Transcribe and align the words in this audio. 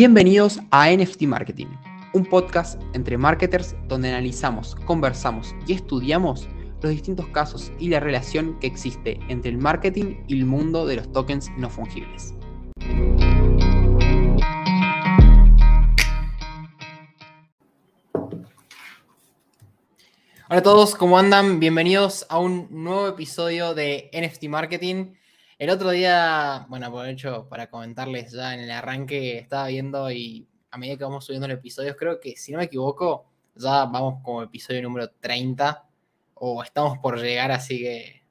Bienvenidos 0.00 0.60
a 0.70 0.92
NFT 0.92 1.22
Marketing, 1.22 1.66
un 2.14 2.24
podcast 2.24 2.80
entre 2.94 3.18
marketers 3.18 3.74
donde 3.88 4.08
analizamos, 4.10 4.76
conversamos 4.86 5.56
y 5.66 5.72
estudiamos 5.72 6.48
los 6.82 6.92
distintos 6.92 7.26
casos 7.30 7.72
y 7.80 7.88
la 7.88 7.98
relación 7.98 8.60
que 8.60 8.68
existe 8.68 9.18
entre 9.28 9.50
el 9.50 9.58
marketing 9.58 10.22
y 10.28 10.38
el 10.38 10.46
mundo 10.46 10.86
de 10.86 10.94
los 10.94 11.10
tokens 11.10 11.50
no 11.58 11.68
fungibles. 11.68 12.32
Hola 20.48 20.60
a 20.60 20.62
todos, 20.62 20.94
¿cómo 20.94 21.18
andan? 21.18 21.58
Bienvenidos 21.58 22.24
a 22.28 22.38
un 22.38 22.68
nuevo 22.70 23.08
episodio 23.08 23.74
de 23.74 24.12
NFT 24.12 24.44
Marketing. 24.44 25.14
El 25.58 25.70
otro 25.70 25.90
día, 25.90 26.66
bueno, 26.68 26.86
aprovecho 26.86 27.48
para 27.48 27.68
comentarles 27.68 28.30
ya 28.30 28.54
en 28.54 28.60
el 28.60 28.70
arranque, 28.70 29.38
estaba 29.38 29.66
viendo 29.66 30.08
y 30.08 30.46
a 30.70 30.78
medida 30.78 30.96
que 30.96 31.02
vamos 31.02 31.24
subiendo 31.24 31.48
los 31.48 31.58
episodios, 31.58 31.96
creo 31.96 32.20
que 32.20 32.36
si 32.36 32.52
no 32.52 32.58
me 32.58 32.64
equivoco, 32.66 33.26
ya 33.56 33.84
vamos 33.86 34.22
como 34.22 34.44
episodio 34.44 34.82
número 34.82 35.10
30 35.18 35.84
o 36.34 36.62
estamos 36.62 36.98
por 36.98 37.18
llegar, 37.20 37.50
así 37.50 37.80
que, 37.80 38.22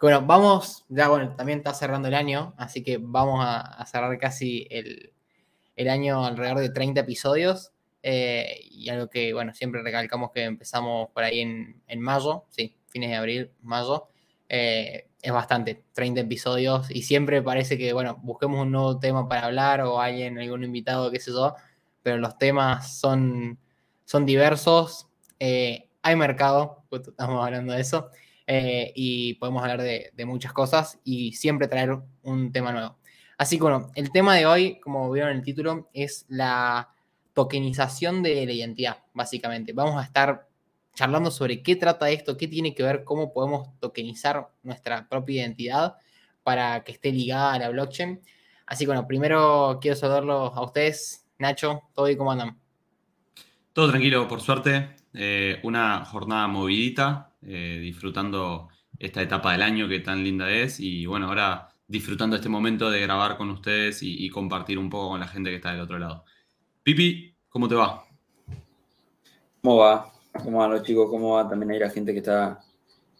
bueno, 0.00 0.22
vamos, 0.22 0.86
ya 0.88 1.08
bueno, 1.08 1.36
también 1.36 1.58
está 1.58 1.74
cerrando 1.74 2.08
el 2.08 2.14
año, 2.14 2.54
así 2.56 2.82
que 2.82 2.96
vamos 2.98 3.44
a, 3.46 3.84
cerrar 3.84 4.18
casi 4.18 4.66
el, 4.70 5.12
año 5.86 6.24
alrededor 6.24 6.60
de 6.60 6.70
30 6.70 7.00
episodios. 7.00 7.72
Eh, 8.02 8.58
y 8.70 8.88
algo 8.88 9.10
que, 9.10 9.34
bueno, 9.34 9.52
siempre 9.52 9.82
recalcamos 9.82 10.30
que 10.32 10.44
empezamos 10.44 11.10
por 11.10 11.24
ahí 11.24 11.40
en, 11.40 11.82
en 11.86 12.00
mayo, 12.00 12.46
sí, 12.48 12.74
fines 12.88 13.10
de 13.10 13.16
abril, 13.16 13.50
mayo. 13.60 14.08
Eh, 14.48 15.09
es 15.22 15.32
bastante, 15.32 15.84
30 15.92 16.20
episodios 16.22 16.90
y 16.90 17.02
siempre 17.02 17.42
parece 17.42 17.76
que, 17.76 17.92
bueno, 17.92 18.18
busquemos 18.22 18.60
un 18.60 18.72
nuevo 18.72 18.98
tema 18.98 19.28
para 19.28 19.46
hablar 19.46 19.82
o 19.82 20.00
alguien, 20.00 20.38
algún 20.38 20.64
invitado, 20.64 21.10
qué 21.10 21.20
sé 21.20 21.30
yo, 21.32 21.54
pero 22.02 22.18
los 22.18 22.38
temas 22.38 22.98
son, 22.98 23.58
son 24.04 24.26
diversos, 24.26 25.08
eh, 25.38 25.88
hay 26.02 26.16
mercado, 26.16 26.84
estamos 26.90 27.44
hablando 27.44 27.72
de 27.74 27.80
eso, 27.80 28.10
eh, 28.46 28.92
y 28.96 29.34
podemos 29.34 29.62
hablar 29.62 29.82
de, 29.82 30.12
muchas 30.26 30.52
cosas 30.52 30.98
y 31.04 31.32
siempre 31.34 31.68
traer 31.68 31.96
un 32.22 32.52
tema 32.52 32.72
nuevo. 32.72 32.98
Así 33.38 33.56
que 33.56 33.62
bueno, 33.62 33.90
el 33.94 34.10
tema 34.10 34.34
de 34.34 34.46
hoy, 34.46 34.80
como 34.80 35.10
vieron 35.10 35.30
en 35.32 35.38
el 35.38 35.44
título, 35.44 35.88
es 35.94 36.26
la 36.28 36.90
tokenización 37.32 38.22
de 38.22 38.44
la 38.46 38.52
identidad, 38.52 38.98
básicamente. 39.14 39.72
Vamos 39.72 40.02
a 40.02 40.04
estar 40.04 40.49
charlando 40.94 41.30
sobre 41.30 41.62
qué 41.62 41.76
trata 41.76 42.10
esto, 42.10 42.36
qué 42.36 42.48
tiene 42.48 42.74
que 42.74 42.82
ver, 42.82 43.04
cómo 43.04 43.32
podemos 43.32 43.68
tokenizar 43.78 44.48
nuestra 44.62 45.08
propia 45.08 45.42
identidad 45.42 45.96
para 46.42 46.82
que 46.84 46.92
esté 46.92 47.12
ligada 47.12 47.54
a 47.54 47.58
la 47.58 47.68
blockchain. 47.70 48.20
Así 48.66 48.84
que 48.84 48.88
bueno, 48.88 49.06
primero 49.06 49.78
quiero 49.80 49.96
saludarlos 49.96 50.52
a 50.54 50.62
ustedes. 50.62 51.26
Nacho, 51.38 51.82
¿todo 51.94 52.08
y 52.08 52.16
cómo 52.16 52.32
andan? 52.32 52.58
Todo 53.72 53.90
tranquilo, 53.90 54.28
por 54.28 54.40
suerte. 54.40 54.96
Eh, 55.14 55.58
una 55.64 56.04
jornada 56.04 56.46
movidita, 56.46 57.32
eh, 57.42 57.78
disfrutando 57.80 58.68
esta 58.98 59.22
etapa 59.22 59.52
del 59.52 59.62
año 59.62 59.88
que 59.88 60.00
tan 60.00 60.22
linda 60.22 60.50
es 60.50 60.78
y 60.78 61.06
bueno, 61.06 61.28
ahora 61.28 61.68
disfrutando 61.88 62.36
este 62.36 62.48
momento 62.48 62.90
de 62.90 63.00
grabar 63.00 63.36
con 63.36 63.50
ustedes 63.50 64.02
y, 64.02 64.24
y 64.24 64.28
compartir 64.28 64.78
un 64.78 64.90
poco 64.90 65.10
con 65.10 65.20
la 65.20 65.26
gente 65.26 65.50
que 65.50 65.56
está 65.56 65.72
del 65.72 65.80
otro 65.80 65.98
lado. 65.98 66.24
Pipi, 66.82 67.34
¿cómo 67.48 67.66
te 67.66 67.74
va? 67.74 68.04
¿Cómo 69.62 69.78
va? 69.78 70.12
¿Cómo 70.32 70.58
van 70.58 70.70
los 70.70 70.82
chicos? 70.82 71.10
¿Cómo 71.10 71.34
va? 71.34 71.48
También 71.48 71.72
hay 71.72 71.78
la 71.80 71.90
gente 71.90 72.12
que 72.12 72.18
está 72.18 72.60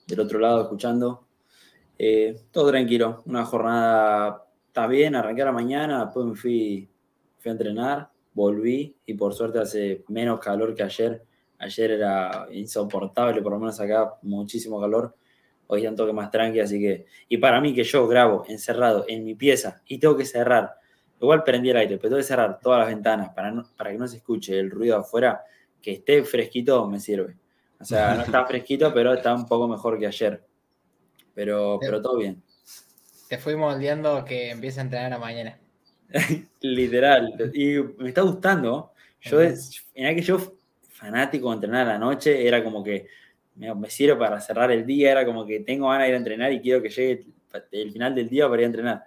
del 0.06 0.20
otro 0.20 0.38
lado 0.38 0.62
escuchando. 0.62 1.26
Eh, 1.98 2.40
todo 2.50 2.70
tranquilo, 2.70 3.22
una 3.26 3.44
jornada 3.44 4.46
está 4.68 4.86
bien, 4.86 5.14
arranqué 5.14 5.44
la 5.44 5.52
mañana, 5.52 6.04
después 6.04 6.24
me 6.24 6.34
fui, 6.34 6.88
fui 7.38 7.48
a 7.50 7.52
entrenar, 7.52 8.08
volví 8.32 8.96
y 9.04 9.14
por 9.14 9.34
suerte 9.34 9.58
hace 9.58 10.04
menos 10.08 10.40
calor 10.40 10.74
que 10.74 10.82
ayer. 10.82 11.22
Ayer 11.58 11.90
era 11.90 12.46
insoportable, 12.52 13.42
por 13.42 13.52
lo 13.52 13.58
menos 13.58 13.78
acá 13.80 14.14
muchísimo 14.22 14.80
calor. 14.80 15.14
Hoy 15.66 15.82
ya 15.82 15.90
un 15.90 15.96
toque 15.96 16.12
más 16.12 16.30
tranqui, 16.30 16.60
así 16.60 16.80
que... 16.80 17.04
Y 17.28 17.36
para 17.36 17.60
mí 17.60 17.74
que 17.74 17.84
yo 17.84 18.08
grabo 18.08 18.44
encerrado 18.48 19.04
en 19.06 19.24
mi 19.24 19.34
pieza 19.34 19.82
y 19.86 19.98
tengo 19.98 20.16
que 20.16 20.24
cerrar, 20.24 20.76
igual 21.20 21.44
prendí 21.44 21.68
el 21.68 21.76
aire, 21.76 21.96
pero 21.98 22.08
tengo 22.08 22.16
que 22.16 22.24
cerrar 22.24 22.58
todas 22.60 22.78
las 22.78 22.88
ventanas 22.88 23.34
para, 23.34 23.62
para 23.76 23.90
que 23.90 23.98
no 23.98 24.08
se 24.08 24.16
escuche 24.16 24.58
el 24.58 24.70
ruido 24.70 24.96
afuera 24.96 25.42
que 25.80 25.92
esté 25.92 26.22
fresquito 26.24 26.86
me 26.86 27.00
sirve. 27.00 27.36
O 27.80 27.84
sea, 27.84 28.14
no 28.14 28.22
está 28.22 28.44
fresquito, 28.46 28.92
pero 28.92 29.14
está 29.14 29.34
un 29.34 29.46
poco 29.46 29.66
mejor 29.68 29.98
que 29.98 30.06
ayer. 30.06 30.42
Pero, 31.34 31.78
pero 31.80 32.02
todo 32.02 32.18
bien. 32.18 32.42
Te 33.28 33.38
fui 33.38 33.56
moldeando 33.56 34.24
que 34.24 34.50
empiece 34.50 34.80
a 34.80 34.82
entrenar 34.82 35.12
a 35.12 35.18
mañana. 35.18 35.58
Literal. 36.60 37.50
Y 37.54 37.78
me 37.98 38.08
está 38.08 38.22
gustando. 38.22 38.92
Yo, 39.20 39.40
en 39.40 40.16
que 40.16 40.22
yo, 40.22 40.38
fanático 40.88 41.48
de 41.50 41.54
entrenar 41.54 41.86
a 41.86 41.92
la 41.92 41.98
noche, 41.98 42.46
era 42.46 42.64
como 42.64 42.82
que 42.82 43.06
me, 43.54 43.74
me, 43.74 43.90
sirve 43.90 44.16
para 44.16 44.40
cerrar 44.40 44.70
el 44.72 44.86
día, 44.86 45.12
era 45.12 45.26
como 45.26 45.44
que 45.46 45.60
tengo 45.60 45.88
ganas 45.88 46.04
de 46.04 46.08
ir 46.08 46.14
a 46.14 46.18
entrenar 46.18 46.52
y 46.52 46.60
quiero 46.60 46.82
que 46.82 46.88
llegue 46.88 47.26
el 47.72 47.92
final 47.92 48.14
del 48.14 48.28
día 48.28 48.48
para 48.48 48.62
ir 48.62 48.64
a 48.64 48.66
entrenar. 48.66 49.04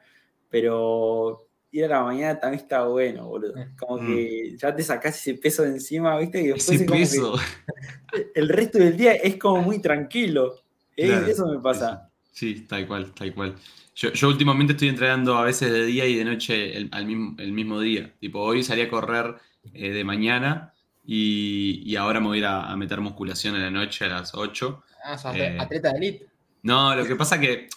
Pero 0.49 1.47
ir 1.73 1.85
a 1.85 1.87
la 1.87 2.03
mañana 2.03 2.39
también 2.39 2.61
está 2.61 2.83
bueno, 2.85 3.27
boludo. 3.27 3.55
Mm. 3.55 3.75
Como 3.75 4.01
mm. 4.01 4.07
que 4.07 4.57
ya 4.57 4.75
te 4.75 4.83
sacás 4.83 5.17
ese 5.19 5.33
peso 5.33 5.63
de 5.63 5.69
encima, 5.69 6.17
¿viste? 6.19 6.41
Y 6.41 6.47
después 6.47 6.69
ese 6.69 6.85
peso. 6.85 7.35
el 8.35 8.47
resto 8.47 8.77
del 8.77 8.95
día 8.95 9.13
es 9.15 9.37
como 9.37 9.61
muy 9.61 9.81
tranquilo. 9.81 10.61
Eso 10.95 11.47
me 11.47 11.59
pasa. 11.59 12.09
Sí, 12.31 12.61
tal 12.67 12.87
cual, 12.87 13.11
tal 13.13 13.33
cual. 13.33 13.55
Yo, 13.95 14.11
yo, 14.13 14.27
últimamente 14.27 14.73
estoy 14.73 14.89
entrenando 14.89 15.35
a 15.35 15.43
veces 15.43 15.71
de 15.71 15.85
día 15.85 16.05
y 16.05 16.15
de 16.15 16.25
noche 16.25 16.77
el, 16.77 16.89
al 16.91 17.05
mismo, 17.05 17.35
el 17.39 17.51
mismo 17.51 17.79
día. 17.79 18.13
Tipo, 18.19 18.39
hoy 18.41 18.63
salí 18.63 18.81
a 18.81 18.89
correr 18.89 19.35
eh, 19.73 19.89
de 19.89 20.03
mañana 20.03 20.73
y, 21.05 21.81
y, 21.85 21.95
ahora 21.95 22.19
me 22.19 22.27
voy 22.27 22.37
a 22.37 22.39
ir 22.39 22.45
a, 22.45 22.75
meter 22.75 23.01
musculación 23.01 23.55
en 23.55 23.61
la 23.61 23.71
noche 23.71 24.05
a 24.05 24.09
las 24.09 24.33
8. 24.33 24.83
Ah, 25.03 25.17
sos 25.17 25.35
eh, 25.35 25.57
atleta 25.59 25.91
de 25.91 25.97
elite. 25.97 26.27
No, 26.63 26.95
lo 26.95 27.05
que 27.05 27.15
pasa 27.15 27.39
que 27.39 27.67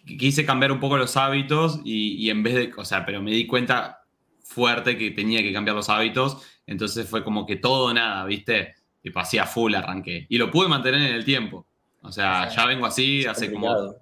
quise 0.00 0.44
cambiar 0.44 0.72
un 0.72 0.80
poco 0.80 0.96
los 0.96 1.16
hábitos 1.16 1.80
y, 1.84 2.28
en 2.30 2.42
vez 2.42 2.54
de, 2.54 2.72
o 2.76 2.84
sea, 2.84 3.04
pero 3.04 3.22
me 3.22 3.30
di 3.30 3.46
cuenta 3.46 4.04
fuerte 4.42 4.96
que 4.98 5.10
tenía 5.10 5.42
que 5.42 5.52
cambiar 5.52 5.76
los 5.76 5.88
hábitos, 5.88 6.42
entonces 6.66 7.08
fue 7.08 7.24
como 7.24 7.46
que 7.46 7.56
todo 7.56 7.92
nada, 7.92 8.24
¿viste? 8.24 8.74
Y 9.02 9.10
hacía 9.14 9.46
full 9.46 9.74
arranqué. 9.74 10.26
Y 10.28 10.38
lo 10.38 10.50
pude 10.50 10.68
mantener 10.68 11.00
en 11.00 11.14
el 11.14 11.24
tiempo. 11.24 11.66
O 12.02 12.12
sea, 12.12 12.48
ya 12.48 12.66
vengo 12.66 12.86
así, 12.86 13.24
hace 13.24 13.52
como 13.52 13.94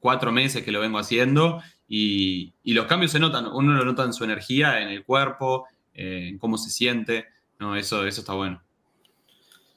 cuatro 0.00 0.30
meses 0.30 0.62
que 0.62 0.72
lo 0.72 0.80
vengo 0.80 0.98
haciendo 0.98 1.60
y, 1.88 2.54
los 2.64 2.86
cambios 2.86 3.12
se 3.12 3.18
notan, 3.18 3.46
uno 3.46 3.72
lo 3.74 3.84
nota 3.84 4.04
en 4.04 4.12
su 4.12 4.24
energía, 4.24 4.80
en 4.80 4.88
el 4.88 5.04
cuerpo, 5.04 5.66
en 5.94 6.38
cómo 6.38 6.58
se 6.58 6.70
siente, 6.70 7.26
no, 7.58 7.74
eso, 7.74 8.06
eso 8.06 8.20
está 8.20 8.34
bueno. 8.34 8.62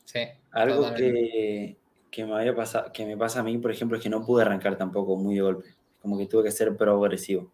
Sí. 0.06 0.20
Algo 0.52 0.94
que, 0.94 1.78
que 2.12 2.26
me, 2.26 2.36
había 2.36 2.54
pasado, 2.54 2.92
que 2.92 3.06
me 3.06 3.18
pasa 3.18 3.40
a 3.40 3.44
mí, 3.44 3.58
por 3.58 3.72
ejemplo, 3.72 3.98
es 3.98 4.04
que 4.04 4.10
no 4.10 4.24
pude 4.26 4.44
arrancar 4.44 4.78
tampoco 4.78 5.16
muy 5.16 5.36
de 5.36 5.42
golpe. 5.42 5.70
Como 6.02 6.18
que 6.18 6.28
tuve 6.28 6.44
que 6.44 6.52
ser 6.52 6.76
progresivo. 6.76 7.52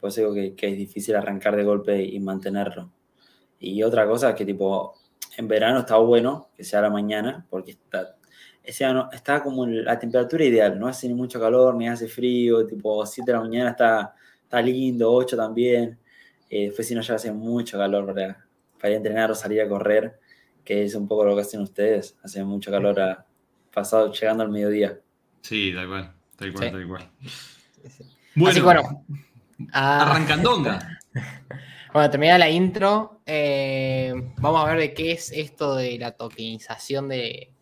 Por 0.00 0.08
eso 0.08 0.22
digo 0.22 0.34
que, 0.34 0.54
que 0.56 0.68
es 0.68 0.76
difícil 0.76 1.14
arrancar 1.14 1.54
de 1.54 1.64
golpe 1.64 2.02
y 2.02 2.18
mantenerlo. 2.18 2.90
Y 3.60 3.82
otra 3.82 4.06
cosa 4.06 4.30
es 4.30 4.36
que, 4.36 4.46
tipo, 4.46 4.94
en 5.36 5.48
verano 5.48 5.80
está 5.80 5.96
bueno 5.98 6.48
que 6.56 6.64
sea 6.64 6.80
la 6.80 6.90
mañana, 6.90 7.46
porque 7.50 7.72
está, 7.72 8.16
está 8.64 9.42
como 9.42 9.66
la 9.66 9.98
temperatura 9.98 10.44
ideal, 10.44 10.78
no 10.78 10.88
hace 10.88 11.08
ni 11.08 11.14
mucho 11.14 11.38
calor, 11.38 11.74
ni 11.74 11.88
hace 11.88 12.08
frío, 12.08 12.66
tipo 12.66 13.04
7 13.04 13.30
de 13.30 13.36
la 13.36 13.42
mañana 13.42 13.70
está, 13.70 14.14
está 14.42 14.62
lindo, 14.62 15.12
8 15.12 15.36
también. 15.36 15.98
Eh, 16.48 16.66
después 16.66 16.86
si 16.88 16.94
no 16.94 17.02
ya 17.02 17.14
hace 17.14 17.32
mucho 17.32 17.76
calor 17.76 18.06
para, 18.06 18.46
para 18.78 18.90
ir 18.90 18.94
a 18.94 18.96
entrenar 18.96 19.30
o 19.30 19.34
salir 19.34 19.60
a 19.60 19.68
correr, 19.68 20.18
que 20.64 20.84
es 20.84 20.94
un 20.94 21.06
poco 21.06 21.24
lo 21.24 21.34
que 21.34 21.42
hacen 21.42 21.60
ustedes, 21.60 22.16
hace 22.22 22.42
mucho 22.44 22.70
calor 22.70 22.98
a, 23.00 23.25
pasado, 23.76 24.10
llegando 24.10 24.42
al 24.42 24.48
mediodía. 24.48 24.98
Sí, 25.42 25.70
tal 25.74 25.86
cual, 25.86 26.14
tal 26.36 26.52
cual, 26.54 26.72
tal 26.72 26.88
cual. 26.88 27.10
Bueno, 28.34 28.64
bueno 28.64 29.04
ah, 29.72 30.10
arrancandonga. 30.10 30.98
bueno, 31.92 32.10
termina 32.10 32.38
la 32.38 32.48
intro. 32.48 33.20
Eh, 33.26 34.14
vamos 34.38 34.64
a 34.64 34.70
ver 34.70 34.78
de 34.78 34.94
qué 34.94 35.12
es 35.12 35.30
esto 35.30 35.76
de 35.76 35.98
la 35.98 36.12
tokenización 36.12 37.10
de, 37.10 37.52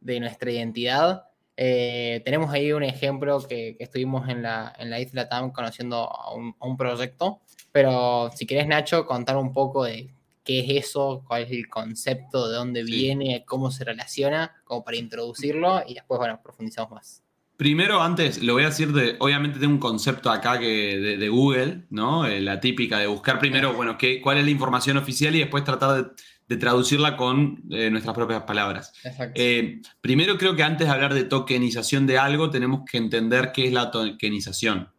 nuestra 0.00 0.52
identidad. 0.52 1.24
Eh, 1.56 2.22
tenemos 2.24 2.52
ahí 2.52 2.72
un 2.72 2.84
ejemplo 2.84 3.40
que, 3.40 3.76
estuvimos 3.80 4.28
en 4.28 4.42
la, 4.42 4.72
en 4.78 4.90
la 4.90 5.00
isla 5.00 5.28
TAM 5.28 5.50
conociendo 5.50 6.08
a 6.08 6.34
un, 6.34 6.54
a 6.60 6.66
un, 6.68 6.76
proyecto, 6.76 7.40
pero 7.72 8.30
si 8.32 8.46
querés, 8.46 8.68
Nacho, 8.68 9.06
contar 9.06 9.36
un 9.36 9.52
poco 9.52 9.84
de 9.84 10.14
qué 10.44 10.60
es 10.60 10.86
eso, 10.86 11.24
cuál 11.26 11.42
es 11.42 11.50
el 11.50 11.68
concepto, 11.68 12.48
de 12.48 12.56
dónde 12.56 12.82
viene, 12.82 13.44
cómo 13.46 13.70
se 13.70 13.84
relaciona, 13.84 14.62
como 14.64 14.84
para 14.84 14.96
introducirlo 14.96 15.82
y 15.86 15.94
después, 15.94 16.18
bueno, 16.18 16.40
profundizamos 16.42 16.92
más. 16.92 17.22
Primero, 17.56 18.02
antes, 18.02 18.42
lo 18.42 18.54
voy 18.54 18.64
a 18.64 18.70
decir 18.70 18.92
de, 18.92 19.14
obviamente 19.20 19.60
tengo 19.60 19.74
un 19.74 19.78
concepto 19.78 20.30
acá 20.30 20.58
que 20.58 21.16
de, 21.16 21.28
Google, 21.28 21.84
¿no? 21.90 22.26
Eh, 22.26 22.40
la 22.40 22.58
típica 22.58 22.98
de 22.98 23.06
buscar 23.06 23.38
primero, 23.38 23.74
bueno, 23.74 23.96
qué, 23.96 24.20
cuál 24.20 24.38
es 24.38 24.44
la 24.44 24.50
información 24.50 24.96
oficial 24.96 25.34
y 25.36 25.40
después 25.40 25.62
tratar 25.62 26.12
de, 26.48 26.56
traducirla 26.56 27.16
con 27.16 27.62
eh, 27.70 27.88
nuestras 27.88 28.14
propias 28.14 28.42
palabras. 28.42 28.92
Eh, 29.34 29.80
primero 30.00 30.36
creo 30.36 30.54
que 30.54 30.62
antes 30.62 30.86
de 30.86 30.92
hablar 30.92 31.14
de 31.14 31.24
tokenización 31.24 32.06
de 32.06 32.18
algo, 32.18 32.50
tenemos 32.50 32.82
que 32.84 32.98
entender 32.98 33.52
qué 33.54 33.68
es 33.68 33.72
la 33.72 33.90
tokenización. 33.90 34.90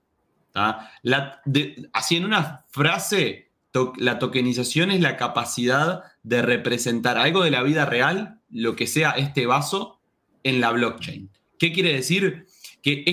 así 0.55 2.15
en 2.15 2.25
una 2.25 2.65
frase, 2.69 3.51
la 3.97 4.19
tokenización 4.19 4.91
es 4.91 5.01
la 5.01 5.17
capacidad 5.17 6.03
de 6.23 6.41
representar 6.41 7.17
algo 7.17 7.43
de 7.43 7.51
la 7.51 7.63
vida 7.63 7.85
real, 7.85 8.39
lo 8.49 8.75
que 8.75 8.87
sea 8.87 9.11
este 9.11 9.45
vaso, 9.45 9.99
en 10.43 10.61
la 10.61 10.71
blockchain. 10.71 11.29
¿Qué 11.57 11.71
quiere 11.71 11.93
decir? 11.93 12.45
Que 12.81 13.03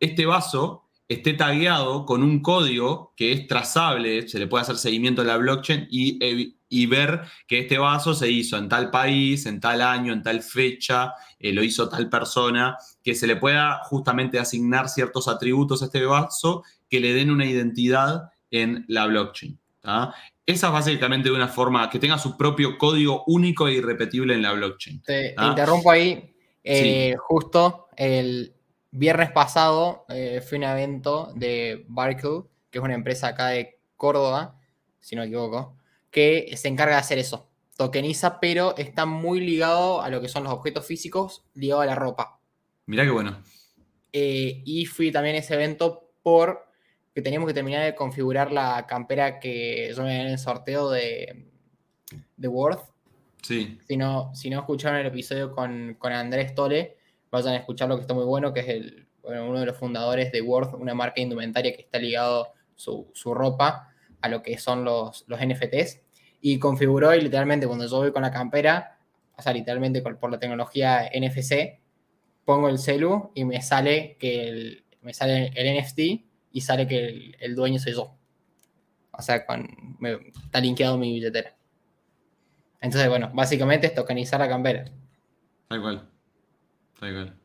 este 0.00 0.26
vaso 0.26 0.84
esté 1.08 1.34
tagueado 1.34 2.06
con 2.06 2.22
un 2.22 2.40
código 2.40 3.12
que 3.16 3.32
es 3.32 3.48
trazable, 3.48 4.28
se 4.28 4.38
le 4.38 4.46
puede 4.46 4.62
hacer 4.62 4.76
seguimiento 4.76 5.22
a 5.22 5.24
la 5.24 5.36
blockchain 5.36 5.88
y, 5.90 6.54
y, 6.68 6.86
ver 6.86 7.22
que 7.48 7.58
este 7.58 7.78
vaso 7.78 8.14
se 8.14 8.30
hizo 8.30 8.56
en 8.56 8.68
tal 8.68 8.92
país, 8.92 9.44
en 9.46 9.58
tal 9.58 9.82
año, 9.82 10.12
en 10.12 10.22
tal 10.22 10.40
fecha, 10.40 11.12
eh, 11.40 11.52
lo 11.52 11.64
hizo 11.64 11.88
tal 11.88 12.08
persona, 12.08 12.76
que 13.02 13.16
se 13.16 13.26
le 13.26 13.34
pueda 13.34 13.80
justamente 13.82 14.38
asignar 14.38 14.88
ciertos 14.88 15.26
atributos 15.26 15.82
a 15.82 15.86
este 15.86 16.04
vaso 16.04 16.62
que 16.88 17.00
le 17.00 17.12
den 17.12 17.32
una 17.32 17.46
identidad 17.46 18.30
en 18.52 18.84
la 18.86 19.06
blockchain. 19.06 19.59
Esa 19.82 20.66
es 20.66 20.72
básicamente 20.72 21.30
una 21.30 21.48
forma 21.48 21.88
que 21.88 21.98
tenga 21.98 22.18
su 22.18 22.36
propio 22.36 22.76
código 22.76 23.24
único 23.26 23.68
e 23.68 23.74
irrepetible 23.74 24.34
en 24.34 24.42
la 24.42 24.52
blockchain. 24.52 25.02
Te, 25.02 25.34
interrumpo 25.40 25.90
ahí. 25.90 26.34
Eh, 26.62 27.16
justo 27.18 27.88
el 27.96 28.54
viernes 28.90 29.30
pasado 29.30 30.04
eh, 30.08 30.42
fue 30.46 30.58
un 30.58 30.64
evento 30.64 31.32
de 31.34 31.84
Barkle, 31.88 32.42
que 32.70 32.78
es 32.78 32.84
una 32.84 32.94
empresa 32.94 33.28
acá 33.28 33.48
de 33.48 33.80
Córdoba, 33.96 34.60
si 34.98 35.16
no 35.16 35.22
me 35.22 35.28
equivoco, 35.28 35.76
que 36.10 36.52
se 36.56 36.68
encarga 36.68 36.94
de 36.94 37.00
hacer 37.00 37.18
eso. 37.18 37.48
Tokeniza, 37.76 38.40
pero 38.40 38.76
está 38.76 39.06
muy 39.06 39.40
ligado 39.40 40.02
a 40.02 40.10
lo 40.10 40.20
que 40.20 40.28
son 40.28 40.44
los 40.44 40.52
objetos 40.52 40.84
físicos, 40.84 41.44
ligado 41.54 41.80
a 41.80 41.86
la 41.86 41.94
ropa. 41.94 42.40
Mirá 42.86 43.04
qué 43.04 43.10
bueno. 43.10 43.42
Eh, 44.12 44.62
y 44.64 44.86
fui 44.86 45.12
también 45.12 45.36
a 45.36 45.38
ese 45.38 45.54
evento 45.54 46.10
por 46.22 46.69
que 47.14 47.22
teníamos 47.22 47.48
que 47.48 47.54
terminar 47.54 47.84
de 47.84 47.94
configurar 47.94 48.52
la 48.52 48.86
campera 48.86 49.40
que 49.40 49.92
yo 49.94 50.02
me 50.02 50.20
en 50.20 50.28
el 50.28 50.38
sorteo 50.38 50.90
de, 50.90 51.46
de 52.36 52.48
Worth. 52.48 52.82
Sí. 53.42 53.78
Si 53.86 53.96
no, 53.96 54.34
si 54.34 54.50
no 54.50 54.60
escucharon 54.60 55.00
el 55.00 55.06
episodio 55.06 55.52
con, 55.52 55.96
Andrés 56.02 56.54
Tole, 56.54 56.96
vayan 57.30 57.54
a 57.54 57.56
escucharlo 57.56 57.96
que 57.96 58.02
está 58.02 58.14
muy 58.14 58.24
bueno, 58.24 58.52
que 58.52 58.60
es 58.60 58.68
el, 58.68 59.08
uno 59.22 59.60
de 59.60 59.66
los 59.66 59.76
fundadores 59.76 60.30
de 60.32 60.40
Worth, 60.40 60.74
una 60.74 60.94
marca 60.94 61.20
indumentaria 61.20 61.74
que 61.74 61.82
está 61.82 61.98
ligado 61.98 62.48
su, 62.74 63.10
su 63.14 63.34
ropa 63.34 63.88
a 64.20 64.28
lo 64.28 64.42
que 64.42 64.58
son 64.58 64.84
los, 64.84 65.24
los 65.26 65.40
NFTs. 65.40 66.00
Y 66.42 66.58
configuró 66.58 67.14
y 67.14 67.20
literalmente 67.20 67.66
cuando 67.66 67.86
yo 67.86 67.98
voy 67.98 68.12
con 68.12 68.22
la 68.22 68.30
campera, 68.30 68.98
o 69.36 69.42
sea, 69.42 69.52
literalmente 69.52 70.00
por 70.02 70.30
la 70.30 70.38
tecnología 70.38 71.10
NFC, 71.14 71.80
pongo 72.44 72.68
el 72.68 72.78
celu 72.78 73.30
y 73.34 73.44
me 73.44 73.60
sale 73.62 74.16
que 74.18 74.48
el, 74.48 74.84
me 75.02 75.14
sale 75.14 75.52
el 75.54 75.78
NFT 75.78 76.29
y 76.52 76.60
sale 76.60 76.86
que 76.86 77.34
el, 77.38 77.54
dueño 77.54 77.78
soy 77.78 77.92
yo. 77.92 78.14
O 79.12 79.22
sea, 79.22 79.46
con, 79.46 79.96
está 80.44 80.60
linkeado 80.60 80.98
mi 80.98 81.12
billetera. 81.12 81.56
Entonces, 82.80 83.08
bueno, 83.08 83.30
básicamente 83.34 83.88
es 83.88 83.94
tokenizar 83.94 84.40
la 84.40 84.48
campera. 84.48 84.84
Tal 85.68 85.80
cual. 85.80 86.08
Tal 86.98 87.12
cual. 87.12 87.36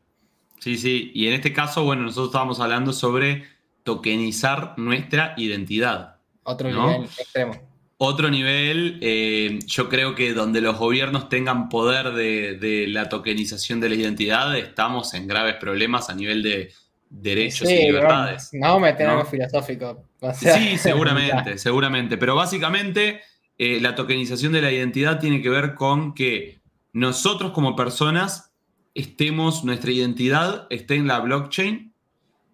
Sí, 0.58 0.76
sí. 0.76 1.12
Y 1.14 1.26
en 1.28 1.34
este 1.34 1.52
caso, 1.52 1.84
bueno, 1.84 2.02
nosotros 2.02 2.28
estábamos 2.28 2.60
hablando 2.60 2.92
sobre 2.92 3.44
tokenizar 3.82 4.78
nuestra 4.78 5.34
identidad. 5.36 6.16
Otro 6.42 6.70
nivel 6.70 7.04
extremo. 7.04 7.54
Otro 7.98 8.28
nivel, 8.28 8.98
eh, 9.00 9.58
yo 9.66 9.88
creo 9.88 10.14
que 10.14 10.34
donde 10.34 10.60
los 10.60 10.78
gobiernos 10.78 11.30
tengan 11.30 11.70
poder 11.70 12.12
de, 12.12 12.58
de, 12.58 12.88
la 12.88 13.08
tokenización 13.08 13.80
de 13.80 13.88
la 13.88 13.94
identidad, 13.94 14.54
estamos 14.56 15.14
en 15.14 15.26
graves 15.26 15.54
problemas 15.54 16.10
a 16.10 16.14
nivel 16.14 16.42
de 16.42 16.72
derechos 17.10 17.70
y 17.70 17.86
libertades. 17.86 18.50
No, 18.52 18.78
me 18.80 18.88
algo 18.88 19.24
filosófico. 19.24 20.04
sí, 20.34 20.76
seguramente, 20.78 21.58
seguramente. 21.58 22.16
Pero 22.18 22.34
básicamente 22.34 23.20
eh, 23.58 23.80
la 23.80 23.94
tokenización 23.94 24.52
de 24.52 24.62
la 24.62 24.72
identidad 24.72 25.18
tiene 25.18 25.40
que 25.42 25.48
ver 25.48 25.74
con 25.74 26.14
que 26.14 26.60
nosotros 26.92 27.52
como 27.52 27.76
personas 27.76 28.52
estemos, 28.94 29.64
nuestra 29.64 29.90
identidad 29.90 30.66
esté 30.70 30.94
en 30.94 31.06
la 31.06 31.20
blockchain 31.20 31.92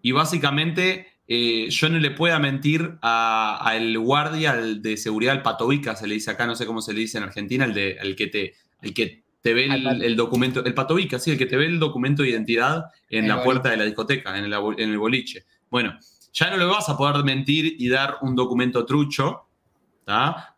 y 0.01 0.11
básicamente 0.11 1.07
eh, 1.27 1.67
yo 1.69 1.89
no 1.89 1.99
le 1.99 2.11
pueda 2.11 2.37
mentir 2.39 2.97
al 3.01 3.97
guardia 3.97 4.53
de 4.55 4.97
seguridad, 4.97 5.33
al 5.33 5.41
patovica, 5.41 5.95
se 5.95 6.07
le 6.07 6.15
dice 6.15 6.31
acá, 6.31 6.45
no 6.45 6.55
sé 6.55 6.65
cómo 6.65 6.81
se 6.81 6.93
le 6.93 6.99
dice 6.99 7.17
en 7.17 7.23
Argentina, 7.23 7.65
el, 7.65 7.73
de, 7.73 7.91
el 7.93 8.15
que 8.15 8.27
te... 8.27 8.53
El 8.81 8.93
que 8.93 9.22
te 9.43 9.53
ve 9.53 9.65
el, 9.65 10.15
documento, 10.15 10.63
el 10.63 10.73
patovica, 10.73 11.19
sí, 11.19 11.31
el 11.31 11.37
que 11.37 11.45
te 11.45 11.57
ve 11.57 11.65
el 11.65 11.77
documento 11.77 12.23
de 12.23 12.29
identidad 12.29 12.85
en 13.09 13.27
la 13.27 13.43
puerta 13.43 13.69
de 13.69 13.77
la 13.77 13.83
discoteca, 13.83 14.37
en 14.37 14.45
el, 14.45 14.53
en 14.53 14.89
el 14.89 14.97
boliche. 14.97 15.43
Bueno, 15.69 15.99
ya 16.31 16.49
no 16.49 16.55
le 16.55 16.63
vas 16.63 16.87
a 16.87 16.95
poder 16.95 17.25
mentir 17.25 17.75
y 17.77 17.89
dar 17.89 18.19
un 18.21 18.37
documento 18.37 18.85
trucho, 18.85 19.49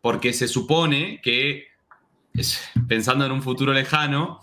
porque 0.02 0.34
se 0.34 0.48
supone 0.48 1.20
que, 1.24 1.66
pensando 2.88 3.26
en 3.26 3.32
un 3.32 3.42
futuro 3.42 3.74
lejano, 3.74 4.40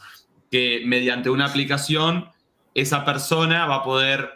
que 0.50 0.82
mediante 0.86 1.30
una 1.30 1.46
aplicación 1.46 2.28
esa 2.74 3.04
persona 3.04 3.66
va 3.66 3.76
a 3.76 3.82
poder 3.84 4.28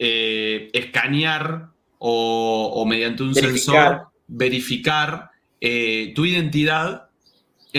eh, 0.00 0.70
escanear 0.72 1.68
o, 1.98 2.84
mediante 2.84 3.22
un 3.22 3.34
sensor 3.34 4.08
verificar 4.26 5.30
eh, 5.60 6.12
tu 6.16 6.24
identidad 6.24 7.05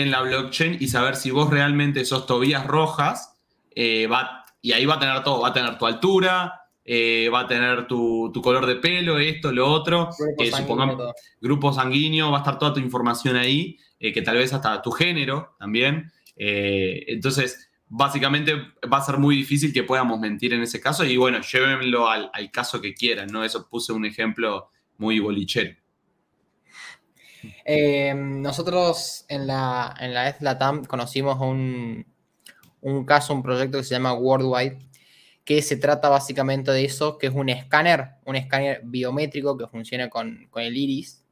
en 0.00 0.10
la 0.10 0.22
blockchain 0.22 0.76
y 0.80 0.88
saber 0.88 1.16
si 1.16 1.30
vos 1.30 1.50
realmente 1.50 2.04
sos 2.04 2.26
Tobías 2.26 2.66
Rojas, 2.66 3.36
eh, 3.74 4.06
va, 4.06 4.44
y 4.60 4.72
ahí 4.72 4.86
va 4.86 4.94
a 4.94 4.98
tener 4.98 5.22
todo, 5.22 5.40
va 5.40 5.48
a 5.48 5.52
tener 5.52 5.78
tu 5.78 5.86
altura, 5.86 6.62
eh, 6.84 7.28
va 7.32 7.40
a 7.40 7.46
tener 7.46 7.86
tu, 7.86 8.32
color 8.42 8.66
de 8.66 8.76
pelo, 8.76 9.18
esto, 9.18 9.52
lo 9.52 9.70
otro, 9.70 10.10
grupo, 10.18 10.42
eh, 10.42 10.50
sanguíneo, 10.50 11.14
grupo 11.40 11.72
sanguíneo, 11.72 12.30
va 12.30 12.38
a 12.38 12.40
estar 12.40 12.58
toda 12.58 12.74
tu 12.74 12.80
información 12.80 13.36
ahí, 13.36 13.78
que 13.98 14.22
tal 14.22 14.36
vez 14.36 14.52
hasta 14.52 14.80
tu 14.80 14.90
género 14.90 15.56
también. 15.58 16.10
entonces, 16.36 17.70
básicamente 17.88 18.54
va 18.92 18.98
a 18.98 19.04
ser 19.04 19.18
muy 19.18 19.36
difícil 19.36 19.72
que 19.72 19.82
podamos 19.82 20.20
mentir 20.20 20.52
en 20.52 20.62
ese 20.62 20.80
caso 20.80 21.04
y 21.04 21.16
bueno, 21.16 21.40
llévenlo 21.40 22.08
al, 22.08 22.30
al 22.32 22.50
caso 22.50 22.80
que 22.80 22.94
quieran, 22.94 23.28
¿no? 23.32 23.44
Eso 23.44 23.68
puse 23.68 23.92
un 23.92 24.04
ejemplo 24.04 24.70
muy 24.98 25.18
bolichero. 25.20 25.77
Eh, 27.64 28.14
nosotros 28.14 29.24
en 29.28 29.46
la, 29.46 29.94
en 30.00 30.14
la 30.14 30.82
conocimos 30.86 31.38
un, 31.40 32.06
un 32.80 33.04
caso, 33.04 33.34
un 33.34 33.42
proyecto 33.42 33.78
que 33.78 33.84
se 33.84 33.94
llama 33.94 34.14
Worldwide, 34.14 34.78
que 35.44 35.62
se 35.62 35.76
trata 35.76 36.08
básicamente 36.08 36.70
de 36.72 36.84
eso, 36.84 37.18
que 37.18 37.28
es 37.28 37.32
un 37.34 37.48
escáner, 37.48 38.16
un 38.24 38.36
escáner 38.36 38.82
biométrico 38.84 39.56
que 39.56 39.66
funciona 39.66 40.10
con, 40.10 40.48
el 40.54 40.76
iris, 40.76 41.24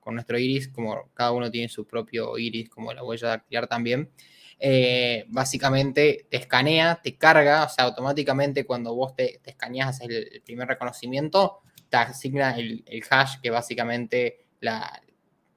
con 0.00 0.14
nuestro 0.14 0.38
iris, 0.38 0.68
como 0.68 1.10
cada 1.14 1.32
uno 1.32 1.50
tiene 1.50 1.68
su 1.68 1.86
propio 1.86 2.36
iris, 2.36 2.68
como 2.68 2.92
la 2.92 3.02
huella 3.02 3.28
dactilar 3.28 3.66
también. 3.68 4.10
Eh, 4.58 5.24
básicamente 5.28 6.26
te 6.30 6.36
escanea, 6.36 7.00
te 7.02 7.16
carga, 7.16 7.64
o 7.64 7.68
sea, 7.68 7.84
automáticamente 7.86 8.64
cuando 8.64 8.94
vos 8.94 9.16
te, 9.16 9.40
te 9.42 9.50
escaneas 9.50 10.00
el, 10.02 10.42
primer 10.44 10.68
reconocimiento, 10.68 11.60
te 11.88 11.96
asigna 11.96 12.56
el, 12.56 12.84
el 12.86 13.02
hash 13.10 13.40
que 13.42 13.50
básicamente 13.50 14.44
la, 14.60 15.02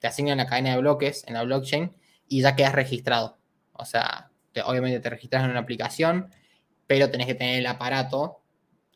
te 0.05 0.09
asignan 0.09 0.37
la 0.37 0.45
cadena 0.45 0.69
de 0.75 0.81
bloques 0.81 1.23
en 1.27 1.33
la 1.33 1.41
blockchain 1.41 1.91
y 2.27 2.43
ya 2.43 2.55
quedas 2.55 2.73
registrado. 2.73 3.39
O 3.73 3.85
sea, 3.85 4.29
obviamente 4.63 4.99
te 4.99 5.09
registras 5.09 5.43
en 5.43 5.49
una 5.49 5.61
aplicación, 5.61 6.29
pero 6.85 7.09
tenés 7.09 7.25
que 7.25 7.33
tener 7.33 7.57
el 7.57 7.65
aparato 7.65 8.43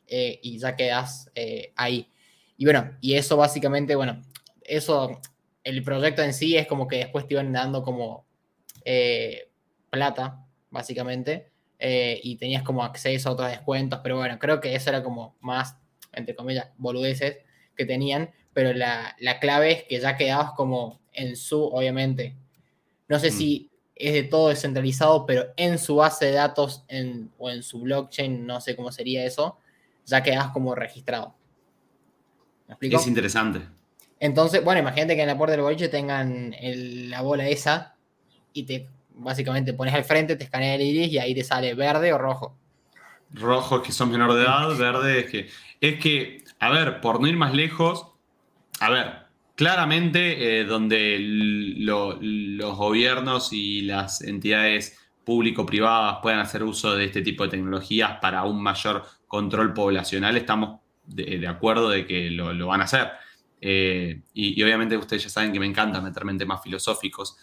eh, 0.06 0.38
y 0.40 0.60
ya 0.60 0.76
quedas 0.76 1.28
eh, 1.34 1.72
ahí. 1.74 2.12
Y 2.56 2.64
bueno, 2.64 2.96
y 3.00 3.14
eso 3.14 3.36
básicamente, 3.36 3.96
bueno, 3.96 4.22
eso, 4.62 5.20
el 5.64 5.82
proyecto 5.82 6.22
en 6.22 6.32
sí 6.32 6.56
es 6.56 6.68
como 6.68 6.86
que 6.86 6.98
después 6.98 7.26
te 7.26 7.34
iban 7.34 7.52
dando 7.52 7.82
como 7.82 8.24
eh, 8.84 9.50
plata, 9.90 10.46
básicamente, 10.70 11.50
y 11.80 12.36
tenías 12.36 12.62
como 12.62 12.84
acceso 12.84 13.30
a 13.30 13.32
otros 13.32 13.50
descuentos, 13.50 13.98
pero 14.04 14.16
bueno, 14.16 14.38
creo 14.38 14.60
que 14.60 14.76
eso 14.76 14.90
era 14.90 15.02
como 15.02 15.36
más, 15.40 15.76
entre 16.12 16.36
comillas, 16.36 16.68
boludeces 16.76 17.38
que 17.74 17.84
tenían, 17.84 18.30
pero 18.52 18.72
la, 18.72 19.16
clave 19.40 19.72
es 19.72 19.84
que 19.84 20.00
ya 20.00 20.16
quedabas 20.16 20.52
como 20.52 20.99
en 21.12 21.36
su, 21.36 21.62
obviamente, 21.62 22.36
no 23.08 23.18
sé 23.18 23.30
mm. 23.30 23.32
si 23.32 23.70
es 23.94 24.12
de 24.14 24.22
todo 24.22 24.48
descentralizado, 24.48 25.26
pero 25.26 25.46
en 25.56 25.78
su 25.78 25.96
base 25.96 26.26
de 26.26 26.32
datos 26.32 26.84
o 27.38 27.50
en 27.50 27.62
su 27.62 27.80
blockchain, 27.80 28.46
no 28.46 28.60
sé 28.60 28.74
cómo 28.74 28.90
sería 28.92 29.24
eso, 29.24 29.58
ya 30.06 30.22
quedas 30.22 30.48
como 30.48 30.74
registrado. 30.74 31.34
¿Me 32.66 32.74
explico? 32.74 32.96
Es 32.96 33.06
interesante. 33.06 33.60
Entonces, 34.18 34.62
bueno, 34.64 34.80
imagínate 34.80 35.16
que 35.16 35.22
en 35.22 35.28
la 35.28 35.36
puerta 35.36 35.52
del 35.52 35.62
boliche 35.62 35.88
tengan 35.88 36.54
la 36.60 37.22
bola 37.22 37.48
esa 37.48 37.96
y 38.52 38.64
te 38.64 38.88
básicamente 39.14 39.72
pones 39.72 39.94
al 39.94 40.04
frente, 40.04 40.36
te 40.36 40.44
escanea 40.44 40.74
el 40.74 40.82
iris 40.82 41.12
y 41.12 41.18
ahí 41.18 41.34
te 41.34 41.44
sale 41.44 41.74
verde 41.74 42.12
o 42.12 42.18
rojo. 42.18 42.56
Rojo 43.32 43.76
es 43.76 43.82
que 43.82 43.92
son 43.92 44.10
menor 44.10 44.34
de 44.34 44.42
edad, 44.42 44.76
verde 44.76 45.20
es 45.20 45.30
que. 45.30 45.48
Es 45.80 45.98
que, 45.98 46.44
a 46.58 46.70
ver, 46.70 47.00
por 47.00 47.20
no 47.20 47.26
ir 47.26 47.36
más 47.36 47.54
lejos, 47.54 48.06
a 48.80 48.90
ver, 48.90 49.29
claramente 49.60 50.60
eh, 50.60 50.64
donde 50.64 51.18
los 51.20 52.78
gobiernos 52.78 53.52
y 53.52 53.82
las 53.82 54.22
entidades 54.22 54.98
público-privadas 55.22 56.20
puedan 56.22 56.38
hacer 56.38 56.62
uso 56.62 56.96
de 56.96 57.04
este 57.04 57.20
tipo 57.20 57.44
de 57.44 57.50
tecnologías 57.50 58.16
para 58.22 58.44
un 58.44 58.62
mayor 58.62 59.04
control 59.26 59.74
poblacional, 59.74 60.38
estamos 60.38 60.80
de, 61.04 61.46
acuerdo 61.46 61.90
de 61.90 62.06
que 62.06 62.30
lo, 62.30 62.66
van 62.68 62.80
a 62.80 62.84
hacer. 62.84 63.10
Eh, 63.60 64.22
y, 64.32 64.62
obviamente 64.62 64.96
ustedes 64.96 65.24
ya 65.24 65.28
saben 65.28 65.52
que 65.52 65.60
me 65.60 65.66
encanta 65.66 66.00
meterme 66.00 66.32
en 66.32 66.38
temas 66.38 66.62
filosóficos, 66.62 67.36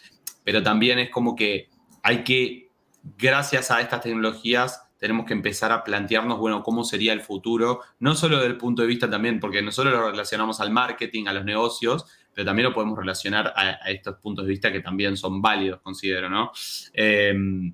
pero 0.44 0.64
también 0.64 0.98
es 0.98 1.12
como 1.12 1.36
que 1.36 1.70
hay 2.02 2.24
que, 2.24 2.72
gracias 3.16 3.70
a 3.70 3.80
estas 3.80 4.02
tecnologías, 4.02 4.87
tenemos 4.98 5.26
que 5.26 5.34
empezar 5.34 5.72
a 5.72 5.84
plantearnos, 5.84 6.40
bueno, 6.40 6.64
cómo 6.64 6.84
sería 6.84 7.14
el 7.14 7.22
futuro, 7.22 7.82
no 8.00 8.16
solo 8.16 8.38
desde 8.38 8.50
el 8.50 8.58
punto 8.58 8.82
de 8.82 8.88
vista 8.88 9.10
también, 9.10 9.40
porque 9.40 9.62
nosotros 9.62 9.94
lo 9.94 10.10
relacionamos 10.10 10.60
al 10.60 10.72
marketing, 10.72 11.28
a 11.28 11.34
los 11.34 11.46
negocios, 11.46 12.06
pero 12.34 12.46
también 12.46 12.68
lo 12.68 12.74
podemos 12.74 12.98
relacionar 12.98 13.54
a, 13.56 13.90
estos 13.90 14.16
puntos 14.18 14.46
de 14.46 14.52
vista 14.52 14.72
que 14.72 14.80
también 14.80 15.18
son 15.18 15.42
válidos, 15.42 15.82
considero, 15.82 16.30
¿no? 16.30 16.52
Em, 16.94 17.74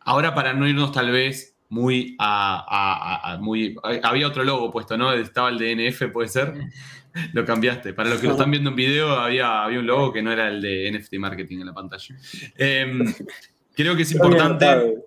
ahora, 0.00 0.34
para 0.34 0.52
no 0.52 0.68
irnos 0.68 0.92
tal 0.92 1.10
vez 1.10 1.56
muy 1.68 2.16
a, 2.18 3.38
muy... 3.40 3.76
Había 4.02 4.28
otro 4.28 4.44
logo 4.44 4.70
puesto, 4.70 4.96
¿no? 4.96 5.12
Estaba 5.12 5.48
el 5.48 5.58
DNF, 5.58 6.12
¿puede 6.12 6.28
ser? 6.28 6.54
Lo 7.32 7.44
cambiaste. 7.44 7.94
Para 7.94 8.10
los 8.10 8.20
que 8.20 8.26
lo 8.26 8.34
están 8.34 8.50
viendo 8.50 8.68
en 8.68 8.76
video, 8.76 9.10
había, 9.10 9.64
había 9.64 9.80
un 9.80 9.86
logo 9.86 10.12
que 10.12 10.20
no 10.20 10.30
era 10.30 10.48
el 10.48 10.60
de 10.60 10.92
NFT 10.92 11.14
Marketing 11.14 11.60
en 11.60 11.66
la 11.66 11.72
pantalla. 11.72 12.14
Em, 12.58 13.14
creo 13.74 13.96
que 13.96 14.02
es 14.02 14.12
importante... 14.12 15.06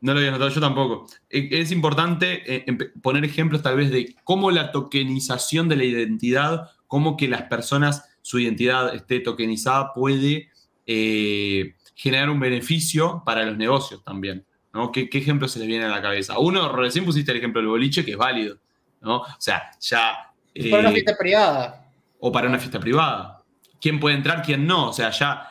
No 0.00 0.12
lo 0.12 0.18
había 0.18 0.30
notado 0.30 0.50
yo 0.50 0.60
tampoco. 0.60 1.06
E, 1.30 1.48
es 1.52 1.72
importante 1.72 2.42
eh, 2.46 2.66
poner 3.02 3.24
ejemplos 3.24 3.62
tal 3.62 3.76
vez 3.76 3.90
de 3.90 4.14
cómo 4.24 4.50
la 4.50 4.72
tokenización 4.72 5.68
de 5.68 5.76
la 5.76 5.84
identidad, 5.84 6.70
cómo 6.86 7.16
que 7.16 7.28
las 7.28 7.42
personas, 7.42 8.04
su 8.22 8.38
identidad 8.38 8.94
esté 8.94 9.20
tokenizada 9.20 9.92
puede 9.94 10.50
eh, 10.86 11.74
generar 11.94 12.30
un 12.30 12.40
beneficio 12.40 13.22
para 13.24 13.44
los 13.44 13.56
negocios 13.56 14.04
también. 14.04 14.44
¿no? 14.72 14.92
¿Qué, 14.92 15.08
¿Qué, 15.08 15.18
ejemplo 15.18 15.48
se 15.48 15.58
les 15.58 15.68
viene 15.68 15.84
a 15.86 15.88
la 15.88 16.02
cabeza? 16.02 16.38
Uno, 16.38 16.70
recién 16.76 17.04
pusiste 17.04 17.32
el 17.32 17.38
ejemplo 17.38 17.60
del 17.60 17.68
boliche, 17.68 18.04
que 18.04 18.12
es 18.12 18.16
válido. 18.16 18.58
¿no? 19.00 19.18
O 19.18 19.26
sea, 19.38 19.70
ya... 19.80 20.32
para 20.70 20.80
una 20.80 20.90
eh, 20.90 20.94
fiesta 20.94 21.16
privada. 21.18 21.90
O 22.20 22.30
para 22.30 22.48
una 22.48 22.58
fiesta 22.58 22.78
privada. 22.78 23.42
¿Quién 23.80 24.00
puede 24.00 24.16
entrar, 24.16 24.42
quién 24.42 24.66
no? 24.66 24.90
O 24.90 24.92
sea, 24.92 25.10
ya 25.10 25.48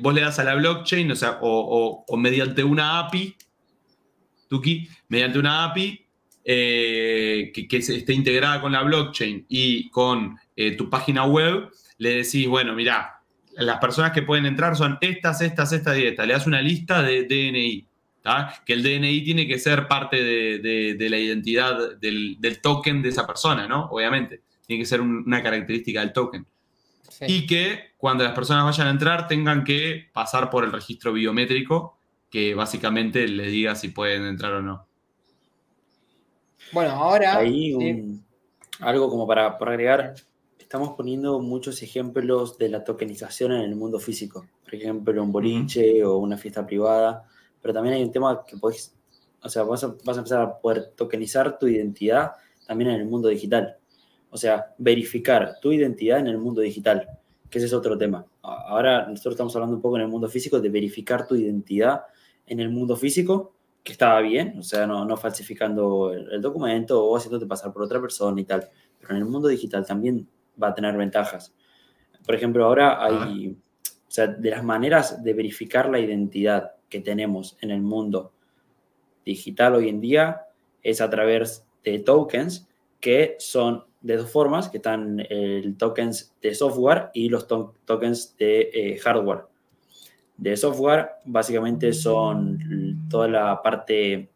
vos 0.00 0.14
le 0.14 0.20
das 0.20 0.38
a 0.38 0.44
la 0.44 0.54
blockchain, 0.54 1.10
o 1.10 1.16
sea, 1.16 1.38
o 1.40 2.16
mediante 2.16 2.64
una 2.64 2.98
API, 3.00 3.36
Tuki, 4.48 4.88
mediante 5.08 5.38
una 5.38 5.64
API 5.64 6.04
eh, 6.44 7.52
que, 7.52 7.76
esté 7.76 8.12
integrada 8.12 8.60
con 8.60 8.72
la 8.72 8.82
blockchain 8.82 9.44
y 9.48 9.90
con 9.90 10.38
eh, 10.56 10.76
tu 10.76 10.88
página 10.88 11.24
web, 11.26 11.70
le 11.98 12.22
decís, 12.22 12.46
bueno, 12.48 12.74
mira, 12.74 13.20
las 13.52 13.78
personas 13.78 14.12
que 14.12 14.22
pueden 14.22 14.46
entrar 14.46 14.76
son 14.76 14.98
estas, 15.00 15.40
estas, 15.42 15.72
estas 15.72 15.98
y 15.98 16.06
estas. 16.06 16.26
Le 16.26 16.32
das 16.32 16.46
una 16.46 16.62
lista 16.62 17.02
de 17.02 17.24
DNI. 17.24 17.84
Que 18.64 18.74
el 18.74 18.82
DNI 18.82 19.24
tiene 19.24 19.46
que 19.46 19.58
ser 19.58 19.88
parte 19.88 20.22
de, 20.22 21.08
la 21.10 21.18
identidad 21.18 21.96
del, 21.98 22.60
token 22.62 23.02
de 23.02 23.08
esa 23.08 23.26
persona, 23.26 23.66
¿no? 23.66 23.86
Obviamente. 23.90 24.42
Tiene 24.66 24.82
que 24.82 24.86
ser 24.86 25.00
una 25.00 25.42
característica 25.42 26.00
del 26.00 26.12
token. 26.12 26.46
Y 27.26 27.46
que 27.46 27.92
cuando 27.96 28.24
las 28.24 28.34
personas 28.34 28.64
vayan 28.64 28.86
a 28.86 28.90
entrar 28.90 29.26
tengan 29.26 29.64
que 29.64 30.08
pasar 30.12 30.50
por 30.50 30.64
el 30.64 30.72
registro 30.72 31.12
biométrico 31.12 31.97
que 32.30 32.54
básicamente 32.54 33.26
les 33.26 33.50
diga 33.50 33.74
si 33.74 33.88
pueden 33.88 34.24
entrar 34.24 34.54
o 34.54 34.62
no. 34.62 34.86
Bueno, 36.72 36.90
ahora... 36.90 37.36
Ahí 37.36 37.74
algo 38.80 39.10
como 39.10 39.26
para, 39.26 39.46
agregar, 39.46 40.14
estamos 40.58 40.90
poniendo 40.96 41.40
muchos 41.40 41.82
ejemplos 41.82 42.58
de 42.58 42.68
la 42.68 42.84
tokenización 42.84 43.52
en 43.52 43.62
el 43.62 43.74
mundo 43.74 43.98
físico. 43.98 44.46
Por 44.64 44.74
ejemplo, 44.74 45.22
un 45.22 45.32
boliche 45.32 46.04
o 46.04 46.18
una 46.18 46.36
fiesta 46.36 46.64
privada. 46.64 47.24
Pero 47.60 47.74
también 47.74 47.96
hay 47.96 48.04
un 48.04 48.12
tema 48.12 48.44
que 48.46 48.56
podés, 48.56 48.94
o 49.42 49.48
sea, 49.48 49.64
vas 49.64 49.82
a, 49.82 49.88
vas 50.04 50.16
a 50.16 50.20
empezar 50.20 50.42
a 50.42 50.58
poder 50.58 50.92
tokenizar 50.94 51.58
tu 51.58 51.66
identidad 51.66 52.32
también 52.66 52.90
en 52.90 53.00
el 53.00 53.06
mundo 53.06 53.28
digital. 53.28 53.76
O 54.30 54.36
sea, 54.36 54.74
verificar 54.78 55.56
tu 55.60 55.72
identidad 55.72 56.20
en 56.20 56.28
el 56.28 56.38
mundo 56.38 56.60
digital, 56.60 57.08
que 57.50 57.58
ese 57.58 57.66
es 57.66 57.72
otro 57.72 57.96
tema. 57.98 58.24
Ahora 58.42 59.06
nosotros 59.08 59.34
estamos 59.34 59.56
hablando 59.56 59.76
un 59.76 59.82
poco 59.82 59.96
en 59.96 60.02
el 60.02 60.08
mundo 60.08 60.28
físico 60.28 60.60
de 60.60 60.68
verificar 60.68 61.26
tu 61.26 61.34
identidad 61.34 62.02
en 62.48 62.60
el 62.60 62.70
mundo 62.70 62.96
físico, 62.96 63.54
que 63.82 63.92
estaba 63.92 64.20
bien, 64.20 64.58
o 64.58 64.62
sea, 64.62 64.86
no, 64.86 65.04
no 65.04 65.16
falsificando 65.16 66.12
el, 66.12 66.42
documento 66.42 67.04
o 67.04 67.16
haciéndote 67.16 67.46
pasar 67.46 67.72
por 67.72 67.82
otra 67.82 68.00
persona 68.00 68.40
y 68.40 68.44
tal. 68.44 68.68
Pero 69.00 69.12
en 69.12 69.18
el 69.18 69.24
mundo 69.24 69.48
digital 69.48 69.86
también 69.86 70.28
va 70.62 70.68
a 70.68 70.74
tener 70.74 70.96
ventajas. 70.96 71.54
Por 72.26 72.34
ejemplo, 72.34 72.66
ahora 72.66 73.02
hay, 73.02 73.56
o 73.88 74.10
sea, 74.10 74.26
de 74.26 74.50
las 74.50 74.62
maneras 74.62 75.22
de 75.22 75.32
verificar 75.32 75.88
la 75.88 75.98
identidad 75.98 76.72
que 76.88 77.00
tenemos 77.00 77.56
en 77.60 77.70
el 77.70 77.80
mundo 77.80 78.32
digital 79.24 79.74
hoy 79.74 79.88
en 79.88 80.00
día 80.00 80.42
es 80.82 81.00
a 81.00 81.08
través 81.08 81.66
de 81.84 81.98
tokens 82.00 82.68
que 83.00 83.36
son 83.38 83.84
de 84.00 84.16
dos 84.16 84.30
formas, 84.30 84.68
que 84.68 84.78
están 84.78 85.20
el 85.28 85.76
tokens 85.76 86.34
de 86.40 86.54
software 86.54 87.10
y 87.14 87.28
los 87.28 87.46
tokens 87.46 88.36
de 88.36 88.70
eh, 88.72 88.98
hardware 88.98 89.44
de 90.38 90.56
software 90.56 91.10
básicamente 91.24 91.92
son 91.92 93.06
toda 93.10 93.28
la 93.28 93.60
parte 93.60 94.30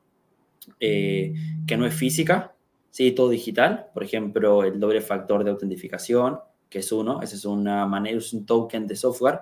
eh, 0.78 1.34
que 1.66 1.76
no 1.76 1.86
es 1.86 1.94
física, 1.94 2.54
¿sí? 2.90 3.12
todo 3.12 3.30
digital. 3.30 3.86
Por 3.94 4.02
ejemplo, 4.02 4.64
el 4.64 4.78
doble 4.78 5.00
factor 5.00 5.44
de 5.44 5.50
autentificación, 5.50 6.40
que 6.68 6.80
es 6.80 6.92
uno, 6.92 7.22
ese 7.22 7.36
es 7.36 7.44
una 7.44 7.86
manera, 7.86 8.18
es 8.18 8.32
un 8.32 8.44
token 8.44 8.86
de 8.86 8.96
software, 8.96 9.40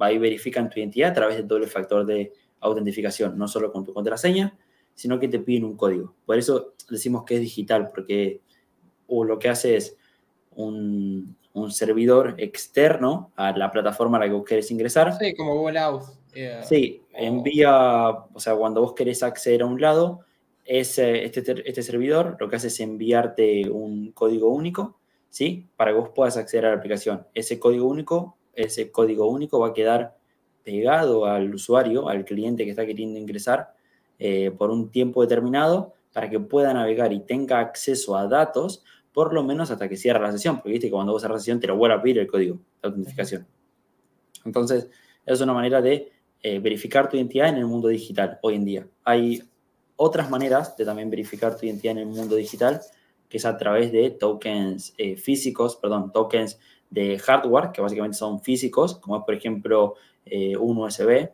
va 0.00 0.12
y 0.12 0.18
verifican 0.18 0.70
tu 0.70 0.78
identidad 0.78 1.10
a 1.10 1.14
través 1.14 1.36
del 1.36 1.48
doble 1.48 1.66
factor 1.66 2.06
de 2.06 2.32
autentificación, 2.60 3.36
no 3.36 3.48
solo 3.48 3.72
con 3.72 3.84
tu 3.84 3.92
contraseña, 3.92 4.56
sino 4.94 5.18
que 5.18 5.28
te 5.28 5.40
piden 5.40 5.64
un 5.64 5.76
código. 5.76 6.14
Por 6.24 6.38
eso 6.38 6.74
decimos 6.88 7.24
que 7.24 7.34
es 7.34 7.40
digital, 7.40 7.90
porque 7.92 8.40
o 9.08 9.24
lo 9.24 9.38
que 9.38 9.48
hace 9.48 9.76
es 9.76 9.96
un, 10.56 11.36
un 11.52 11.72
servidor 11.72 12.34
externo 12.38 13.32
a 13.36 13.56
la 13.56 13.70
plataforma 13.70 14.18
a 14.18 14.20
la 14.20 14.26
que 14.26 14.32
vos 14.32 14.44
querés 14.44 14.70
ingresar. 14.70 15.16
Sí, 15.18 15.34
como 15.34 15.54
Google 15.54 15.78
Out. 15.78 16.02
Sí, 16.64 17.02
envía, 17.14 18.10
o 18.10 18.38
sea, 18.38 18.54
cuando 18.56 18.82
vos 18.82 18.92
querés 18.92 19.22
acceder 19.22 19.62
a 19.62 19.66
un 19.66 19.80
lado, 19.80 20.20
ese, 20.66 21.24
este, 21.24 21.40
este 21.64 21.82
servidor 21.82 22.36
lo 22.38 22.48
que 22.48 22.56
hace 22.56 22.66
es 22.66 22.78
enviarte 22.80 23.70
un 23.70 24.12
código 24.12 24.48
único, 24.48 24.98
¿sí? 25.30 25.66
Para 25.76 25.92
que 25.92 25.98
vos 25.98 26.10
puedas 26.14 26.36
acceder 26.36 26.66
a 26.66 26.70
la 26.70 26.76
aplicación. 26.76 27.26
Ese 27.32 27.58
código 27.58 27.86
único, 27.86 28.36
ese 28.54 28.90
código 28.90 29.28
único 29.30 29.60
va 29.60 29.68
a 29.68 29.72
quedar 29.72 30.18
pegado 30.62 31.24
al 31.24 31.54
usuario, 31.54 32.08
al 32.08 32.24
cliente 32.24 32.64
que 32.64 32.70
está 32.70 32.84
queriendo 32.84 33.18
ingresar, 33.18 33.72
eh, 34.18 34.50
por 34.50 34.70
un 34.70 34.90
tiempo 34.90 35.22
determinado 35.22 35.94
para 36.12 36.28
que 36.28 36.40
pueda 36.40 36.72
navegar 36.74 37.12
y 37.12 37.20
tenga 37.20 37.60
acceso 37.60 38.16
a 38.16 38.26
datos 38.26 38.82
por 39.16 39.32
lo 39.32 39.42
menos 39.42 39.70
hasta 39.70 39.88
que 39.88 39.96
cierre 39.96 40.20
la 40.20 40.30
sesión, 40.30 40.56
porque 40.56 40.72
viste 40.72 40.88
que 40.88 40.90
cuando 40.90 41.10
vos 41.10 41.22
cerras 41.22 41.36
la 41.36 41.40
sesión 41.40 41.58
te 41.58 41.66
lo 41.66 41.74
vuelve 41.78 41.94
a 41.96 42.02
pedir 42.02 42.18
el 42.18 42.26
código 42.26 42.56
de 42.56 42.88
autentificación. 42.88 43.46
Entonces, 44.44 44.90
es 45.24 45.40
una 45.40 45.54
manera 45.54 45.80
de 45.80 46.12
eh, 46.42 46.58
verificar 46.58 47.08
tu 47.08 47.16
identidad 47.16 47.48
en 47.48 47.56
el 47.56 47.64
mundo 47.64 47.88
digital 47.88 48.38
hoy 48.42 48.56
en 48.56 48.66
día. 48.66 48.86
Hay 49.04 49.42
otras 49.96 50.28
maneras 50.28 50.76
de 50.76 50.84
también 50.84 51.08
verificar 51.08 51.56
tu 51.56 51.64
identidad 51.64 51.92
en 51.92 52.00
el 52.00 52.08
mundo 52.08 52.36
digital, 52.36 52.82
que 53.30 53.38
es 53.38 53.46
a 53.46 53.56
través 53.56 53.90
de 53.90 54.10
tokens 54.10 54.92
eh, 54.98 55.16
físicos, 55.16 55.76
perdón, 55.76 56.12
tokens 56.12 56.58
de 56.90 57.18
hardware, 57.18 57.72
que 57.72 57.80
básicamente 57.80 58.18
son 58.18 58.42
físicos, 58.42 58.96
como 58.96 59.24
por 59.24 59.34
ejemplo 59.34 59.94
eh, 60.26 60.58
un 60.58 60.76
USB. 60.76 61.30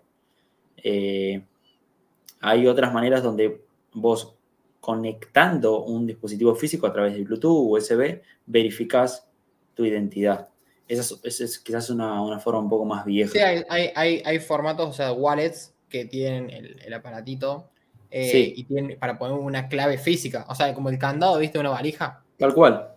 hay 2.41 2.67
otras 2.69 2.95
maneras 2.95 3.25
donde 3.25 3.61
vos 3.93 4.37
conectando 4.83 5.85
un 5.85 6.09
dispositivo 6.09 6.57
físico 6.57 6.89
a 6.89 6.93
través 6.93 7.15
de 7.15 7.23
Bluetooth, 7.23 7.71
USB, 7.71 8.21
verificas 8.47 9.29
tu 9.75 9.85
identidad. 9.85 10.49
Esa 10.89 11.15
es, 11.23 11.61
quizás 11.61 11.89
una, 11.89 12.41
forma 12.41 12.59
un 12.59 12.69
poco 12.69 12.85
más 12.85 13.05
vieja. 13.05 13.31
Sí, 13.31 13.39
hay, 13.39 14.39
formatos, 14.41 14.91
o 14.91 14.93
sea, 14.93 15.13
wallets 15.13 15.73
que 15.89 16.07
tienen 16.07 16.51
el, 16.51 16.93
aparatito 16.93 17.71
eh, 18.11 18.55
y 18.57 18.65
tienen 18.65 18.99
para 18.99 19.17
poner 19.17 19.39
una 19.39 19.69
clave 19.69 19.99
física, 19.99 20.47
o 20.49 20.55
sea, 20.57 20.75
como 20.75 20.89
el 20.89 20.99
candado, 20.99 21.39
¿viste? 21.39 21.61
Una 21.61 21.71
valija. 21.71 22.25
Tal 22.37 22.53
cual. 22.53 22.89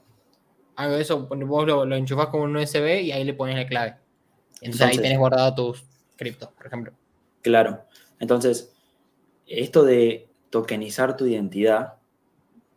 Algo 0.77 0.95
de 0.95 1.03
eso, 1.03 1.27
vos 1.27 1.67
lo, 1.67 1.85
lo 1.85 1.95
enchufás 1.95 2.29
con 2.29 2.41
un 2.41 2.57
USB 2.57 3.03
y 3.03 3.11
ahí 3.11 3.23
le 3.23 3.35
pones 3.35 3.55
la 3.55 3.67
clave. 3.67 3.97
Entonces, 4.59 4.87
ahí 4.87 4.97
tenés 4.97 5.19
guardado 5.19 5.53
tus 5.53 5.85
criptos, 6.15 6.49
por 6.49 6.65
ejemplo. 6.65 6.93
Claro. 7.43 7.83
Entonces, 8.19 8.73
esto 9.45 9.83
de 9.83 10.27
tokenizar 10.55 11.17
tu 11.17 11.25
identidad, 11.25 11.95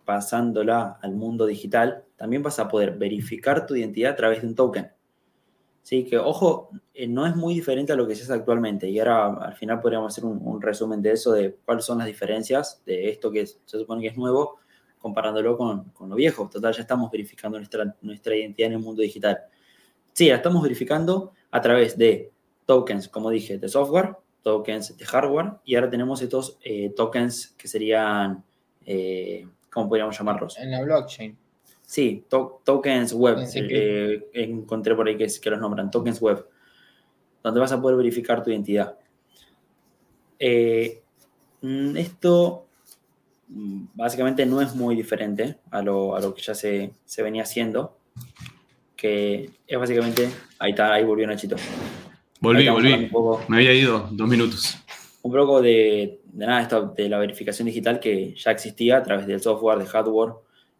pasándola 0.05 0.99
al 1.01 1.15
mundo 1.15 1.47
digital, 1.47 2.03
también 2.17 2.43
vas 2.43 2.59
a 2.59 2.67
poder 2.67 2.99
verificar 2.99 3.67
tu 3.67 3.77
identidad 3.77 4.15
a 4.15 4.17
través 4.17 4.43
de 4.43 4.49
un 4.49 4.57
token. 4.57 4.91
Sí, 5.85 6.03
que 6.03 6.19
ojo, 6.19 6.71
eh, 6.93 7.07
no 7.07 7.25
es 7.25 7.37
muy 7.37 7.55
diferente 7.55 7.93
a 7.93 7.95
lo 7.95 8.09
que 8.09 8.17
se 8.17 8.25
hace 8.25 8.33
actualmente. 8.33 8.89
Y 8.89 8.99
ahora 8.99 9.29
al 9.29 9.55
final 9.55 9.81
podríamos 9.81 10.13
hacer 10.13 10.25
un, 10.25 10.61
resumen 10.61 11.01
de 11.01 11.13
eso, 11.13 11.31
de 11.31 11.57
cuáles 11.65 11.85
son 11.85 11.99
las 11.99 12.09
diferencias 12.09 12.83
de 12.85 13.11
esto 13.11 13.31
que 13.31 13.47
se 13.47 13.79
supone 13.79 14.03
que 14.03 14.09
es 14.09 14.17
nuevo, 14.17 14.57
comparándolo 14.99 15.57
con, 15.57 15.85
con, 15.91 16.11
lo 16.11 16.17
viejo. 16.17 16.51
Total, 16.53 16.75
ya 16.75 16.81
estamos 16.81 17.13
verificando 17.13 17.59
nuestra, 17.59 17.95
nuestra 18.03 18.35
identidad 18.35 18.71
en 18.71 18.73
el 18.73 18.81
mundo 18.81 19.03
digital. 19.03 19.39
Sí, 20.15 20.29
la 20.29 20.35
estamos 20.35 20.65
verificando 20.65 21.33
a 21.53 21.61
través 21.61 21.97
de 21.97 22.33
tokens, 22.67 23.09
como 23.09 23.31
dije, 23.31 23.57
de 23.57 23.69
software, 23.69 24.17
tokens 24.43 24.97
de 24.97 25.05
hardware 25.05 25.53
y 25.65 25.75
ahora 25.75 25.91
tenemos 25.91 26.23
estos 26.23 26.59
eh, 26.63 26.91
tokens 26.97 27.55
que 27.57 27.69
serían, 27.69 28.45
eh, 28.87 29.47
¿cómo 29.71 29.89
podríamos 29.89 30.17
llamarlos? 30.17 30.59
En 30.59 30.71
la 30.71 30.83
blockchain. 30.83 31.37
Sí, 31.89 32.27
tokens 32.29 33.15
web. 33.15 33.47
Sí, 33.47 33.61
eh, 33.63 34.29
encontré 34.35 34.95
por 34.95 35.09
ahí 35.09 35.17
que, 35.17 35.27
que 35.41 35.51
los 35.51 35.59
nombran, 35.59 35.91
tokens 35.91 36.21
web, 36.21 36.47
donde 37.43 37.61
vas 37.61 37.73
a 37.73 37.81
poder 37.81 37.97
verificar 37.97 38.43
tu 38.43 38.51
identidad. 38.51 38.99
Eh, 40.39 41.03
mm, 41.63 41.97
esto 41.97 42.67
mm, 43.49 43.87
básicamente 43.95 44.45
no 44.45 44.61
es 44.61 44.75
muy 44.75 44.95
diferente 44.95 45.59
a 45.71 45.83
lo, 45.83 46.15
a 46.15 46.21
lo 46.21 46.35
que 46.35 46.43
ya 46.43 46.55
se, 46.55 46.93
se, 47.07 47.23
venía 47.23 47.43
haciendo, 47.43 47.97
que 48.95 49.51
es 49.67 49.79
básicamente, 49.79 50.29
ahí 50.59 50.73
está, 50.73 50.93
ahí 50.93 51.05
volvió 51.05 51.27
Nachito. 51.27 51.57
Volví, 52.41 52.69
volví. 52.69 53.11
Me 53.49 53.57
había 53.57 53.75
ido 53.75 54.09
dos 54.13 54.29
minutos. 54.29 54.79
Un 55.23 55.33
poco 55.33 55.61
de, 55.61 56.21
de 56.25 56.47
nada, 56.47 56.63
esto 56.63 56.95
de 56.97 57.09
la 57.09 57.19
verificación 57.19 57.67
digital 57.67 57.99
que 57.99 58.35
ya 58.35 58.51
existía 58.53 58.99
a 58.99 59.03
través 59.03 59.27
del 59.27 59.41
software, 59.41 59.79
de 59.79 59.87
hardware 59.87 60.35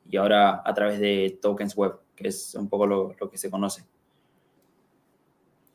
y 0.09 0.17
ahora 0.17 0.63
a 0.65 0.75
través 0.75 1.01
de 1.01 1.39
tokens 1.43 1.77
web, 1.77 1.95
que 2.15 2.29
es 2.29 2.55
un 2.55 2.69
poco 2.69 2.87
lo, 2.87 3.15
lo 3.19 3.31
que 3.31 3.37
se 3.37 3.51
conoce. 3.51 3.85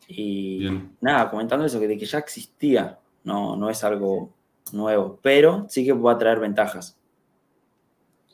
Y 0.07 0.67
nada, 1.01 1.29
comentando 1.29 1.65
eso, 1.65 1.79
que 1.79 1.87
de 1.87 1.97
que 1.97 2.05
ya 2.05 2.17
existía, 2.17 2.99
no, 3.23 3.55
no 3.55 3.69
es 3.69 3.83
algo 3.83 4.33
nuevo, 4.71 5.19
pero 5.21 5.65
sí 5.69 5.85
que 5.85 5.93
va 5.93 6.13
a 6.13 6.17
traer 6.17 6.39
ventajas. 6.39 6.97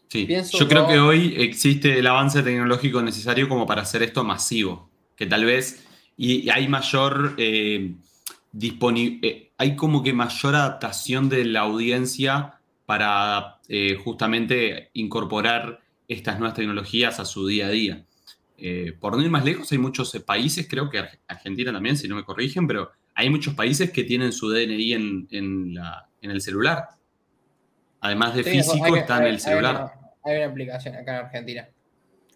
Sí, 0.08 0.28
yo 0.54 0.68
creo 0.68 0.88
que 0.88 0.98
hoy 0.98 1.36
existe 1.38 2.00
el 2.00 2.08
avance 2.08 2.42
tecnológico 2.42 3.02
necesario 3.02 3.48
como 3.48 3.68
para 3.68 3.84
hacer 3.84 4.02
esto 4.02 4.24
masivo, 4.24 4.90
que 5.16 5.28
tal 5.28 5.46
vez 5.46 5.86
y 6.22 6.50
hay 6.50 6.68
mayor 6.68 7.36
eh, 7.38 7.96
eh, 8.52 9.52
hay 9.58 9.76
como 9.76 10.04
que 10.04 10.14
mayor 10.14 10.56
adaptación 10.56 11.30
de 11.30 11.46
la 11.46 11.62
audiencia 11.62 12.56
para 12.86 13.60
eh, 13.68 13.96
justamente 14.04 14.90
incorporar 14.94 15.80
estas 16.08 16.40
nuevas 16.40 16.56
tecnologías 16.56 17.20
a 17.20 17.26
su 17.26 17.46
día 17.46 17.68
a 17.68 17.70
día. 17.70 18.06
Eh, 18.58 18.94
por 19.00 19.16
no 19.16 19.24
ir 19.24 19.30
más 19.30 19.46
lejos, 19.46 19.72
hay 19.72 19.78
muchos 19.78 20.12
países, 20.26 20.68
creo 20.68 20.90
que 20.90 21.04
Argentina 21.28 21.72
también, 21.72 21.96
si 21.96 22.08
no 22.08 22.16
me 22.16 22.26
corrigen, 22.26 22.68
pero 22.68 22.92
hay 23.14 23.30
muchos 23.30 23.54
países 23.54 23.92
que 23.92 24.04
tienen 24.04 24.34
su 24.34 24.50
DNI 24.50 24.94
en, 24.94 25.78
el 26.22 26.42
celular. 26.42 26.86
Además 28.02 28.36
de 28.36 28.44
físico, 28.44 28.96
está 28.96 29.20
en 29.20 29.28
el 29.28 29.40
celular. 29.40 29.94
Hay 30.24 30.38
una, 30.38 30.48
aplicación 30.48 30.96
acá 30.96 31.20
en 31.20 31.26
Argentina 31.26 31.70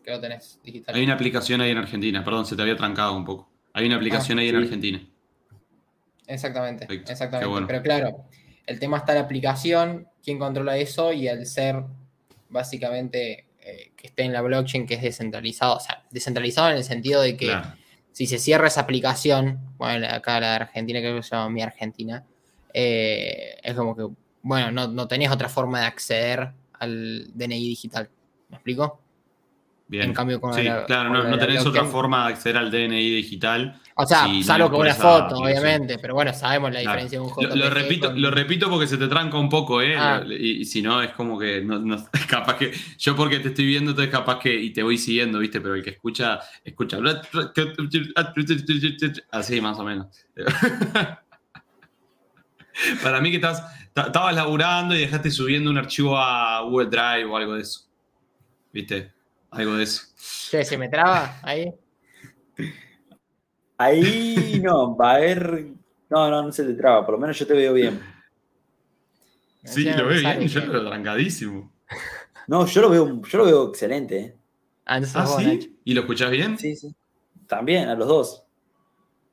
que 0.04 0.12
lo 0.12 0.22
tenés 0.22 0.60
digital. 0.64 0.96
Hay 0.96 1.04
una 1.04 1.14
aplicación 1.16 1.62
ahí 1.62 1.72
en 1.72 1.78
Argentina, 1.78 2.24
perdón, 2.24 2.46
se 2.46 2.56
te 2.56 2.62
había 2.62 2.78
trancado 2.78 3.16
un 3.18 3.26
poco. 3.26 3.53
Hay 3.74 3.86
una 3.88 3.96
aplicación 3.96 4.38
ah, 4.38 4.42
ahí 4.42 4.50
en 4.50 4.56
Argentina. 4.56 5.08
Exactamente, 6.28 6.88
exactamente. 6.90 7.64
Pero 7.68 7.82
claro, 7.82 8.26
el 8.66 8.80
tema 8.80 8.98
está 8.98 9.14
la 9.14 9.22
aplicación, 9.22 10.08
quién 10.24 10.40
controla 10.40 10.78
eso 10.78 11.12
y 11.12 11.28
el 11.28 11.46
ser 11.46 11.84
básicamente 12.50 13.48
eh, 13.60 13.92
que 13.98 14.08
esté 14.08 14.24
en 14.24 14.34
la 14.34 14.42
blockchain 14.42 14.86
que 14.86 14.94
es 14.94 15.02
descentralizado. 15.02 15.78
O 15.78 15.80
sea, 15.80 16.04
descentralizado 16.12 16.70
en 16.70 16.78
el 16.78 16.84
sentido 16.84 17.22
de 17.22 17.36
que 17.36 17.52
si 18.12 18.28
se 18.28 18.38
cierra 18.38 18.68
esa 18.68 18.82
aplicación, 18.82 19.60
bueno, 19.78 20.08
acá 20.08 20.40
la 20.40 20.50
de 20.50 20.56
Argentina, 20.56 21.00
creo 21.00 21.18
que 21.18 21.24
se 21.24 21.36
llama 21.36 21.50
Mi 21.50 21.62
Argentina, 21.62 22.24
eh, 22.74 23.58
es 23.62 23.74
como 23.74 23.96
que, 23.96 24.08
bueno, 24.44 24.72
no, 24.72 24.88
no 24.88 25.08
tenés 25.08 25.32
otra 25.32 25.50
forma 25.50 25.82
de 25.82 25.88
acceder 25.88 26.52
al 26.80 27.32
DNI 27.34 27.68
digital. 27.68 28.10
¿Me 28.50 28.58
explico? 28.58 29.03
Bien. 29.88 30.06
En 30.06 30.14
cambio, 30.14 30.40
con 30.40 30.54
sí, 30.54 30.68
claro, 30.88 31.10
no, 31.10 31.26
no 31.26 31.38
tenés 31.38 31.66
otra 31.66 31.84
forma 31.84 32.26
de 32.26 32.34
acceder 32.34 32.58
al 32.58 32.72
DNI 32.72 33.16
digital. 33.16 33.80
O 33.96 34.06
sea, 34.06 34.28
salvo 34.42 34.72
con 34.72 34.82
una 34.82 34.96
foto, 34.96 35.36
obviamente, 35.36 36.00
pero 36.00 36.16
bueno, 36.16 36.34
sabemos 36.34 36.72
la 36.72 36.80
diferencia 36.80 37.20
de 37.20 37.26
un 37.26 37.30
JPG. 37.30 37.56
Lo, 37.56 37.70
repito, 37.70 38.12
lo 38.12 38.32
repito 38.32 38.70
porque 38.70 38.88
se 38.88 38.98
te 38.98 39.08
tranca 39.08 39.38
un 39.38 39.50
poco, 39.50 39.82
¿eh? 39.82 39.96
Ah. 39.96 40.24
Y, 40.28 40.66
si 40.66 40.82
no, 40.82 41.02
es 41.02 41.12
como 41.12 41.38
que 41.38 41.62
no, 41.62 41.80
no, 41.80 41.98
capaz 42.28 42.58
que 42.58 42.74
yo 42.98 43.16
porque 43.16 43.40
te 43.40 43.50
estoy 43.50 43.66
viendo, 43.66 43.92
entonces 43.92 44.12
capaz 44.12 44.40
que 44.40 44.54
y 44.54 44.72
te 44.72 44.82
voy 44.82 44.98
siguiendo, 44.98 45.40
¿viste? 45.40 45.62
Pero 45.62 45.76
el 45.76 45.84
que 45.84 45.92
escucha, 45.92 46.40
escucha. 46.64 46.98
Así 49.32 49.62
más 49.62 49.78
o 49.78 49.84
menos. 49.84 50.08
Para 53.04 53.22
mí 53.22 53.30
que 53.30 53.36
estás, 53.36 53.64
estabas 53.96 54.34
laburando 54.34 54.96
y 54.96 55.00
dejaste 55.00 55.30
subiendo 55.30 55.70
un 55.70 55.78
archivo 55.78 56.18
a 56.18 56.62
Google 56.62 56.88
Drive 56.88 57.26
o 57.26 57.38
algo 57.38 57.54
de 57.54 57.62
eso. 57.62 57.82
¿Viste? 58.72 59.14
Algo 59.54 59.76
de 59.76 59.84
eso. 59.84 60.04
¿Se 60.16 60.78
me 60.78 60.90
traba 60.90 61.40
ahí? 61.44 61.74
Ahí 63.78 64.60
no, 64.64 64.96
va 64.96 65.12
a 65.12 65.16
haber. 65.16 65.68
No, 66.10 66.30
no, 66.30 66.44
no 66.44 66.52
se 66.52 66.64
te 66.64 66.74
traba, 66.74 67.06
por 67.06 67.16
lo 67.16 67.20
menos 67.20 67.38
yo 67.38 67.48
te 67.48 67.54
veo 67.54 67.74
bien. 67.74 68.02
Sí, 69.64 69.84
lo 69.84 70.08
veo 70.08 70.20
bien, 70.20 70.48
yo 70.48 70.66
lo 70.66 70.74
veo 70.74 70.88
trancadísimo. 70.88 71.72
No, 72.48 72.66
yo 72.66 72.82
lo 72.82 72.90
veo, 72.90 73.22
yo 73.22 73.38
lo 73.38 73.46
veo 73.46 73.70
excelente. 73.70 74.20
¿eh? 74.20 74.38
Ah, 74.86 75.00
¿Ah 75.16 75.28
sí? 75.28 75.80
¿Y 75.86 75.94
lo 75.94 76.02
escuchás 76.02 76.30
bien? 76.30 76.58
Sí, 76.58 76.76
sí. 76.76 76.94
También, 77.48 77.90
a 77.90 77.96
los 77.96 78.08
dos. 78.08 78.44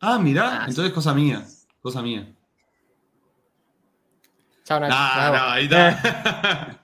Ah, 0.00 0.18
mirá, 0.18 0.62
ah, 0.62 0.66
entonces 0.68 0.92
cosa 0.92 1.12
mía. 1.12 1.44
Cosa 1.80 2.02
mía. 2.02 2.32
Chao, 4.64 4.80
Nacho. 4.80 4.94
Ah, 4.96 5.32
no, 5.34 5.52
ahí 5.52 5.64
está. 5.64 6.76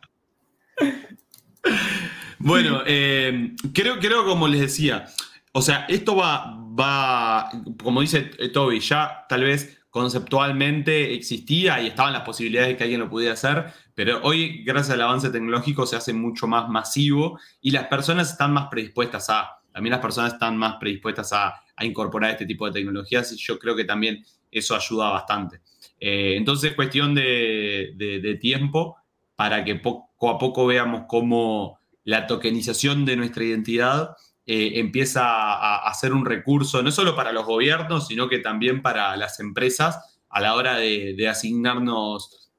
bueno, 2.46 2.82
eh, 2.86 3.54
creo, 3.74 3.98
creo, 3.98 4.24
como 4.24 4.46
les 4.46 4.60
decía, 4.60 5.06
o 5.52 5.60
sea, 5.62 5.84
esto 5.88 6.14
va, 6.14 6.56
va, 6.78 7.50
como 7.82 8.00
dice 8.00 8.30
eh, 8.38 8.50
Toby, 8.50 8.78
ya 8.78 9.24
tal 9.28 9.42
vez 9.42 9.82
conceptualmente 9.90 11.14
existía 11.14 11.80
y 11.80 11.88
estaban 11.88 12.12
las 12.12 12.22
posibilidades 12.22 12.68
de 12.68 12.76
que 12.76 12.84
alguien 12.84 13.00
lo 13.00 13.10
pudiera 13.10 13.32
hacer, 13.34 13.72
pero 13.94 14.20
hoy, 14.22 14.62
gracias 14.62 14.90
al 14.94 15.00
avance 15.00 15.30
tecnológico, 15.30 15.86
se 15.86 15.96
hace 15.96 16.12
mucho 16.12 16.46
más 16.46 16.68
masivo 16.68 17.40
y 17.60 17.70
las 17.72 17.86
personas 17.88 18.30
están 18.30 18.52
más 18.52 18.68
predispuestas 18.68 19.28
a, 19.30 19.58
también 19.72 19.92
las 19.92 20.00
personas 20.00 20.34
están 20.34 20.56
más 20.56 20.76
predispuestas 20.76 21.32
a, 21.32 21.62
incorporar 21.80 22.30
este 22.30 22.46
tipo 22.46 22.64
de 22.66 22.72
tecnologías 22.72 23.32
y 23.32 23.36
yo 23.36 23.58
creo 23.58 23.74
que 23.74 23.84
también 23.84 24.24
eso 24.50 24.74
ayuda 24.74 25.10
bastante. 25.10 25.60
Eh, 26.00 26.34
entonces, 26.36 26.74
cuestión 26.74 27.14
de, 27.14 27.92
de 27.96 28.34
tiempo 28.36 28.96
para 29.34 29.62
que 29.62 29.74
poco 29.74 30.30
a 30.30 30.38
poco 30.38 30.66
veamos 30.66 31.02
cómo 31.06 31.78
la 32.06 32.28
tokenización 32.28 33.04
de 33.04 33.16
nuestra 33.16 33.44
identidad 33.44 34.16
eh, 34.46 34.78
empieza 34.78 35.24
a, 35.24 35.92
ser 35.92 36.12
un 36.12 36.24
recurso 36.24 36.80
no 36.80 36.92
solo 36.92 37.16
para 37.16 37.32
los 37.32 37.44
gobiernos, 37.44 38.06
sino 38.06 38.28
que 38.28 38.38
también 38.38 38.80
para 38.80 39.16
las 39.16 39.40
empresas 39.40 40.20
a 40.30 40.40
la 40.40 40.54
hora 40.54 40.76
de, 40.76 41.28
asignarnos 41.28 42.52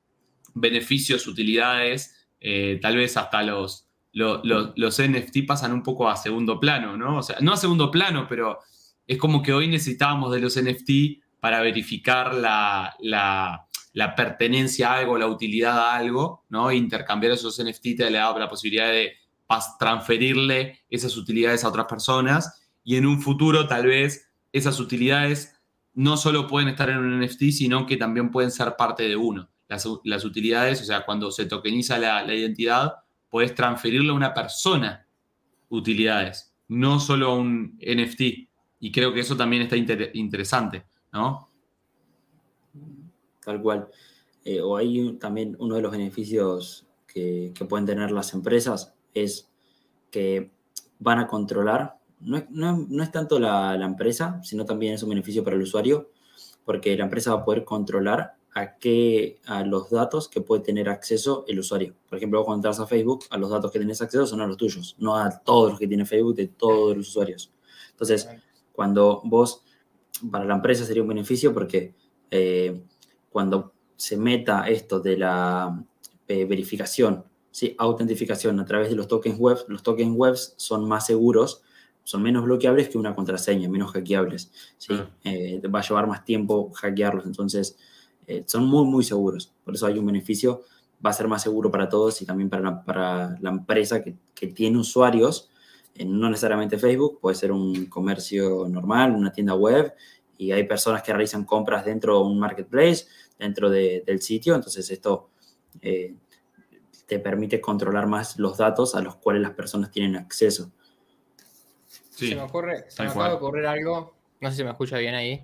beneficios, 0.53 1.27
utilidades, 1.27 2.27
eh, 2.41 2.77
tal 2.81 2.97
vez 2.97 3.15
hasta 3.15 3.41
los, 3.41 3.87
los, 4.11 5.01
NFT 5.01 5.47
pasan 5.47 5.71
un 5.71 5.81
poco 5.81 6.09
a 6.09 6.17
segundo 6.17 6.59
plano, 6.59 6.97
¿no? 6.97 7.19
O 7.19 7.23
sea, 7.23 7.37
no 7.39 7.53
a 7.53 7.57
segundo 7.57 7.89
plano, 7.89 8.27
pero 8.27 8.59
es 9.07 9.17
como 9.17 9.41
que 9.41 9.53
hoy 9.53 9.69
necesitábamos 9.69 10.33
de 10.33 10.41
los 10.41 10.61
NFT 10.61 11.39
para 11.39 11.61
verificar 11.61 12.33
la, 12.33 12.93
la 12.99 14.13
pertenencia 14.13 14.91
a 14.91 14.97
algo, 14.97 15.17
la 15.17 15.27
utilidad 15.27 15.79
a 15.79 15.95
algo, 15.95 16.43
¿no? 16.49 16.69
Intercambiar 16.69 17.31
esos 17.31 17.63
NFT 17.63 17.95
te 17.95 18.11
le 18.11 18.17
daba 18.17 18.37
la 18.39 18.49
posibilidad 18.49 18.91
de 18.91 19.13
transferirle 19.79 20.79
esas 20.89 21.15
utilidades 21.17 21.63
a 21.63 21.69
otras 21.69 21.85
personas 21.85 22.67
y 22.83 22.95
en 22.95 23.05
un 23.05 23.21
futuro 23.21 23.67
tal 23.67 23.85
vez 23.85 24.29
esas 24.51 24.79
utilidades 24.79 25.57
no 25.93 26.15
solo 26.15 26.47
pueden 26.47 26.69
estar 26.69 26.89
en 26.89 26.99
un 26.99 27.21
NFT, 27.21 27.51
sino 27.51 27.85
que 27.85 27.97
también 27.97 28.29
pueden 28.29 28.51
ser 28.51 28.75
parte 28.77 29.03
de 29.03 29.15
uno. 29.15 29.49
Las, 29.67 30.23
utilidades, 30.23 30.81
o 30.81 30.85
sea, 30.85 31.03
cuando 31.05 31.31
se 31.31 31.47
tokeniza 31.47 31.97
la, 31.97 32.33
identidad, 32.33 32.93
puedes 33.29 33.55
transferirle 33.55 34.11
a 34.11 34.13
una 34.13 34.33
persona 34.33 35.07
utilidades, 35.69 36.53
no 36.67 36.99
solo 36.99 37.31
a 37.31 37.35
un 37.35 37.79
NFT. 37.81 38.21
Y 38.79 38.91
creo 38.91 39.11
que 39.11 39.21
eso 39.21 39.35
también 39.35 39.63
está 39.63 39.75
interesante, 39.75 40.85
¿no? 41.11 41.49
Tal 43.43 43.61
cual. 43.61 43.87
Eh, 44.45 44.61
o 44.61 44.77
hay 44.77 45.17
también 45.17 45.57
uno 45.59 45.75
de 45.75 45.81
los 45.81 45.91
beneficios 45.91 46.85
que, 47.07 47.51
que, 47.55 47.65
pueden 47.65 47.87
tener 47.87 48.11
las 48.11 48.33
empresas 48.33 48.96
es 49.13 49.49
que 50.11 50.51
van 50.99 51.19
a 51.19 51.27
controlar, 51.27 51.97
no 52.19 52.37
es, 52.37 53.11
tanto 53.11 53.39
la, 53.39 53.75
empresa, 53.75 54.39
sino 54.43 54.65
también 54.65 54.93
es 54.93 55.03
un 55.03 55.09
beneficio 55.09 55.43
para 55.43 55.55
el 55.55 55.61
usuario, 55.61 56.09
porque 56.65 56.97
la 56.97 57.03
empresa 57.03 57.33
va 57.33 57.41
a 57.41 57.45
poder 57.45 57.63
controlar 57.63 58.35
a, 58.53 58.77
qué, 58.77 59.39
a 59.45 59.63
los 59.63 59.89
datos 59.89 60.27
que 60.27 60.41
puede 60.41 60.63
tener 60.63 60.89
acceso 60.89 61.45
el 61.47 61.59
usuario. 61.59 61.95
Por 62.09 62.17
ejemplo, 62.17 62.43
cuando 62.43 62.67
entras 62.67 62.79
a 62.79 62.87
Facebook, 62.87 63.25
a 63.29 63.37
los 63.37 63.51
datos 63.51 63.71
que 63.71 63.79
tienes 63.79 64.01
acceso 64.01 64.25
son 64.25 64.41
a 64.41 64.47
los 64.47 64.57
tuyos, 64.57 64.95
no 64.97 65.15
a 65.15 65.29
todos 65.29 65.71
los 65.71 65.79
que 65.79 65.87
tiene 65.87 66.05
Facebook 66.05 66.35
de 66.35 66.47
todos 66.47 66.97
los 66.97 67.09
usuarios. 67.09 67.51
Entonces, 67.91 68.27
cuando 68.73 69.21
vos, 69.23 69.63
para 70.31 70.45
la 70.45 70.55
empresa 70.55 70.85
sería 70.85 71.03
un 71.03 71.09
beneficio 71.09 71.53
porque 71.53 71.93
eh, 72.31 72.81
cuando 73.31 73.73
se 73.95 74.17
meta 74.17 74.67
esto 74.67 74.99
de 74.99 75.17
la 75.17 75.83
eh, 76.27 76.45
verificación 76.45 77.23
¿sí? 77.57 77.73
autentificación 77.79 78.59
a 78.59 78.65
través 78.65 78.91
de 78.91 78.95
los 78.95 79.07
tokens 79.07 79.39
web. 79.39 79.57
Los 79.67 79.81
tokens 79.81 80.15
web 80.15 80.35
son 80.35 80.87
más 80.87 81.07
seguros, 81.07 81.63
son 82.03 82.21
menos 82.21 82.43
bloqueables 82.43 82.87
que 82.87 82.99
una 82.99 83.15
contraseña, 83.15 83.67
menos 83.67 83.93
hackeables. 83.93 84.51
¿sí? 84.77 84.93
Ah. 84.93 85.09
Eh, 85.23 85.59
va 85.67 85.79
a 85.79 85.81
llevar 85.81 86.05
más 86.05 86.23
tiempo 86.23 86.71
hackearlos, 86.71 87.25
entonces 87.25 87.75
eh, 88.27 88.43
son 88.45 88.67
muy, 88.67 88.85
muy 88.85 89.03
seguros. 89.03 89.51
Por 89.63 89.73
eso 89.73 89.87
hay 89.87 89.97
un 89.97 90.05
beneficio, 90.05 90.65
va 91.03 91.09
a 91.09 91.13
ser 91.13 91.27
más 91.27 91.41
seguro 91.41 91.71
para 91.71 91.89
todos 91.89 92.21
y 92.21 92.27
también 92.27 92.47
para 92.47 92.61
la, 92.61 92.85
para 92.85 93.39
la 93.41 93.49
empresa 93.49 94.03
que, 94.03 94.15
que, 94.35 94.47
tiene 94.49 94.77
usuarios. 94.77 95.49
no 96.05 96.29
necesariamente 96.29 96.77
Facebook, 96.77 97.19
puede 97.19 97.35
ser 97.35 97.51
un 97.51 97.87
comercio 97.87 98.67
normal, 98.69 99.15
una 99.15 99.31
tienda 99.31 99.55
web, 99.55 99.95
y 100.37 100.51
hay 100.51 100.63
personas 100.65 101.01
que 101.01 101.11
realizan 101.11 101.43
compras 101.43 101.85
dentro 101.85 102.19
de 102.19 102.23
un 102.23 102.37
marketplace, 102.37 103.07
dentro 103.39 103.71
del 103.71 104.21
sitio, 104.21 104.53
entonces 104.53 104.91
esto 104.91 105.31
eh, 105.81 106.15
te 107.07 107.19
permite 107.19 107.59
controlar 107.61 108.05
más 108.05 108.37
los 108.37 108.57
datos 108.57 108.93
a 108.93 109.01
los 109.01 109.15
cuales 109.15 109.41
las 109.41 109.51
personas 109.51 109.89
tienen 109.89 110.15
acceso. 110.17 110.71
se 112.09 112.35
me 112.35 112.41
ocurre, 112.41 112.85
se 112.89 113.03
me 113.03 113.09
acaba 113.09 113.29
de 113.29 113.35
ocurrir 113.35 113.65
algo, 113.65 114.13
no 114.41 114.51
sé 114.51 114.57
si 114.57 114.63
me 114.63 114.71
escucha 114.71 114.97
bien 114.97 115.15
ahí, 115.15 115.43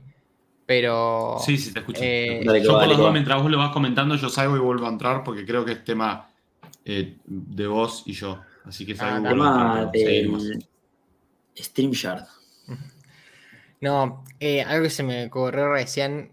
pero... 0.65 1.37
Sí, 1.43 1.57
sí, 1.57 1.73
te 1.73 1.79
escucho. 1.79 2.01
Eh, 2.03 2.41
yo 2.63 2.73
por 2.73 2.87
los 2.87 2.97
dos, 2.97 3.11
mientras 3.13 3.41
vos 3.41 3.49
lo 3.49 3.57
vas 3.57 3.71
comentando, 3.71 4.15
yo 4.15 4.29
salgo 4.29 4.57
y 4.57 4.59
vuelvo 4.59 4.85
a 4.85 4.89
entrar 4.89 5.23
porque 5.23 5.45
creo 5.45 5.63
que 5.63 5.71
es 5.71 5.83
tema 5.83 6.29
eh, 6.85 7.17
de 7.25 7.67
vos 7.67 8.03
y 8.05 8.13
yo. 8.13 8.41
Así 8.65 8.85
que 8.85 8.95
salgo 8.95 9.29
y 9.29 9.33
vuelvo 9.33 10.43
del 10.43 10.67
StreamYard. 11.57 12.25
No, 13.79 14.23
eh, 14.39 14.61
algo 14.61 14.83
que 14.83 14.89
se 14.89 15.03
me 15.03 15.25
ocurrió 15.25 15.71
recién, 15.71 16.31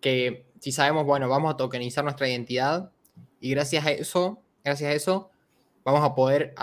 que 0.00 0.46
si 0.60 0.72
sabemos, 0.72 1.04
bueno, 1.04 1.28
vamos 1.28 1.54
a 1.54 1.56
tokenizar 1.56 2.04
nuestra 2.04 2.28
identidad 2.28 2.90
y 3.40 3.50
gracias 3.50 3.86
a 3.86 3.92
eso, 3.92 4.42
gracias 4.64 4.90
a 4.90 4.94
eso, 4.94 5.30
vamos 5.84 6.02
a 6.04 6.14
poder 6.14 6.54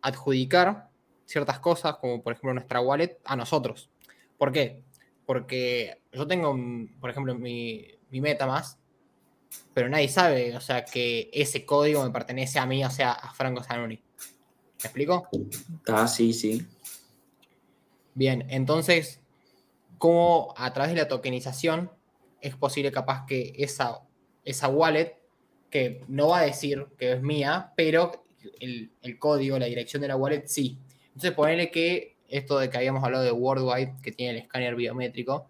adjudicar 0.00 0.90
ciertas 1.24 1.58
cosas, 1.60 1.96
como 1.96 2.22
por 2.22 2.32
ejemplo 2.32 2.54
nuestra 2.54 2.80
wallet, 2.80 3.18
a 3.24 3.36
nosotros. 3.36 3.90
¿Por 4.38 4.52
qué? 4.52 4.82
Porque 5.26 6.00
yo 6.12 6.26
tengo, 6.26 6.56
por 7.00 7.10
ejemplo, 7.10 7.34
mi, 7.34 7.86
mi 8.10 8.20
MetaMask, 8.20 8.78
pero 9.74 9.88
nadie 9.88 10.08
sabe, 10.08 10.56
o 10.56 10.60
sea, 10.60 10.84
que 10.84 11.30
ese 11.32 11.64
código 11.64 12.04
me 12.04 12.10
pertenece 12.10 12.58
a 12.58 12.66
mí, 12.66 12.84
o 12.84 12.90
sea, 12.90 13.12
a 13.12 13.32
Franco 13.32 13.62
Zanoni. 13.62 13.96
¿Me 13.96 14.88
explico? 14.88 15.28
Ah, 15.88 16.08
sí, 16.08 16.32
sí. 16.32 16.66
Bien, 18.14 18.46
entonces, 18.50 19.20
¿cómo 19.98 20.52
a 20.56 20.72
través 20.72 20.92
de 20.92 21.00
la 21.00 21.08
tokenización 21.08 21.90
es 22.40 22.56
posible 22.56 22.90
capaz 22.92 23.24
que 23.26 23.54
esa, 23.56 24.02
esa 24.44 24.68
wallet, 24.68 25.21
que 25.72 26.04
no 26.06 26.28
va 26.28 26.40
a 26.40 26.44
decir 26.44 26.86
que 26.98 27.14
es 27.14 27.22
mía, 27.22 27.72
pero 27.74 28.26
el, 28.60 29.18
código, 29.18 29.58
la 29.58 29.66
dirección 29.66 30.02
de 30.02 30.08
la 30.08 30.16
wallet 30.16 30.46
sí. 30.46 30.78
Entonces, 31.06 31.32
ponerle 31.32 31.70
que 31.70 32.18
esto 32.28 32.58
de 32.58 32.68
que 32.68 32.76
habíamos 32.76 33.02
hablado 33.02 33.24
de 33.24 33.32
Worldwide, 33.32 33.94
que 34.02 34.12
tiene 34.12 34.32
el 34.32 34.38
escáner 34.44 34.76
biométrico, 34.76 35.48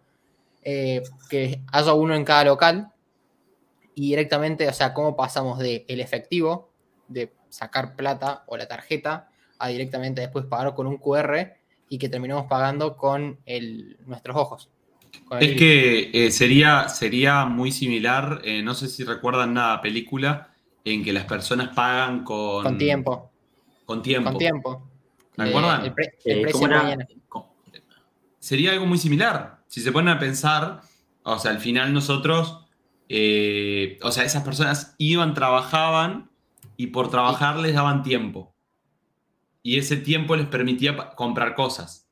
eh, 0.63 1.03
que 1.29 1.61
haya 1.73 1.93
uno 1.93 2.15
en 2.15 2.25
cada 2.25 2.45
local 2.45 2.93
y 3.97 4.11
directamente, 4.11 4.69
o 4.69 4.73
sea, 4.73 4.95
cómo 4.95 5.17
pasamos 5.17 5.59
de 5.59 5.85
el 5.89 6.01
efectivo, 6.01 6.71
de 7.09 7.33
sacar 7.49 7.97
plata 7.97 8.45
o 8.47 8.57
la 8.57 8.69
tarjeta, 8.69 9.29
a 9.59 9.69
directamente 9.69 10.21
después 10.21 10.47
pagar 10.47 10.75
con 10.75 10.87
un 10.87 10.99
QR 10.99 11.57
y 11.89 11.99
que 11.99 12.09
terminemos 12.09 12.47
pagando 12.47 12.97
con 12.97 13.41
el, 13.45 13.99
nuestros 14.07 14.37
ojos. 14.37 14.71
Es 15.41 15.57
que 15.57 16.11
eh, 16.13 16.31
sería, 16.31 16.89
sería 16.89 17.45
muy 17.45 17.73
similar, 17.73 18.41
eh, 18.45 18.63
no 18.63 18.75
sé 18.75 18.89
si 18.89 19.05
recuerdan 19.05 19.55
nada, 19.55 19.81
película 19.81 20.55
en 20.85 21.03
que 21.05 21.13
las 21.13 21.25
personas 21.25 21.75
pagan 21.75 22.25
con... 22.25 22.65
Con 22.65 22.79
tiempo. 22.79 23.31
Con 23.85 24.03
tiempo. 24.03 24.31
Con 24.31 24.39
tiempo. 24.39 24.89
¿Me 25.37 25.49
acuerdan? 25.49 25.85
el, 25.87 25.93
precio 26.43 26.69
mañana. 26.69 27.07
Sería 28.39 28.73
algo 28.73 28.87
muy 28.87 28.99
similar. 28.99 29.59
Si 29.69 29.81
se 29.81 29.93
ponen 29.93 30.17
a 30.17 30.19
pensar, 30.19 30.81
o 31.23 31.39
sea, 31.39 31.53
al 31.53 31.61
final 31.61 31.95
nosotros, 31.95 32.67
eh, 33.09 33.99
o 34.03 34.11
sea, 34.11 34.25
esas 34.25 34.43
personas 34.43 34.95
iban, 34.99 35.35
trabajaban 35.35 36.31
y 36.77 36.89
por 36.89 37.11
trabajar 37.11 37.59
les 37.59 37.75
daban 37.75 38.03
tiempo 38.03 38.53
y 39.63 39.79
ese 39.79 39.97
tiempo 39.97 40.37
les 40.37 40.47
permitía 40.47 41.11
comprar 41.15 41.55
cosas, 41.55 42.09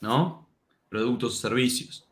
¿no? 0.00 0.48
Productos 0.88 1.34
o 1.34 1.36
servicios. 1.36 2.06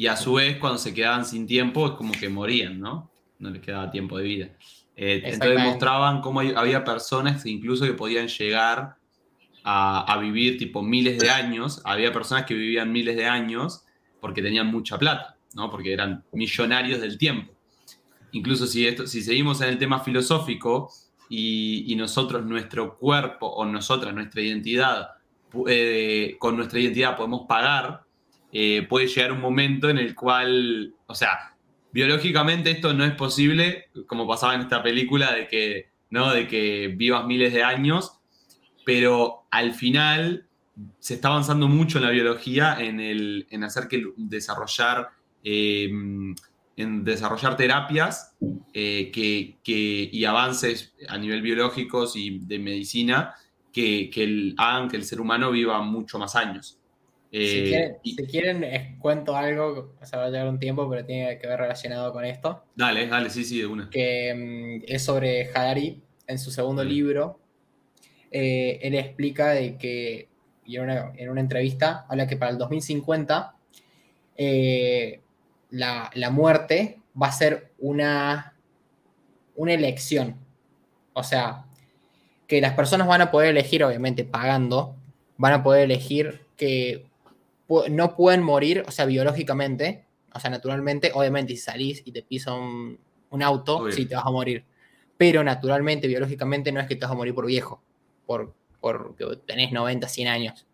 Y 0.00 0.06
a 0.06 0.16
su 0.16 0.32
vez, 0.32 0.56
cuando 0.56 0.78
se 0.78 0.94
quedaban 0.94 1.26
sin 1.26 1.46
tiempo, 1.46 1.86
es 1.88 1.92
como 1.92 2.12
que 2.12 2.30
morían, 2.30 2.80
¿no? 2.80 3.10
No 3.38 3.50
les 3.50 3.60
quedaba 3.60 3.90
tiempo 3.90 4.16
de 4.16 4.24
vida. 4.24 4.46
Eh, 4.96 5.20
entonces 5.26 5.62
mostraban 5.62 6.22
cómo 6.22 6.40
había 6.40 6.84
personas 6.84 7.44
incluso 7.44 7.84
que 7.84 7.92
podían 7.92 8.26
llegar 8.28 8.96
a, 9.62 10.18
vivir 10.18 10.56
tipo 10.56 10.80
miles 10.82 11.18
de 11.18 11.28
años. 11.28 11.82
Había 11.84 12.14
personas 12.14 12.46
que 12.46 12.54
vivían 12.54 12.90
miles 12.90 13.14
de 13.14 13.26
años 13.26 13.84
porque 14.22 14.40
tenían 14.40 14.68
mucha 14.68 14.96
plata, 14.96 15.36
¿no? 15.52 15.68
Porque 15.68 15.92
eran 15.92 16.24
millonarios 16.32 17.02
del 17.02 17.18
tiempo. 17.18 17.52
Incluso 18.32 18.66
si, 18.66 18.86
esto, 18.86 19.06
si 19.06 19.20
seguimos 19.20 19.60
en 19.60 19.68
el 19.68 19.76
tema 19.76 20.00
filosófico, 20.00 20.90
y, 21.28 21.94
nosotros, 21.98 22.46
nuestro 22.46 22.96
cuerpo 22.96 23.48
o 23.48 23.66
nosotras, 23.66 24.14
nuestra 24.14 24.40
identidad, 24.40 25.10
eh, 25.68 26.36
con 26.38 26.56
nuestra 26.56 26.80
identidad 26.80 27.18
podemos 27.18 27.42
pagar, 27.46 28.06
eh, 28.52 28.86
puede 28.88 29.06
llegar 29.06 29.32
un 29.32 29.40
momento 29.40 29.88
en 29.88 29.98
el 29.98 30.14
cual, 30.14 30.94
o 31.06 31.14
sea, 31.14 31.54
biológicamente 31.92 32.70
esto 32.70 32.92
no 32.92 33.04
es 33.04 33.12
posible, 33.14 33.88
como 34.06 34.26
pasaba 34.26 34.54
en 34.54 34.62
esta 34.62 34.82
película, 34.82 35.32
de 35.32 35.48
que, 35.48 35.90
¿no? 36.10 36.32
de 36.32 36.46
que 36.46 36.88
vivas 36.96 37.26
miles 37.26 37.52
de 37.52 37.62
años, 37.62 38.18
pero 38.84 39.44
al 39.50 39.74
final 39.74 40.46
se 40.98 41.14
está 41.14 41.28
avanzando 41.28 41.68
mucho 41.68 41.98
en 41.98 42.04
la 42.04 42.10
biología 42.10 42.76
en, 42.80 43.00
el, 43.00 43.46
en 43.50 43.64
hacer 43.64 43.86
que 43.86 44.02
desarrollar 44.16 45.10
eh, 45.44 45.90
en 46.80 47.04
desarrollar 47.04 47.56
terapias 47.56 48.34
eh, 48.72 49.10
que, 49.12 49.58
y 50.12 50.24
avances 50.24 50.94
a 51.08 51.18
nivel 51.18 51.42
biológicos 51.42 52.16
y 52.16 52.38
de 52.40 52.58
medicina 52.58 53.34
que, 53.72 54.10
que 54.10 54.54
hagan 54.56 54.88
que 54.88 54.96
el 54.96 55.04
ser 55.04 55.20
humano 55.20 55.50
viva 55.50 55.80
mucho 55.82 56.18
más 56.18 56.34
años. 56.34 56.79
Eh, 57.32 57.96
si, 58.02 58.16
quieren, 58.26 58.98
cuento 58.98 59.36
algo, 59.36 59.94
o 60.00 60.06
sea, 60.06 60.18
va 60.18 60.24
a 60.26 60.30
llevar 60.30 60.48
un 60.48 60.58
tiempo, 60.58 60.88
pero 60.90 61.04
tiene 61.04 61.38
que 61.38 61.46
ver 61.46 61.60
relacionado 61.60 62.12
con 62.12 62.24
esto. 62.24 62.64
Dale, 62.74 63.06
dale, 63.06 63.30
sí, 63.30 63.44
sí, 63.44 63.60
de 63.60 63.66
una. 63.66 63.88
Que 63.88 64.82
mm, 64.82 64.84
es 64.92 65.04
sobre 65.04 65.48
Hadari, 65.54 66.02
en 66.26 66.38
su 66.38 66.50
segundo 66.50 66.82
libro. 66.82 67.38
Eh, 68.32 68.80
él 68.82 68.94
explica 68.94 69.50
de 69.50 69.76
que, 69.76 70.28
y 70.64 70.76
en 70.76 70.82
una, 70.82 71.12
en 71.16 71.30
una, 71.30 71.40
entrevista, 71.40 72.06
habla 72.08 72.26
que 72.26 72.36
para 72.36 72.50
el 72.50 72.58
2050 72.58 73.54
la, 75.70 76.30
muerte 76.30 77.00
va 77.20 77.28
a 77.28 77.32
ser 77.32 77.72
una, 77.78 78.54
una 79.54 79.74
elección. 79.74 80.36
O 81.12 81.22
sea, 81.22 81.64
que 82.46 82.60
las 82.60 82.74
personas 82.74 83.06
van 83.06 83.20
a 83.20 83.30
poder 83.30 83.50
elegir, 83.50 83.84
obviamente 83.84 84.24
pagando, 84.24 84.96
van 85.36 85.52
a 85.52 85.62
poder 85.62 85.84
elegir 85.84 86.46
que 86.56 87.09
no 87.88 88.16
pueden 88.16 88.42
morir, 88.42 88.84
o 88.86 88.90
sea, 88.90 89.06
biológicamente, 89.06 90.06
o 90.34 90.40
sea, 90.40 90.50
naturalmente, 90.50 91.12
obviamente, 91.14 91.54
si 91.54 91.58
salís 91.58 92.02
y 92.04 92.12
te 92.12 92.22
pisa 92.22 92.52
un, 92.52 92.98
auto, 93.42 93.90
sí 93.92 94.06
te 94.06 94.14
vas 94.14 94.26
a 94.26 94.30
morir. 94.30 94.64
Pero 95.16 95.44
naturalmente, 95.44 96.08
biológicamente, 96.08 96.72
no 96.72 96.80
es 96.80 96.86
que 96.86 96.96
te 96.96 97.04
vas 97.04 97.12
a 97.12 97.14
morir 97.14 97.34
por 97.34 97.46
viejo, 97.46 97.82
por, 98.26 98.54
porque 98.80 99.24
tenés 99.46 99.72
90, 99.72 100.08
100 100.08 100.28
años 100.28 100.66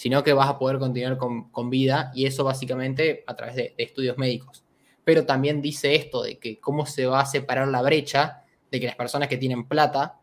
sino 0.00 0.24
que 0.24 0.32
vas 0.32 0.48
a 0.48 0.58
poder 0.58 0.78
continuar 0.78 1.18
con, 1.18 1.68
vida 1.68 2.10
y 2.14 2.24
eso 2.24 2.42
básicamente 2.42 3.22
a 3.26 3.36
través 3.36 3.54
de, 3.54 3.74
estudios 3.76 4.16
médicos. 4.16 4.64
Pero 5.04 5.26
también 5.26 5.60
dice 5.60 5.94
esto 5.94 6.22
de 6.22 6.38
que 6.38 6.58
cómo 6.58 6.86
se 6.86 7.04
va 7.04 7.20
a 7.20 7.26
separar 7.26 7.68
la 7.68 7.82
brecha 7.82 8.44
de 8.70 8.80
que 8.80 8.86
las 8.86 8.96
personas 8.96 9.28
que 9.28 9.36
tienen 9.36 9.68
plata, 9.68 10.18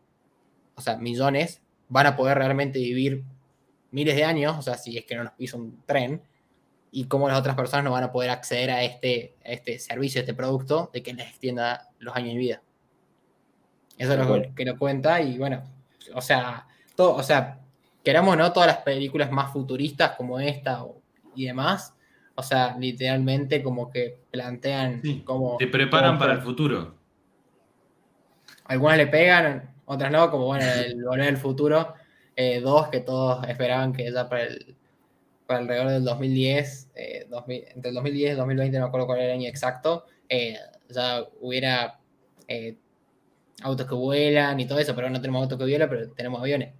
o 0.74 0.80
sea, 0.80 0.96
millones, 0.96 1.62
van 1.88 2.06
a 2.06 2.16
poder 2.16 2.38
realmente 2.38 2.80
vivir 2.80 3.22
miles 3.90 4.16
de 4.16 4.24
años, 4.24 4.56
o 4.58 4.62
sea, 4.62 4.74
si 4.74 4.96
es 4.96 5.04
que 5.04 5.16
no 5.16 5.24
nos 5.24 5.32
pisa 5.32 5.56
un 5.56 5.82
tren, 5.86 6.22
y 6.90 7.04
cómo 7.04 7.28
las 7.28 7.38
otras 7.38 7.54
personas 7.54 7.84
no 7.84 7.92
van 7.92 8.04
a 8.04 8.12
poder 8.12 8.30
acceder 8.30 8.70
a 8.70 8.82
este, 8.82 9.36
este 9.44 9.78
servicio, 9.78 10.20
a 10.20 10.22
este 10.22 10.34
producto, 10.34 10.90
de 10.92 11.02
que 11.02 11.12
les 11.12 11.28
extienda 11.28 11.88
los 11.98 12.14
años 12.16 12.32
de 12.32 12.38
vida. 12.38 12.62
Eso 13.96 14.12
es 14.12 14.18
lo 14.18 14.54
que 14.54 14.64
lo 14.64 14.78
cuenta 14.78 15.20
y 15.20 15.38
bueno, 15.38 15.62
o 16.14 16.20
sea, 16.20 16.66
todo, 16.94 17.16
o 17.16 17.22
sea, 17.22 17.60
queramos 18.04 18.36
no, 18.36 18.52
todas 18.52 18.68
las 18.68 18.78
películas 18.78 19.30
más 19.30 19.52
futuristas 19.52 20.12
como 20.12 20.38
esta 20.38 20.84
y 21.34 21.46
demás, 21.46 21.94
o 22.36 22.42
sea, 22.42 22.76
literalmente 22.78 23.62
como 23.62 23.90
que 23.90 24.20
plantean 24.30 25.02
como... 25.24 25.56
Te 25.56 25.66
preparan 25.66 26.18
para 26.18 26.34
el 26.34 26.40
futuro. 26.40 26.94
Algunas 28.64 28.98
le 28.98 29.06
pegan, 29.08 29.74
otras 29.86 30.12
no, 30.12 30.30
como 30.30 30.46
bueno, 30.46 30.64
el 30.64 31.02
Volver 31.04 31.26
del 31.26 31.36
Futuro 31.38 31.94
eh, 32.40 32.60
dos 32.60 32.86
que 32.86 33.00
todos 33.00 33.44
esperaban 33.48 33.92
que 33.92 34.12
ya 34.12 34.28
para 34.28 34.44
el 34.44 34.76
para 35.44 35.58
alrededor 35.60 35.90
del 35.90 36.04
2010, 36.04 36.90
eh, 36.94 37.26
entre 37.74 37.88
el 37.88 37.94
2010 37.94 38.28
y 38.28 38.30
el 38.30 38.36
2020, 38.36 38.78
no 38.78 38.84
me 38.84 38.88
acuerdo 38.88 39.06
cuál 39.06 39.18
era 39.18 39.32
el 39.32 39.40
año 39.40 39.48
exacto, 39.48 40.04
eh, 40.28 40.56
ya 40.88 41.24
hubiera 41.40 41.98
autos 43.62 43.86
que 43.86 43.94
vuelan 43.94 44.60
y 44.60 44.66
todo 44.66 44.78
eso, 44.78 44.94
pero 44.94 45.10
no 45.10 45.20
tenemos 45.20 45.42
autos 45.42 45.58
que 45.58 45.64
vuelan, 45.64 45.88
pero 45.88 46.10
tenemos 46.10 46.40
aviones. 46.40 46.74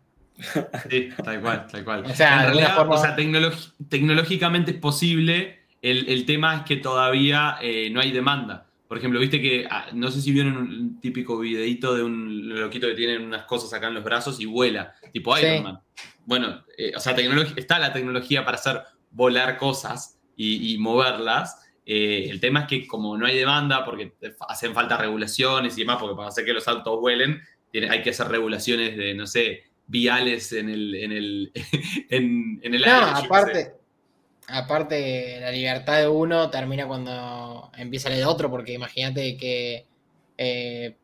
Sí, 0.88 1.09
tal 1.25 1.40
cual, 1.40 1.66
tal 1.66 1.85
cual. 1.85 2.05
O 2.05 2.14
sea, 2.14 3.16
tecnológicamente 3.88 4.71
es 4.71 4.77
posible. 4.77 5.59
El, 5.83 6.25
tema 6.25 6.59
es 6.59 6.62
que 6.62 6.77
todavía 6.77 7.57
eh, 7.61 7.90
no 7.90 8.01
hay 8.01 8.12
demanda. 8.12 8.67
Por 8.88 8.96
ejemplo, 8.96 9.20
viste 9.20 9.40
que, 9.40 9.66
ah, 9.70 9.88
no 9.92 10.11
sé 10.11 10.22
si 10.22 10.33
vieron 10.33 10.57
un 10.57 11.01
típico 11.01 11.38
videito 11.38 11.94
de 11.94 12.03
un 12.03 12.48
loquito 12.59 12.87
que 12.88 12.94
tiene 12.94 13.18
unas 13.18 13.44
cosas 13.44 13.70
acá 13.74 13.88
en 13.88 13.94
los 13.94 14.03
brazos 14.03 14.40
y 14.40 14.46
vuela, 14.46 14.94
tipo 15.12 15.37
Iron 15.38 15.62
Man. 15.62 15.81
bueno, 16.24 16.64
eh, 16.77 16.92
o 16.96 17.01
sea, 17.01 17.14
está 17.57 17.79
la 17.79 17.92
tecnología 17.92 18.46
para 18.46 18.57
hacer 18.57 18.81
volar 19.11 19.59
cosas 19.59 20.18
y, 20.37 20.79
moverlas. 20.79 21.61
Eh, 21.85 22.29
el 22.31 22.40
tema 22.40 22.61
es 22.61 22.66
que 22.66 22.87
como 22.87 23.18
no 23.18 23.27
hay 23.27 23.37
demanda, 23.37 23.85
porque 23.85 24.14
hacen 24.48 24.72
falta 24.72 24.96
regulaciones 24.96 25.77
y 25.77 25.83
demás, 25.83 25.98
porque 26.01 26.16
para 26.16 26.29
hacer 26.29 26.46
que 26.46 26.53
los 26.55 26.66
autos 26.66 26.98
vuelen, 26.98 27.42
hay 27.90 28.03
que 28.03 28.11
hacer 28.11 28.29
regulaciones 28.29 28.96
de, 28.96 29.14
no 29.14 29.27
sé, 29.27 29.64
viales 29.87 30.53
en 30.53 30.68
el, 30.70 30.94
en 30.94 31.12
el, 31.12 31.53
en, 32.09 32.61
el 32.62 32.81
no, 32.81 32.94
Aparte, 32.94 33.72
aparte, 34.49 35.39
la 35.41 35.51
libertad 35.51 35.99
de 35.99 36.09
uno 36.09 36.51
termina 36.51 36.87
cuando 36.87 37.71
empieza 37.77 38.09
la 38.09 38.17
de 38.17 38.25
otro, 38.25 38.51
porque 38.51 38.73
imagínate 38.73 39.37
que 39.37 39.87
eh, 40.37 40.97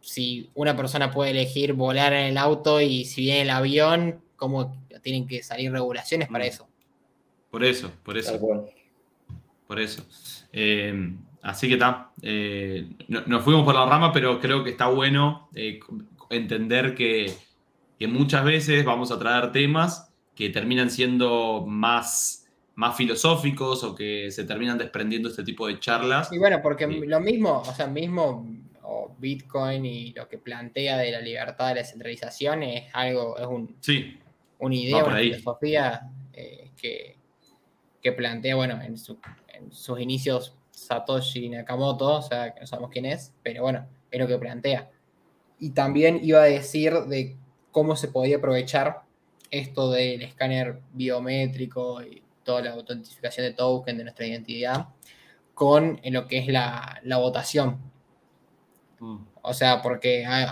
si 0.00 0.50
una 0.54 0.76
persona 0.76 1.10
puede 1.10 1.30
elegir 1.30 1.72
volar 1.72 2.12
en 2.12 2.26
el 2.26 2.38
auto 2.38 2.80
y 2.80 3.04
si 3.04 3.22
viene 3.22 3.42
el 3.42 3.50
avión, 3.50 4.20
¿cómo 4.36 4.76
tienen 5.02 5.26
que 5.26 5.42
salir 5.42 5.72
regulaciones 5.72 6.28
para 6.28 6.44
mm. 6.44 6.48
eso? 6.48 6.68
Por 7.50 7.64
eso, 7.64 7.90
por 8.02 8.18
eso. 8.18 8.68
Por 9.66 9.80
eso. 9.80 10.06
Eh, 10.52 11.12
así 11.42 11.68
que 11.68 11.74
está. 11.74 12.10
Eh, 12.22 12.86
nos 13.08 13.42
fuimos 13.42 13.64
por 13.64 13.74
la 13.74 13.86
rama, 13.86 14.12
pero 14.12 14.38
creo 14.38 14.62
que 14.62 14.70
está 14.70 14.88
bueno 14.88 15.48
entender 16.28 16.94
que, 16.94 17.32
que 17.98 18.06
muchas 18.06 18.44
veces 18.44 18.84
vamos 18.84 19.10
a 19.10 19.18
traer 19.18 19.52
temas 19.52 20.12
que 20.34 20.50
terminan 20.50 20.90
siendo 20.90 21.64
más 21.66 22.45
más 22.76 22.96
filosóficos 22.96 23.82
o 23.84 23.94
que 23.94 24.30
se 24.30 24.44
terminan 24.44 24.78
desprendiendo 24.78 25.28
este 25.28 25.42
tipo 25.42 25.66
de 25.66 25.80
charlas. 25.80 26.32
Y 26.32 26.38
bueno, 26.38 26.60
porque 26.62 26.86
lo 26.86 27.20
mismo, 27.20 27.62
o 27.66 27.74
sea, 27.74 27.86
mismo 27.86 28.46
Bitcoin 29.18 29.84
y 29.84 30.12
lo 30.12 30.28
que 30.28 30.38
plantea 30.38 30.98
de 30.98 31.10
la 31.10 31.20
libertad 31.20 31.68
de 31.68 31.74
la 31.74 31.80
descentralización 31.80 32.62
es 32.62 32.84
algo, 32.92 33.38
es 33.38 33.46
un, 33.46 33.76
sí, 33.80 34.18
una 34.58 34.74
idea, 34.74 35.04
una 35.04 35.18
filosofía 35.18 36.10
eh, 36.32 36.70
que, 36.76 37.16
que, 38.02 38.12
plantea, 38.12 38.56
bueno, 38.56 38.74
en, 38.82 38.94
en, 39.48 39.72
sus 39.72 40.00
inicios 40.00 40.54
Satoshi 40.70 41.48
Nakamoto, 41.48 42.18
o 42.18 42.22
sea, 42.22 42.52
que 42.52 42.60
no 42.60 42.66
sabemos 42.66 42.90
quién 42.90 43.06
es, 43.06 43.32
pero 43.42 43.62
bueno, 43.62 43.86
es 44.10 44.20
lo 44.20 44.26
que 44.26 44.38
plantea. 44.38 44.90
Y 45.58 45.70
también 45.70 46.20
iba 46.22 46.42
a 46.42 46.44
decir 46.44 46.92
de 46.92 47.36
cómo 47.72 47.96
se 47.96 48.08
podía 48.08 48.36
aprovechar 48.36 49.02
esto 49.50 49.90
del 49.90 50.22
escáner 50.22 50.80
biométrico 50.92 52.02
y 52.02 52.22
toda 52.46 52.62
la 52.62 52.70
autentificación 52.70 53.44
de 53.44 53.52
token 53.52 53.98
de 53.98 54.04
nuestra 54.04 54.26
identidad 54.26 54.86
con 55.52 56.00
en 56.02 56.14
lo 56.14 56.26
que 56.26 56.38
es 56.38 56.48
la, 56.48 57.00
votación. 57.18 57.78
Mm. 59.00 59.16
O 59.42 59.52
sea, 59.52 59.82
porque 59.82 60.24
hay, 60.24 60.46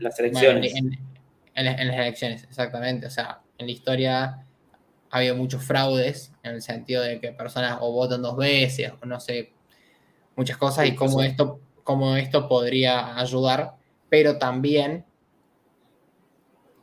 las 0.00 0.18
elecciones. 0.18 0.74
en, 0.74 1.64
las 1.64 1.78
elecciones, 1.78 2.44
exactamente. 2.44 3.06
O 3.06 3.10
sea, 3.10 3.40
en 3.58 3.66
la 3.66 3.72
historia 3.72 4.44
ha 5.10 5.18
habido 5.18 5.36
muchos 5.36 5.62
fraudes 5.62 6.32
en 6.42 6.52
el 6.52 6.62
sentido 6.62 7.02
de 7.02 7.20
que 7.20 7.32
personas 7.32 7.78
o 7.80 7.92
votan 7.92 8.22
dos 8.22 8.36
veces, 8.36 8.92
o 9.00 9.06
no 9.06 9.20
sé, 9.20 9.52
muchas 10.36 10.56
cosas, 10.56 10.86
y 10.86 10.94
cómo 10.94 11.22
esto, 11.22 11.60
cómo 11.84 12.16
esto 12.16 12.48
podría 12.48 13.16
ayudar, 13.18 13.74
pero 14.08 14.38
también 14.38 15.04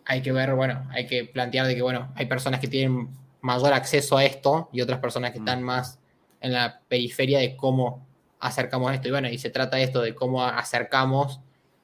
hay 0.05 0.21
que 0.21 0.31
ver, 0.31 0.53
bueno, 0.55 0.87
hay 0.91 1.07
que 1.07 1.25
plantear 1.25 1.67
de 1.67 1.75
que, 1.75 1.81
bueno, 1.81 2.11
hay 2.15 2.25
personas 2.25 2.59
que 2.59 2.67
tienen 2.67 3.09
mayor 3.41 3.73
acceso 3.73 4.17
a 4.17 4.25
esto 4.25 4.69
y 4.71 4.81
otras 4.81 4.99
personas 4.99 5.31
que 5.31 5.39
están 5.39 5.63
más 5.63 5.99
en 6.39 6.53
la 6.53 6.81
periferia 6.87 7.39
de 7.39 7.55
cómo 7.55 8.05
acercamos 8.39 8.93
esto. 8.93 9.07
Y 9.07 9.11
bueno, 9.11 9.29
y 9.29 9.37
se 9.37 9.49
trata 9.49 9.77
de 9.77 9.83
esto, 9.83 10.01
de 10.01 10.15
cómo 10.15 10.43
acercamos 10.43 11.39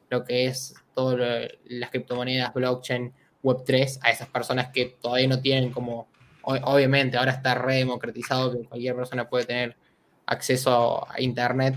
lo 0.10 0.24
que 0.24 0.46
es 0.46 0.76
todas 0.93 1.52
las 1.65 1.89
criptomonedas, 1.89 2.54
blockchain, 2.54 3.13
Web3 3.43 4.00
a 4.02 4.10
esas 4.10 4.28
personas 4.30 4.70
que 4.70 4.98
todavía 5.00 5.28
no 5.28 5.39
tienen 5.39 5.72
como, 5.72 6.08
obviamente 6.41 7.17
ahora 7.17 7.32
está 7.32 7.54
re 7.54 7.76
democratizado 7.76 8.52
que 8.52 8.67
cualquier 8.67 8.96
persona 8.96 9.30
puede 9.30 9.46
tener 9.46 9.78
acceso 10.26 11.08
a 11.10 11.22
Internet 11.22 11.76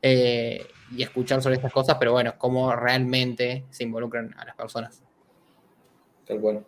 eh, 0.00 0.66
y 0.90 1.02
escuchar 1.02 1.42
sobre 1.42 1.56
estas 1.56 1.72
cosas, 1.72 1.96
pero 1.98 2.12
bueno, 2.12 2.34
cómo 2.38 2.74
realmente 2.74 3.64
se 3.70 3.84
involucran 3.84 4.34
a 4.38 4.44
las 4.44 4.54
personas. 4.56 5.02
Tal 6.26 6.40
cual. 6.40 6.66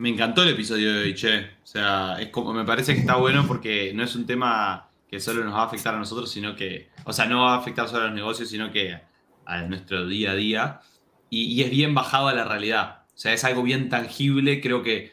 Me 0.00 0.08
encantó 0.08 0.44
el 0.44 0.48
episodio 0.48 0.94
de 0.94 1.02
hoy, 1.02 1.14
che. 1.14 1.40
O 1.62 1.66
sea, 1.66 2.16
es 2.18 2.30
como, 2.30 2.54
me 2.54 2.64
parece 2.64 2.94
que 2.94 3.00
está 3.00 3.16
bueno 3.16 3.46
porque 3.46 3.92
no 3.92 4.02
es 4.02 4.16
un 4.16 4.24
tema 4.24 4.88
que 5.06 5.20
solo 5.20 5.44
nos 5.44 5.52
va 5.52 5.60
a 5.60 5.66
afectar 5.66 5.94
a 5.94 5.98
nosotros, 5.98 6.30
sino 6.30 6.56
que, 6.56 6.88
o 7.04 7.12
sea, 7.12 7.26
no 7.26 7.42
va 7.42 7.52
a 7.52 7.58
afectar 7.58 7.86
solo 7.86 8.04
a 8.04 8.06
los 8.06 8.14
negocios, 8.14 8.48
sino 8.48 8.72
que 8.72 8.98
a 9.44 9.62
nuestro 9.64 10.06
día 10.06 10.30
a 10.30 10.34
día. 10.34 10.80
Y, 11.28 11.62
es 11.62 11.70
bien 11.70 11.94
bajado 11.94 12.28
a 12.28 12.32
la 12.32 12.44
realidad. 12.44 13.02
O 13.14 13.18
sea, 13.18 13.34
es 13.34 13.44
algo 13.44 13.62
bien 13.62 13.90
tangible. 13.90 14.62
Creo 14.62 14.82
que, 14.82 15.12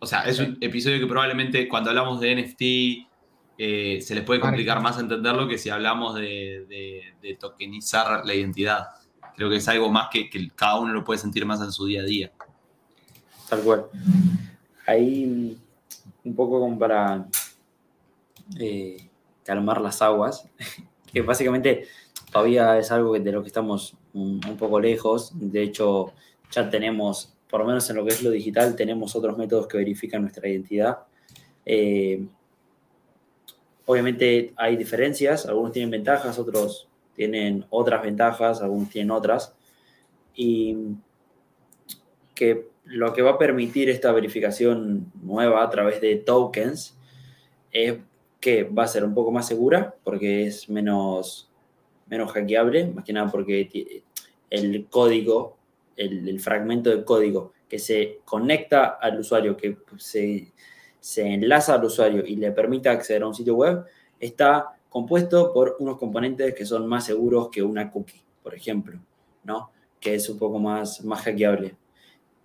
o 0.00 0.06
sea, 0.06 0.22
es 0.22 0.40
un 0.40 0.58
episodio 0.60 0.98
que 0.98 1.06
probablemente 1.06 1.68
cuando 1.68 1.90
hablamos 1.90 2.18
de 2.20 2.34
NFT 2.34 2.62
eh, 3.56 4.00
se 4.02 4.16
les 4.16 4.24
puede 4.24 4.40
complicar 4.40 4.82
más 4.82 4.98
entenderlo 4.98 5.46
que 5.46 5.58
si 5.58 5.70
hablamos 5.70 6.16
de, 6.16 7.14
tokenizar 7.38 8.26
la 8.26 8.34
identidad. 8.34 8.88
Creo 9.36 9.48
que 9.48 9.56
es 9.58 9.68
algo 9.68 9.92
más 9.92 10.08
que, 10.10 10.28
que 10.28 10.50
cada 10.56 10.80
uno 10.80 10.92
lo 10.92 11.04
puede 11.04 11.20
sentir 11.20 11.46
más 11.46 11.60
en 11.60 11.70
su 11.70 11.86
día 11.86 12.00
a 12.00 12.04
día. 12.04 12.32
Tal. 13.62 13.86
Ahí 14.86 15.58
un 16.24 16.34
poco 16.34 16.60
como 16.60 16.78
para 16.78 17.26
eh, 18.58 19.08
calmar 19.44 19.80
las 19.80 20.02
aguas, 20.02 20.48
que 21.12 21.20
básicamente 21.22 21.86
todavía 22.32 22.78
es 22.78 22.90
algo 22.90 23.18
de 23.18 23.32
lo 23.32 23.42
que 23.42 23.48
estamos 23.48 23.96
un, 24.12 24.40
poco 24.58 24.80
lejos. 24.80 25.32
De 25.34 25.62
hecho, 25.62 26.12
ya 26.50 26.68
tenemos, 26.70 27.32
por 27.48 27.60
lo 27.60 27.66
menos 27.66 27.88
en 27.90 27.96
lo 27.96 28.04
que 28.04 28.12
es 28.12 28.22
lo 28.22 28.30
digital, 28.30 28.76
tenemos 28.76 29.14
otros 29.14 29.36
métodos 29.36 29.66
que 29.66 29.78
verifican 29.78 30.22
nuestra 30.22 30.48
identidad. 30.48 30.98
Eh, 31.66 32.26
obviamente 33.86 34.52
hay 34.56 34.76
diferencias, 34.76 35.46
algunos 35.46 35.72
tienen 35.72 35.90
ventajas, 35.90 36.38
otros 36.38 36.88
tienen 37.14 37.64
otras 37.70 38.02
ventajas, 38.02 38.60
algunos 38.60 38.90
tienen 38.90 39.10
otras. 39.10 39.54
Y 40.34 40.76
que 42.34 42.73
lo 42.84 43.12
que 43.12 43.22
va 43.22 43.32
a 43.32 43.38
permitir 43.38 43.88
esta 43.88 44.12
verificación 44.12 45.10
nueva 45.22 45.62
a 45.62 45.70
través 45.70 46.00
de 46.00 46.16
tokens 46.16 46.96
es 47.72 47.98
que 48.40 48.64
va 48.64 48.84
a 48.84 48.88
ser 48.88 49.04
un 49.04 49.14
poco 49.14 49.32
más 49.32 49.46
segura 49.46 49.94
porque 50.04 50.46
es 50.46 50.68
menos, 50.68 51.50
menos 52.08 52.30
hackeable, 52.32 52.86
más 52.88 53.04
que 53.04 53.12
nada 53.12 53.30
porque 53.30 53.94
el 54.50 54.86
código, 54.88 55.56
el, 55.96 56.38
fragmento 56.40 56.90
de 56.90 57.04
código 57.04 57.52
que 57.68 57.78
se 57.78 58.20
conecta 58.24 58.98
al 59.00 59.18
usuario, 59.18 59.56
que 59.56 59.78
se, 59.96 60.52
se 61.00 61.26
enlaza 61.26 61.74
al 61.74 61.84
usuario 61.84 62.24
y 62.26 62.36
le 62.36 62.52
permite 62.52 62.88
acceder 62.88 63.22
a 63.22 63.28
un 63.28 63.34
sitio 63.34 63.56
web, 63.56 63.84
está 64.20 64.76
compuesto 64.90 65.52
por 65.52 65.76
unos 65.80 65.98
componentes 65.98 66.54
que 66.54 66.66
son 66.66 66.86
más 66.86 67.06
seguros 67.06 67.48
que 67.48 67.62
una 67.62 67.90
cookie, 67.90 68.22
por 68.42 68.54
ejemplo, 68.54 69.00
¿no? 69.42 69.70
que 69.98 70.14
es 70.14 70.28
un 70.28 70.38
poco 70.38 70.58
más, 70.58 71.02
más 71.02 71.22
hackeable. 71.22 71.74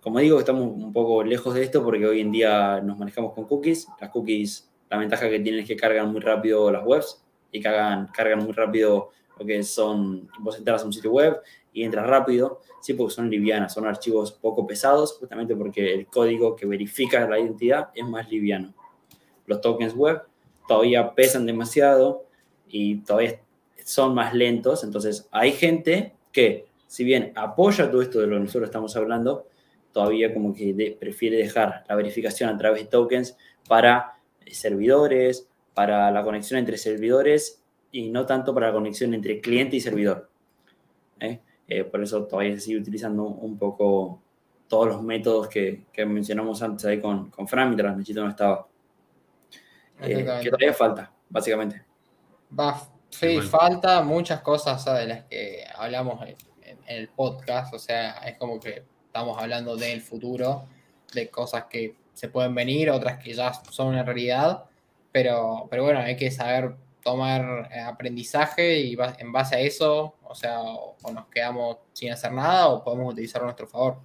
Como 0.00 0.18
digo, 0.18 0.38
estamos 0.38 0.62
un 0.62 0.92
poco 0.94 1.22
lejos 1.22 1.52
de 1.54 1.62
esto 1.62 1.84
porque 1.84 2.06
hoy 2.06 2.20
en 2.20 2.32
día 2.32 2.80
nos 2.80 2.98
manejamos 2.98 3.34
con 3.34 3.44
cookies. 3.44 3.86
Las 4.00 4.08
cookies, 4.10 4.70
la 4.88 4.96
ventaja 4.96 5.28
que 5.28 5.40
tienen 5.40 5.60
es 5.60 5.68
que 5.68 5.76
cargan 5.76 6.10
muy 6.10 6.20
rápido 6.20 6.70
las 6.72 6.86
webs 6.86 7.22
y 7.52 7.60
cargan, 7.60 8.06
cargan 8.06 8.42
muy 8.42 8.52
rápido 8.52 9.10
lo 9.38 9.44
que 9.44 9.62
son, 9.62 10.28
vos 10.38 10.56
entras 10.56 10.82
a 10.82 10.86
un 10.86 10.92
sitio 10.92 11.10
web 11.10 11.40
y 11.72 11.82
entras 11.84 12.06
rápido, 12.06 12.60
sí, 12.80 12.94
porque 12.94 13.14
son 13.14 13.30
livianas, 13.30 13.74
son 13.74 13.86
archivos 13.86 14.32
poco 14.32 14.66
pesados, 14.66 15.16
justamente 15.18 15.54
porque 15.54 15.94
el 15.94 16.06
código 16.06 16.56
que 16.56 16.66
verifica 16.66 17.28
la 17.28 17.38
identidad 17.38 17.90
es 17.94 18.04
más 18.06 18.30
liviano. 18.30 18.74
Los 19.46 19.60
tokens 19.60 19.94
web 19.94 20.22
todavía 20.66 21.14
pesan 21.14 21.46
demasiado 21.46 22.24
y 22.68 22.96
todavía 22.96 23.40
son 23.84 24.14
más 24.14 24.34
lentos, 24.34 24.84
entonces 24.84 25.28
hay 25.30 25.52
gente 25.52 26.14
que, 26.32 26.66
si 26.86 27.04
bien 27.04 27.32
apoya 27.34 27.90
todo 27.90 28.02
esto 28.02 28.20
de 28.20 28.26
lo 28.26 28.36
que 28.36 28.44
nosotros 28.44 28.68
estamos 28.68 28.96
hablando, 28.96 29.46
todavía 29.92 30.32
como 30.32 30.54
que 30.54 30.96
prefiere 30.98 31.36
dejar 31.36 31.84
la 31.88 31.94
verificación 31.94 32.50
a 32.50 32.56
través 32.56 32.82
de 32.82 32.88
tokens 32.88 33.36
para 33.68 34.14
eh, 34.44 34.54
servidores, 34.54 35.48
para 35.74 36.10
la 36.10 36.22
conexión 36.22 36.58
entre 36.58 36.78
servidores 36.78 37.62
y 37.92 38.10
no 38.10 38.26
tanto 38.26 38.54
para 38.54 38.68
la 38.68 38.72
conexión 38.72 39.14
entre 39.14 39.40
cliente 39.40 39.76
y 39.76 39.80
servidor. 39.80 40.30
¿eh? 41.18 41.40
Eh, 41.68 41.84
por 41.84 42.02
eso 42.02 42.24
todavía 42.24 42.54
se 42.54 42.60
sigue 42.60 42.78
utilizando 42.78 43.24
un 43.24 43.58
poco 43.58 44.20
todos 44.68 44.86
los 44.86 45.02
métodos 45.02 45.48
que, 45.48 45.84
mencionamos 46.06 46.62
antes 46.62 46.84
ahí 46.84 47.00
con, 47.00 47.30
con 47.30 47.48
Fran, 47.48 47.68
mientras 47.68 47.96
Nachito 47.96 48.22
no 48.22 48.30
estaba. 48.30 48.68
que 50.00 50.24
todavía 50.24 50.72
falta, 50.72 51.12
básicamente. 51.28 51.82
Va, 52.58 52.80
sí, 53.08 53.40
falta 53.40 54.02
muchas 54.02 54.40
cosas 54.42 54.84
de 54.84 55.06
las 55.06 55.24
que 55.24 55.64
hablamos 55.74 56.24
en 56.26 56.78
el 56.86 57.08
podcast, 57.08 57.74
o 57.74 57.78
sea, 57.78 58.12
es 58.18 58.38
como 58.38 58.60
que 58.60 58.84
estamos 59.10 59.36
hablando 59.42 59.76
del 59.76 60.00
futuro, 60.00 60.66
de 61.12 61.28
cosas 61.28 61.64
que 61.68 61.96
se 62.14 62.28
pueden 62.28 62.54
venir, 62.54 62.90
otras 62.90 63.18
que 63.22 63.34
ya 63.34 63.52
son 63.52 63.88
una 63.88 64.04
realidad, 64.04 64.64
pero, 65.10 65.66
pero 65.68 65.82
bueno, 65.82 65.98
hay 65.98 66.16
que 66.16 66.30
saber 66.30 66.76
tomar 67.02 67.68
eh, 67.74 67.80
aprendizaje 67.80 68.78
y 68.80 68.96
en 69.18 69.32
base 69.32 69.56
a 69.56 69.60
eso, 69.60 70.14
o 70.22 70.34
sea, 70.34 70.60
o, 70.60 70.96
nos 71.12 71.26
quedamos 71.26 71.78
sin 71.92 72.12
hacer 72.12 72.32
nada 72.32 72.68
o 72.68 72.84
podemos 72.84 73.12
utilizarlo 73.12 73.46
a 73.46 73.48
nuestro 73.48 73.66
favor. 73.66 73.98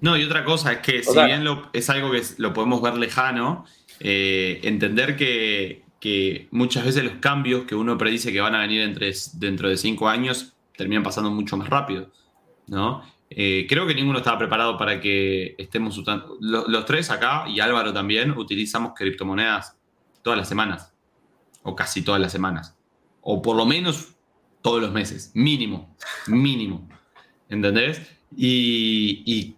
No, 0.00 0.16
y 0.16 0.24
otra 0.24 0.44
cosa 0.44 0.72
es 0.72 0.78
que, 0.78 1.04
si 1.04 1.14
bien 1.24 1.44
lo- 1.44 1.70
es 1.72 1.88
algo 1.88 2.10
que 2.10 2.22
lo 2.38 2.52
podemos 2.52 2.82
ver 2.82 2.94
lejano, 2.94 3.64
eh, 4.00 4.60
entender 4.64 5.16
que, 5.16 5.84
que 6.00 6.48
muchas 6.50 6.84
veces 6.84 7.04
los 7.04 7.14
cambios 7.20 7.64
que 7.64 7.76
uno 7.76 7.96
predice 7.96 8.32
que 8.32 8.40
van 8.40 8.56
a 8.56 8.60
venir 8.60 8.82
entre, 8.82 9.12
dentro 9.34 9.68
de 9.68 9.76
cinco 9.76 10.08
años 10.08 10.54
terminan 10.76 11.04
pasando 11.04 11.30
mucho 11.30 11.56
más 11.56 11.68
rápido, 11.68 12.10
¿no? 12.66 13.02
Eh, 13.30 13.66
creo 13.68 13.86
que 13.86 13.94
ninguno 13.94 14.18
estaba 14.18 14.38
preparado 14.38 14.76
para 14.78 15.00
que 15.00 15.54
estemos 15.58 15.96
usando. 15.98 16.36
lo- 16.40 16.66
Los, 16.68 16.84
tres 16.86 17.10
acá, 17.10 17.44
y 17.48 17.60
Álvaro 17.60 17.92
también, 17.92 18.30
utilizamos 18.32 18.92
criptomonedas 18.96 19.76
todas 20.22 20.38
las 20.38 20.48
semanas, 20.48 20.92
o 21.62 21.74
casi 21.76 22.02
todas 22.02 22.20
las 22.20 22.32
semanas, 22.32 22.76
o 23.20 23.42
por 23.42 23.56
lo 23.56 23.66
menos 23.66 24.14
todos 24.62 24.80
los 24.80 24.92
meses, 24.92 25.30
mínimo, 25.34 25.94
mínimo. 26.26 26.88
¿Entendés? 27.48 28.02
Y, 28.36 29.22
y 29.26 29.54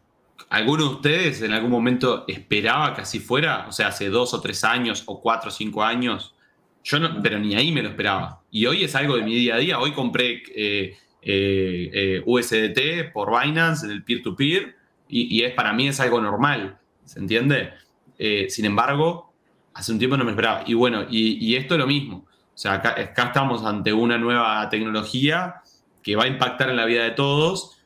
¿Alguno 0.48 0.88
de 0.88 0.94
ustedes 0.96 1.42
en 1.42 1.52
algún 1.52 1.70
momento 1.70 2.24
esperaba 2.26 2.92
que 2.94 3.02
así 3.02 3.20
fuera? 3.20 3.66
O 3.68 3.72
sea, 3.72 3.86
hace 3.88 4.08
dos 4.08 4.34
o 4.34 4.40
tres 4.40 4.64
años, 4.64 5.04
o 5.06 5.20
cuatro 5.20 5.48
o 5.48 5.52
cinco 5.52 5.84
años. 5.84 6.34
Yo 6.82 6.98
no, 6.98 7.22
pero 7.22 7.38
ni 7.38 7.54
ahí 7.54 7.70
me 7.70 7.82
lo 7.82 7.88
esperaba. 7.90 8.42
Y 8.50 8.66
hoy 8.66 8.82
es 8.82 8.96
algo 8.96 9.14
de 9.16 9.22
mi 9.22 9.34
día 9.34 9.54
a 9.54 9.58
día. 9.58 9.78
Hoy 9.78 9.92
compré 9.92 10.42
eh, 10.56 10.96
eh, 11.22 11.90
eh, 11.92 12.22
USDT 12.24 13.12
por 13.12 13.30
Binance 13.30 13.86
en 13.86 13.92
el 13.92 14.04
peer-to-peer 14.04 14.76
y, 15.08 15.38
y 15.38 15.44
es, 15.44 15.54
para 15.54 15.72
mí 15.72 15.88
es 15.88 16.00
algo 16.00 16.20
normal. 16.20 16.78
¿Se 17.04 17.18
entiende? 17.18 17.70
Eh, 18.18 18.46
sin 18.48 18.64
embargo, 18.64 19.32
hace 19.74 19.92
un 19.92 19.98
tiempo 19.98 20.16
no 20.16 20.24
me 20.24 20.30
esperaba. 20.30 20.62
Y 20.66 20.74
bueno, 20.74 21.04
y, 21.08 21.44
y 21.44 21.56
esto 21.56 21.74
es 21.74 21.80
lo 21.80 21.86
mismo. 21.86 22.26
O 22.28 22.58
sea, 22.58 22.74
acá, 22.74 22.90
acá 22.90 23.24
estamos 23.24 23.64
ante 23.64 23.92
una 23.92 24.18
nueva 24.18 24.68
tecnología 24.68 25.56
que 26.02 26.16
va 26.16 26.24
a 26.24 26.28
impactar 26.28 26.70
en 26.70 26.76
la 26.76 26.84
vida 26.84 27.04
de 27.04 27.10
todos 27.10 27.80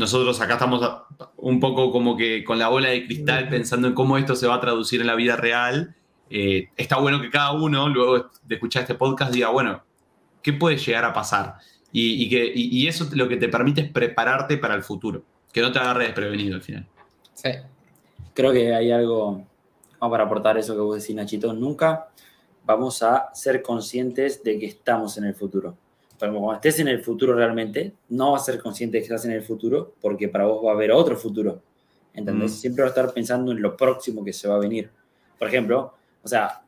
nosotros 0.00 0.40
acá 0.40 0.54
estamos 0.54 0.80
un 1.36 1.60
poco 1.60 1.92
como 1.92 2.16
que 2.16 2.42
con 2.44 2.58
la 2.58 2.68
bola 2.68 2.88
de 2.88 3.04
cristal 3.04 3.48
pensando 3.48 3.88
en 3.88 3.94
cómo 3.94 4.16
esto 4.16 4.34
se 4.34 4.46
va 4.46 4.54
a 4.54 4.60
traducir 4.60 5.00
en 5.00 5.06
la 5.06 5.14
vida 5.14 5.36
real. 5.36 5.94
Está 6.28 6.96
bueno 6.96 7.20
que 7.20 7.28
cada 7.28 7.52
uno, 7.52 7.88
luego 7.88 8.30
de 8.44 8.54
escuchar 8.54 8.82
este 8.82 8.94
podcast, 8.94 9.32
diga, 9.32 9.50
bueno, 9.50 9.82
¿qué 10.42 10.52
puede 10.52 10.78
llegar 10.78 11.04
a 11.04 11.12
pasar? 11.12 11.56
Y, 11.92 12.24
y 12.24 12.28
que, 12.28 12.44
y, 12.44 12.78
y 12.78 12.88
eso 12.88 13.08
lo 13.12 13.28
que 13.28 13.36
te 13.36 13.48
permite 13.48 13.80
es 13.82 13.90
prepararte 13.90 14.58
para 14.58 14.74
el 14.74 14.82
futuro, 14.82 15.22
que 15.52 15.60
no 15.60 15.72
te 15.72 15.78
agarre 15.78 16.04
desprevenido 16.04 16.54
al 16.54 16.62
final. 16.62 16.86
Sí. 17.34 17.50
Creo 18.34 18.52
que 18.52 18.74
hay 18.74 18.92
algo, 18.92 19.44
vamos 19.98 20.14
para 20.14 20.24
aportar 20.24 20.56
eso 20.58 20.74
que 20.74 20.80
vos 20.80 21.00
decís, 21.00 21.16
Nachito, 21.16 21.52
nunca 21.52 22.08
vamos 22.64 23.02
a 23.02 23.30
ser 23.34 23.62
conscientes 23.62 24.42
de 24.42 24.58
que 24.58 24.66
estamos 24.66 25.16
en 25.18 25.24
el 25.24 25.34
futuro. 25.34 25.76
Pero 26.18 26.32
cuando 26.34 26.54
estés 26.54 26.78
en 26.80 26.88
el 26.88 27.02
futuro 27.02 27.34
realmente, 27.34 27.94
no 28.10 28.32
vas 28.32 28.42
a 28.42 28.52
ser 28.52 28.60
consciente 28.60 28.98
de 28.98 29.00
que 29.00 29.06
estás 29.06 29.24
en 29.24 29.32
el 29.32 29.42
futuro 29.42 29.94
porque 30.00 30.28
para 30.28 30.44
vos 30.44 30.64
va 30.64 30.70
a 30.72 30.74
haber 30.74 30.92
otro 30.92 31.16
futuro. 31.16 31.62
¿Entendés? 32.12 32.52
Mm. 32.52 32.54
Siempre 32.54 32.82
vas 32.84 32.90
a 32.90 33.00
estar 33.00 33.14
pensando 33.14 33.52
en 33.52 33.62
lo 33.62 33.76
próximo 33.76 34.22
que 34.22 34.32
se 34.32 34.46
va 34.46 34.56
a 34.56 34.58
venir. 34.58 34.90
Por 35.38 35.48
ejemplo, 35.48 35.94
o 36.22 36.28
sea, 36.28 36.60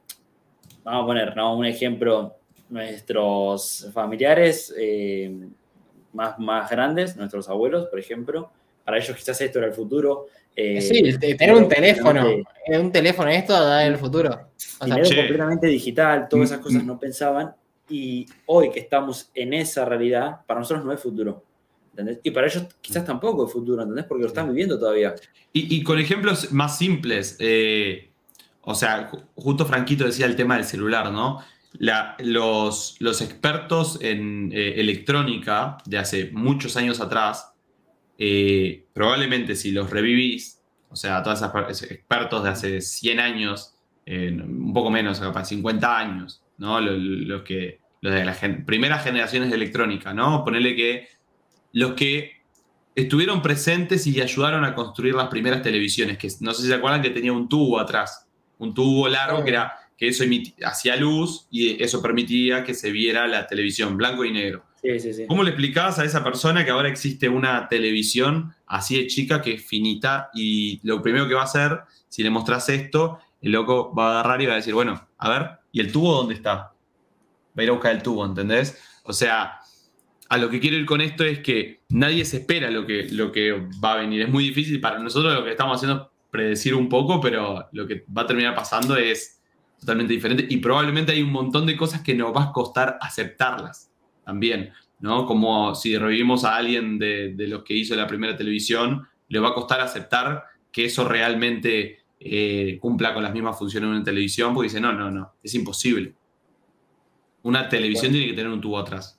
vamos 0.83 1.03
a 1.03 1.07
poner 1.07 1.37
¿no? 1.37 1.57
un 1.57 1.67
ejemplo, 1.67 2.37
nuestros 2.73 3.89
familiares 3.93 4.75
eh, 4.77 5.31
más, 6.13 6.39
más 6.39 6.71
grandes, 6.71 7.17
nuestros 7.17 7.49
abuelos, 7.49 7.87
por 7.87 7.99
ejemplo, 7.99 8.51
para 8.85 8.99
ellos 8.99 9.17
quizás 9.17 9.41
esto 9.41 9.59
era 9.59 9.69
el 9.69 9.75
futuro. 9.75 10.27
eh, 10.57 10.81
Sí, 10.81 11.03
te- 11.19 11.35
tener 11.35 11.55
un 11.55 11.69
teléfono, 11.69 12.29
eh, 12.67 12.79
un 12.79 12.91
teléfono 12.93 13.31
esto 13.31 13.53
da 13.53 13.87
el 13.87 13.97
futuro. 13.97 14.31
O 14.81 14.87
sea, 14.87 14.97
dinero 14.97 15.09
completamente 15.17 15.67
digital, 15.69 16.29
todas 16.29 16.47
esas 16.51 16.61
Mm, 16.61 16.63
cosas 16.63 16.85
no 16.85 16.99
pensaban. 16.99 17.55
Y 17.89 18.27
hoy 18.47 18.71
que 18.71 18.81
estamos 18.81 19.31
en 19.35 19.55
esa 19.55 19.85
realidad, 19.85 20.41
para 20.47 20.61
nosotros 20.61 20.85
no 20.85 20.93
es 20.93 21.01
futuro. 21.01 21.45
¿entendés? 21.91 22.21
Y 22.23 22.31
para 22.31 22.47
ellos 22.47 22.65
quizás 22.81 23.05
tampoco 23.05 23.45
es 23.47 23.53
futuro, 23.53 23.83
¿entendés? 23.83 24.07
Porque 24.07 24.23
lo 24.23 24.29
están 24.29 24.49
viviendo 24.49 24.79
todavía. 24.79 25.15
Y, 25.53 25.77
y 25.77 25.83
con 25.83 25.99
ejemplos 25.99 26.51
más 26.53 26.79
simples, 26.79 27.37
eh, 27.39 28.11
o 28.63 28.75
sea, 28.75 29.11
ju- 29.11 29.23
justo 29.37 29.67
Franquito 29.67 30.05
decía 30.05 30.25
el 30.25 30.35
tema 30.37 30.57
del 30.57 30.65
celular, 30.65 31.13
¿no? 31.13 31.41
Los, 31.79 32.97
expertos 33.01 33.99
en 34.01 34.51
eh, 34.53 34.81
electrónica 34.81 35.79
de 35.85 35.99
hace 35.99 36.31
muchos 36.33 36.77
años 36.77 37.01
atrás, 37.01 37.53
eh, 38.19 38.87
probablemente 38.93 39.57
si 39.57 39.73
los 39.73 39.91
revivís, 39.91 40.61
o 40.91 40.97
sea, 40.97 41.23
todos 41.23 41.43
esos 41.43 41.91
expertos 41.91 42.45
de 42.45 42.51
hace 42.51 42.81
100 42.81 43.21
años, 43.21 43.75
eh, 44.05 44.31
un 44.31 44.73
poco 44.75 44.91
menos, 44.91 45.19
capaz 45.21 45.47
50 45.47 45.99
años, 45.99 46.43
¿no? 46.59 46.81
Los, 46.81 47.43
que, 47.43 47.81
de 48.03 48.25
las 48.25 48.39
primeras 48.67 49.03
generaciones 49.03 49.49
de 49.49 49.57
electrónica, 49.57 50.13
¿no? 50.13 50.45
Ponerle 50.45 50.77
que 50.77 51.09
los 51.73 51.95
que 51.95 52.43
estuvieron 52.95 53.41
presentes 53.41 54.07
y 54.07 54.21
ayudaron 54.21 54.65
a 54.65 54.75
construir 54.75 55.15
las 55.15 55.29
primeras 55.29 55.63
televisiones, 55.63 56.19
que 56.19 56.29
no 56.41 56.53
sé 56.53 56.63
si 56.63 56.69
se 56.69 56.75
acuerdan 56.75 57.01
que 57.01 57.11
tenía 57.11 57.33
un 57.33 57.49
tubo 57.49 57.79
atrás, 57.81 58.29
un 58.59 58.75
tubo 58.75 59.09
largo 59.09 59.43
que, 59.43 59.51
era, 59.51 59.73
que 60.03 60.09
eso 60.09 60.25
hacía 60.65 60.97
luz 60.97 61.47
y 61.49 61.81
eso 61.81 62.03
permitía 62.03 62.65
que 62.65 62.75
se 62.75 62.91
viera 62.91 63.29
la 63.29 63.47
televisión 63.47 63.97
blanco 63.97 64.25
y 64.25 64.33
negro. 64.33 64.65
Sí, 64.83 64.99
sí, 64.99 65.15
sí. 65.15 65.27
¿Cómo 65.29 65.45
le 65.45 65.51
explicabas 65.51 66.01
a 66.01 66.05
esa 66.05 66.25
persona 66.25 66.65
que 66.65 66.73
ahora 66.73 66.89
existe 66.89 67.29
una 67.29 67.69
televisión 67.69 68.53
así 68.67 68.97
de 68.97 69.07
chica 69.07 69.41
que 69.41 69.53
es 69.53 69.65
finita 69.65 70.31
y 70.35 70.81
lo 70.83 71.01
primero 71.03 71.29
que 71.29 71.35
va 71.35 71.43
a 71.43 71.45
hacer, 71.45 71.83
si 72.09 72.25
le 72.25 72.31
mostrás 72.31 72.69
esto, 72.69 73.21
el 73.41 73.53
loco 73.53 73.95
va 73.95 74.09
a 74.09 74.11
agarrar 74.11 74.43
y 74.43 74.47
va 74.47 74.55
a 74.55 74.57
decir, 74.57 74.75
bueno, 74.75 75.07
a 75.19 75.29
ver, 75.31 75.51
¿y 75.71 75.79
el 75.79 75.93
tubo 75.93 76.17
dónde 76.17 76.35
está? 76.35 76.55
Va 76.57 76.75
a 77.59 77.63
ir 77.63 77.69
a 77.69 77.75
buscar 77.75 77.95
el 77.95 78.03
tubo, 78.03 78.27
¿entendés? 78.27 78.83
O 79.05 79.13
sea, 79.13 79.61
a 80.29 80.37
lo 80.37 80.51
que 80.51 80.59
quiero 80.59 80.79
ir 80.79 80.85
con 80.85 81.01
esto 81.01 81.23
es 81.23 81.39
que 81.39 81.83
nadie 81.91 82.25
se 82.25 82.39
espera 82.39 82.73
lo 82.73 82.85
que, 82.85 83.07
lo 83.13 83.31
que 83.31 83.53
va 83.53 83.93
a 83.93 83.97
venir. 83.99 84.23
Es 84.23 84.29
muy 84.29 84.43
difícil 84.43 84.81
para 84.81 84.99
nosotros 84.99 85.33
lo 85.33 85.45
que 85.45 85.53
estamos 85.53 85.77
haciendo 85.77 86.03
es 86.03 86.09
predecir 86.29 86.75
un 86.75 86.89
poco, 86.89 87.21
pero 87.21 87.69
lo 87.71 87.87
que 87.87 88.05
va 88.13 88.23
a 88.23 88.27
terminar 88.27 88.57
pasando 88.57 88.97
es 88.97 89.42
totalmente 89.83 90.13
diferente 90.13 90.47
y 90.49 90.59
probablemente 90.59 91.11
hay 91.11 91.23
un 91.23 91.33
montón 91.33 91.67
de 91.67 91.77
cosas 91.77 92.03
que 92.03 92.15
nos 92.15 92.35
va 92.35 92.45
a 92.45 92.53
costar 92.53 92.99
aceptarlas 93.01 93.91
también, 94.25 94.71
¿no? 95.01 95.27
Como 95.27 95.75
si 95.75 95.99
revivimos 95.99 96.45
a 96.45 96.55
alguien 96.55 97.01
de, 97.01 97.35
de 97.35 97.49
los 97.49 97.65
que 97.65 97.75
hizo 97.75 97.97
la 97.97 98.07
primera 98.07 98.37
televisión, 98.37 99.09
le 99.29 99.41
va 99.41 99.49
a 99.49 99.55
costar 99.55 99.81
aceptar 99.81 100.45
que 100.71 100.85
eso 100.85 101.09
realmente 101.09 101.99
eh, 102.21 102.79
cumpla 102.81 103.13
con 103.13 103.25
las 103.25 103.33
mismas 103.33 103.59
funciones 103.59 103.91
de 103.91 103.97
una 103.97 104.05
televisión, 104.05 104.55
porque 104.55 104.69
dice, 104.69 104.81
no, 104.81 104.93
no, 104.93 105.11
no, 105.11 105.33
es 105.43 105.53
imposible. 105.57 106.15
Una 107.43 107.69
televisión 107.69 108.13
tiene 108.13 108.29
que 108.29 108.35
tener 108.35 108.53
un 108.53 108.61
tubo 108.61 108.79
atrás. 108.79 109.19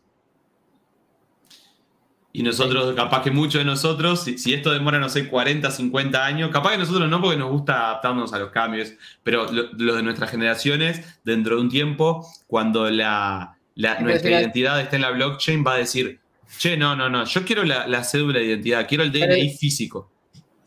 Y 2.36 2.42
nosotros, 2.42 2.96
capaz 2.96 3.22
que 3.22 3.30
muchos 3.30 3.60
de 3.62 3.66
nosotros, 3.66 4.24
si, 4.24 4.40
si 4.40 4.56
esto 4.56 4.72
demora, 4.72 4.98
no 4.98 5.08
sé, 5.08 5.28
40, 5.28 5.70
50 5.70 6.26
años, 6.26 6.50
capaz 6.50 6.72
que 6.72 6.80
nosotros 6.80 7.08
no, 7.08 7.22
porque 7.22 7.38
nos 7.38 7.52
gusta 7.52 7.90
adaptarnos 7.90 8.34
a 8.34 8.40
los 8.40 8.50
cambios, 8.50 8.92
pero 9.22 9.52
lo, 9.52 9.72
lo 9.74 9.96
de 9.96 10.02
nuestras 10.02 10.32
generaciones, 10.32 11.20
dentro 11.24 11.56
de 11.56 11.62
un 11.62 11.70
tiempo, 11.70 12.28
cuando 12.48 12.90
la, 12.90 13.56
nuestra 14.00 14.32
identidad 14.32 14.82
esté 14.82 14.96
en 14.96 15.04
la 15.04 15.12
blockchain, 15.12 15.64
va 15.66 15.76
a 15.76 15.78
decir, 15.78 16.20
che, 16.58 16.76
no, 16.76 16.96
no, 16.96 17.08
no, 17.08 17.24
yo 17.24 17.46
quiero 17.46 17.64
la, 17.66 17.88
la 17.88 18.04
cédula 18.04 18.40
de 18.40 18.46
identidad, 18.46 18.88
quiero 18.88 19.04
el 19.04 19.12
Pero- 19.12 19.36
DNI 19.36 19.52
físico. 19.56 20.10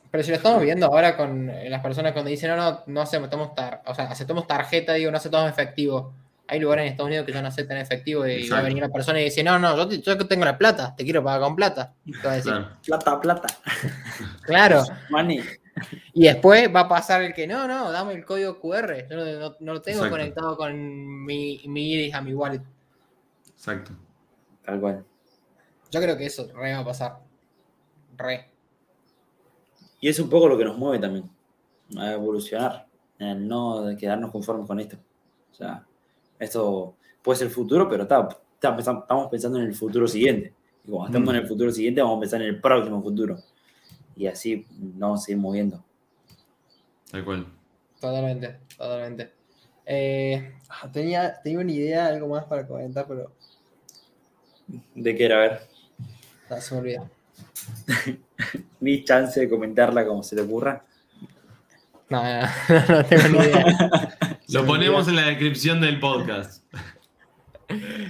Pero 0.08 0.22
si 0.22 0.30
lo 0.30 0.36
estamos 0.36 0.62
viendo 0.62 0.86
ahora 0.86 1.16
con 1.16 1.50
eh, 1.50 1.68
las 1.68 1.82
personas 1.82 2.12
cuando 2.12 2.30
dicen, 2.30 2.50
no, 2.50 2.56
no, 2.56 2.82
no 2.86 3.00
aceptamos, 3.02 3.54
tar 3.56 3.82
o 3.86 3.94
sea, 3.94 4.04
aceptamos 4.04 4.46
tarjeta, 4.46 4.94
digo, 4.94 5.10
no 5.10 5.16
aceptamos 5.16 5.50
efectivo. 5.50 6.14
Hay 6.48 6.60
lugares 6.60 6.84
en 6.86 6.90
Estados 6.92 7.08
Unidos 7.08 7.26
que 7.26 7.32
ya 7.32 7.42
no 7.42 7.48
aceptan 7.48 7.76
efectivo 7.78 8.24
y 8.26 8.48
va 8.48 8.58
a 8.58 8.62
venir 8.62 8.82
una 8.84 8.92
persona 8.92 9.20
y 9.20 9.24
dice, 9.24 9.42
no, 9.42 9.58
no, 9.58 9.76
yo, 9.76 9.88
te- 9.88 10.00
yo 10.00 10.16
tengo 10.28 10.44
la 10.44 10.56
plata, 10.56 10.94
te 10.96 11.02
quiero 11.04 11.22
pagar 11.24 11.40
con 11.40 11.56
plata. 11.56 11.94
Y 12.04 12.12
te 12.12 12.26
va 12.26 12.32
a 12.32 12.36
decir, 12.36 12.52
Claro. 12.52 12.70
Plata, 12.84 13.20
plata. 13.20 13.48
claro. 14.42 14.84
Money. 15.10 15.40
Y 16.14 16.22
después 16.24 16.74
va 16.74 16.80
a 16.80 16.88
pasar 16.88 17.22
el 17.22 17.34
que, 17.34 17.46
no, 17.46 17.66
no, 17.66 17.90
dame 17.90 18.14
el 18.14 18.24
código 18.24 18.60
QR. 18.60 19.08
Yo 19.10 19.16
no, 19.16 19.24
no- 19.40 19.56
no 19.58 19.72
lo 19.74 19.82
tengo 19.82 19.98
Exacto. 19.98 20.16
conectado 20.16 20.56
con 20.56 21.24
mi, 21.24 21.62
mi 21.66 21.92
iris 21.92 22.14
a 22.14 22.20
mi 22.22 22.32
wallet. 22.32 22.62
Exacto. 23.50 23.92
Tal 24.64 24.80
cual. 24.80 25.04
Yo 25.90 26.00
creo 26.00 26.16
que 26.16 26.26
eso 26.26 26.48
re 26.54 26.72
va 26.72 26.78
a 26.80 26.84
pasar. 26.84 27.18
Re. 28.16 28.50
Y 30.00 30.08
es 30.08 30.18
un 30.20 30.28
poco 30.30 30.48
lo 30.48 30.56
que 30.58 30.64
nos 30.64 30.76
mueve 30.78 30.98
también, 30.98 31.28
a 31.98 32.12
evolucionar, 32.12 32.86
el 33.18 33.46
no 33.48 33.84
quedarnos 33.98 34.30
conformes 34.30 34.66
con 34.66 34.78
esto. 34.80 34.96
O 35.50 35.54
sea, 35.54 35.85
esto 36.38 36.94
puede 37.22 37.38
ser 37.38 37.48
el 37.48 37.52
futuro, 37.52 37.88
pero 37.88 38.04
está, 38.04 38.28
está- 38.54 38.76
estamos 38.78 39.28
pensando 39.30 39.58
en 39.58 39.66
el 39.66 39.74
futuro 39.74 40.06
siguiente. 40.08 40.52
Y 40.84 40.90
cuando 40.90 41.06
estamos 41.06 41.28
Mm. 41.32 41.36
en 41.36 41.42
el 41.42 41.48
futuro 41.48 41.70
siguiente, 41.72 42.00
vamos 42.02 42.18
a 42.18 42.20
pensar 42.20 42.42
en 42.42 42.48
el 42.48 42.60
próximo 42.60 43.02
futuro. 43.02 43.38
Y 44.16 44.26
así 44.26 44.66
nos 44.78 44.98
vamos 44.98 45.20
a 45.20 45.24
seguir 45.24 45.40
moviendo. 45.40 45.84
Tal 47.10 47.24
cual. 47.24 47.46
Totalmente, 48.00 48.58
totalmente. 48.76 49.32
Eh, 49.84 50.54
ah, 50.68 50.90
tenía, 50.92 51.40
tenía 51.42 51.60
una 51.60 51.72
idea, 51.72 52.06
algo 52.06 52.28
más 52.28 52.44
para 52.44 52.66
comentar, 52.66 53.06
pero 53.06 53.32
¿De 54.96 55.14
qué 55.14 55.24
era? 55.26 55.36
A 55.36 55.40
ver, 55.40 55.60
no, 56.50 56.60
se 56.60 56.74
me 56.74 56.80
olvidó. 56.80 57.10
ni 58.80 59.04
chance 59.04 59.38
de 59.40 59.48
comentarla 59.48 60.04
como 60.06 60.22
se 60.24 60.34
te 60.36 60.42
ocurra. 60.42 60.84
No, 62.08 62.22
no, 62.22 62.40
no, 62.68 62.96
no 62.96 63.04
tengo 63.04 63.28
ni 63.28 63.38
idea. 63.38 64.18
Lo 64.48 64.64
ponemos 64.64 65.08
en 65.08 65.16
la 65.16 65.22
descripción 65.22 65.80
del 65.80 66.00
podcast. 66.00 66.64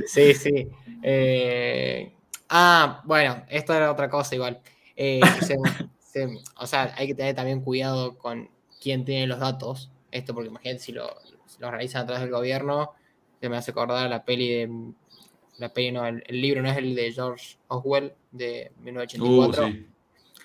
Sí, 0.06 0.34
sí. 0.34 0.68
Eh, 1.02 2.12
ah, 2.50 3.00
bueno, 3.06 3.42
esto 3.48 3.72
era 3.72 3.90
otra 3.90 4.10
cosa 4.10 4.34
igual. 4.34 4.60
Eh, 4.94 5.18
se, 5.98 6.28
o 6.58 6.66
sea, 6.66 6.94
hay 6.94 7.06
que 7.06 7.14
tener 7.14 7.34
también 7.34 7.62
cuidado 7.62 8.18
con 8.18 8.50
quién 8.82 9.06
tiene 9.06 9.26
los 9.26 9.38
datos. 9.38 9.90
Esto 10.10 10.34
porque 10.34 10.50
imagínate 10.50 10.80
si 10.80 10.92
lo, 10.92 11.08
si 11.46 11.58
lo 11.58 11.70
realizan 11.70 12.02
a 12.02 12.06
través 12.06 12.22
del 12.22 12.32
gobierno, 12.32 12.92
se 13.40 13.48
me 13.48 13.56
hace 13.56 13.70
acordar 13.70 14.10
la 14.10 14.26
peli 14.26 14.48
de 14.50 14.92
la 15.58 15.70
peli 15.70 15.92
no, 15.92 16.06
el, 16.06 16.22
el 16.26 16.40
libro 16.40 16.62
no 16.62 16.70
es 16.70 16.76
el 16.76 16.94
de 16.94 17.12
George 17.12 17.56
Oswell 17.68 18.12
de 18.30 18.72
1984. 18.80 19.64
Uh, 19.64 19.70
sí. 19.70 19.86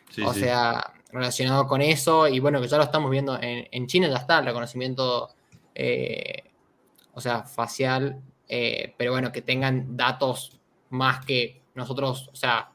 Sí, 0.09 0.21
o 0.23 0.33
sí. 0.33 0.41
sea, 0.41 0.93
relacionado 1.11 1.67
con 1.67 1.81
eso, 1.81 2.27
y 2.27 2.39
bueno, 2.39 2.61
que 2.61 2.67
ya 2.67 2.77
lo 2.77 2.83
estamos 2.83 3.11
viendo 3.11 3.37
en, 3.41 3.67
en 3.71 3.87
China, 3.87 4.09
ya 4.09 4.17
está 4.17 4.39
el 4.39 4.45
reconocimiento, 4.45 5.29
eh, 5.75 6.43
o 7.13 7.21
sea, 7.21 7.43
facial, 7.43 8.21
eh, 8.47 8.93
pero 8.97 9.11
bueno, 9.11 9.31
que 9.31 9.41
tengan 9.41 9.95
datos 9.97 10.59
más 10.89 11.25
que 11.25 11.61
nosotros, 11.75 12.29
o 12.31 12.35
sea, 12.35 12.71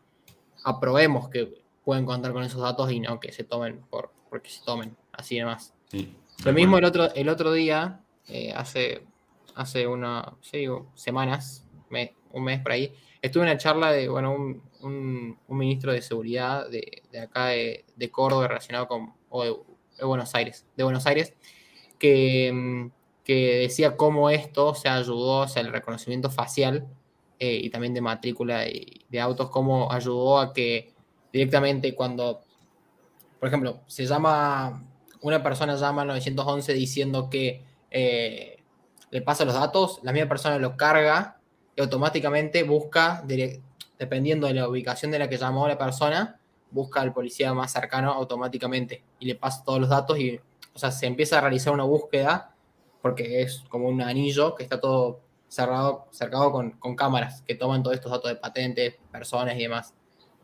aprobemos 0.64 1.28
que 1.28 1.62
pueden 1.84 2.04
contar 2.04 2.32
con 2.32 2.42
esos 2.42 2.60
datos 2.60 2.90
y 2.90 3.00
no 3.00 3.20
que 3.20 3.32
se 3.32 3.44
tomen 3.44 3.80
por 3.90 4.12
porque 4.28 4.50
se 4.50 4.64
tomen, 4.64 4.96
así 5.12 5.36
demás. 5.38 5.72
sí. 5.88 6.14
Lo 6.44 6.52
mismo 6.52 6.76
el 6.76 6.84
otro, 6.84 7.14
el 7.14 7.28
otro 7.30 7.52
día, 7.52 8.00
eh, 8.28 8.52
hace, 8.54 9.06
hace 9.54 9.86
una, 9.86 10.34
sí, 10.42 10.66
semanas, 10.94 11.64
un 12.32 12.44
mes 12.44 12.60
por 12.60 12.72
ahí, 12.72 12.92
estuve 13.22 13.44
en 13.44 13.50
una 13.50 13.56
charla 13.58 13.90
de, 13.92 14.08
bueno, 14.08 14.34
un, 14.34 14.62
un- 14.82 15.38
un 15.48 15.56
ministro 15.58 15.92
de 15.92 16.02
seguridad 16.02 16.68
de, 16.68 17.02
de 17.10 17.20
acá 17.20 17.46
de, 17.46 17.86
de 17.96 18.10
Córdoba 18.10 18.48
relacionado 18.48 18.86
con, 18.88 19.14
o 19.30 19.44
de, 19.44 19.56
de 19.96 20.04
Buenos 20.04 20.34
Aires, 20.34 20.66
de 20.76 20.84
Buenos 20.84 21.06
Aires, 21.06 21.32
que, 21.98 22.52
mm, 22.52 22.90
que 23.24 23.58
decía 23.62 23.96
cómo 23.96 24.30
esto 24.30 24.74
se 24.74 24.88
ayudó, 24.88 25.40
o 25.40 25.48
sea, 25.48 25.62
el 25.62 25.72
reconocimiento 25.72 26.30
facial 26.30 26.86
eh, 27.38 27.60
y 27.62 27.70
también 27.70 27.92
de 27.92 28.00
matrícula 28.00 28.66
y 28.68 29.04
de 29.08 29.20
autos, 29.20 29.50
cómo 29.50 29.92
ayudó 29.92 30.38
a 30.38 30.52
que 30.52 30.94
directamente 31.32 31.94
cuando, 31.94 32.40
por 33.40 33.48
ejemplo, 33.48 33.80
se 33.88 34.06
llama, 34.06 34.84
una 35.20 35.42
persona 35.42 35.74
llama 35.74 36.02
al 36.02 36.08
911 36.08 36.72
diciendo 36.72 37.28
que 37.28 37.64
eh, 37.90 38.62
le 39.10 39.22
pasa 39.22 39.44
los 39.44 39.54
datos, 39.54 40.00
la 40.02 40.12
misma 40.12 40.28
persona 40.28 40.58
lo 40.58 40.76
carga 40.76 41.38
y 41.74 41.80
automáticamente 41.80 42.62
busca, 42.62 43.24
dependiendo 43.98 44.46
de 44.46 44.54
la 44.54 44.68
ubicación 44.68 45.10
de 45.10 45.18
la 45.18 45.28
que 45.28 45.36
llamó 45.36 45.66
la 45.68 45.76
persona, 45.76 46.38
busca 46.70 47.00
al 47.00 47.12
policía 47.12 47.52
más 47.54 47.72
cercano 47.72 48.12
automáticamente 48.12 49.02
y 49.18 49.26
le 49.26 49.34
pasa 49.34 49.62
todos 49.64 49.80
los 49.80 49.88
datos 49.88 50.18
y, 50.18 50.40
o 50.76 50.78
sea, 50.78 50.92
se 50.92 51.06
empieza 51.06 51.38
a 51.38 51.40
realizar 51.40 51.72
una 51.72 51.84
búsqueda 51.84 52.54
porque 53.00 53.40
es 53.40 53.64
como 53.70 53.88
un 53.88 54.02
anillo 54.02 54.54
que 54.54 54.62
está 54.62 54.78
todo 54.78 55.22
cerrado, 55.48 56.06
cercado 56.10 56.52
con, 56.52 56.96
cámaras 56.96 57.40
que 57.42 57.54
toman 57.54 57.82
todos 57.82 57.96
estos 57.96 58.12
datos 58.12 58.28
de 58.28 58.36
patentes, 58.36 58.96
personas 59.10 59.56
y 59.56 59.62
demás. 59.62 59.94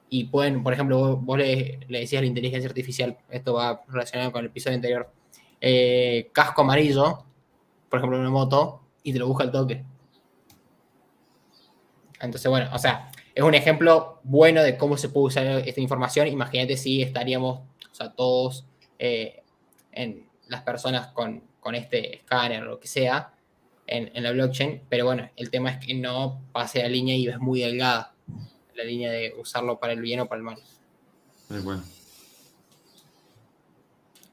Y 0.09 0.24
pueden, 0.24 0.62
por 0.62 0.72
ejemplo, 0.72 1.18
vos, 1.18 1.37
le, 1.37 1.80
decías 1.87 2.20
a 2.20 2.22
la 2.22 2.28
inteligencia 2.28 2.66
artificial, 2.66 3.18
esto 3.28 3.53
va 3.53 3.83
relacionado 3.89 4.33
con 4.33 4.41
el 4.41 4.47
episodio 4.47 4.76
anterior, 4.76 5.12
eh, 5.61 6.30
casco 6.33 6.62
amarillo, 6.62 7.24
por 7.91 7.99
ejemplo, 7.99 8.18
una 8.18 8.30
moto, 8.30 8.80
y 9.03 9.12
te 9.12 9.18
lo 9.18 9.26
busca 9.26 9.45
al 9.45 9.53
toque. 9.53 9.85
Entonces, 12.20 12.49
bueno, 12.49 12.70
o 12.72 12.78
sea, 12.78 13.11
es 13.35 13.45
un 13.45 13.55
ejemplo 13.55 14.20
bueno 14.22 14.62
de 14.62 14.78
cómo 14.78 14.97
se 14.97 15.11
puede 15.11 15.26
usar 15.26 15.47
esta 15.68 15.80
información. 15.83 16.26
Imagínate 16.28 16.78
si 16.78 17.03
estaríamos, 17.03 17.59
o 17.91 17.95
sea, 17.95 18.12
todos, 18.12 18.66
eh, 18.99 19.41
en 19.93 20.28
las 20.49 20.62
personas 20.62 21.09
con, 21.09 21.43
con 21.61 21.74
este 21.74 22.16
escáner 22.16 22.62
o 22.62 22.66
lo 22.66 22.80
que 22.80 22.88
sea, 22.88 23.34
en, 23.86 24.11
en 24.14 24.22
la 24.22 24.32
blockchain, 24.32 24.82
pero 24.88 25.05
bueno, 25.05 25.28
el 25.36 25.51
tema 25.51 25.70
es 25.70 25.84
que 25.84 25.95
no 25.95 26.40
pase 26.53 26.82
la 26.82 26.88
línea 26.88 27.16
y 27.16 27.28
es 27.28 27.38
muy 27.38 27.61
delgada 27.61 28.14
la 28.74 28.84
línea 28.84 29.11
de 29.11 29.34
usarlo 29.38 29.78
para 29.78 29.93
el 29.93 30.01
bien 30.01 30.20
o 30.20 30.26
para 30.26 30.38
el 30.38 30.45
mal. 30.45 30.59
Bueno. 31.49 31.82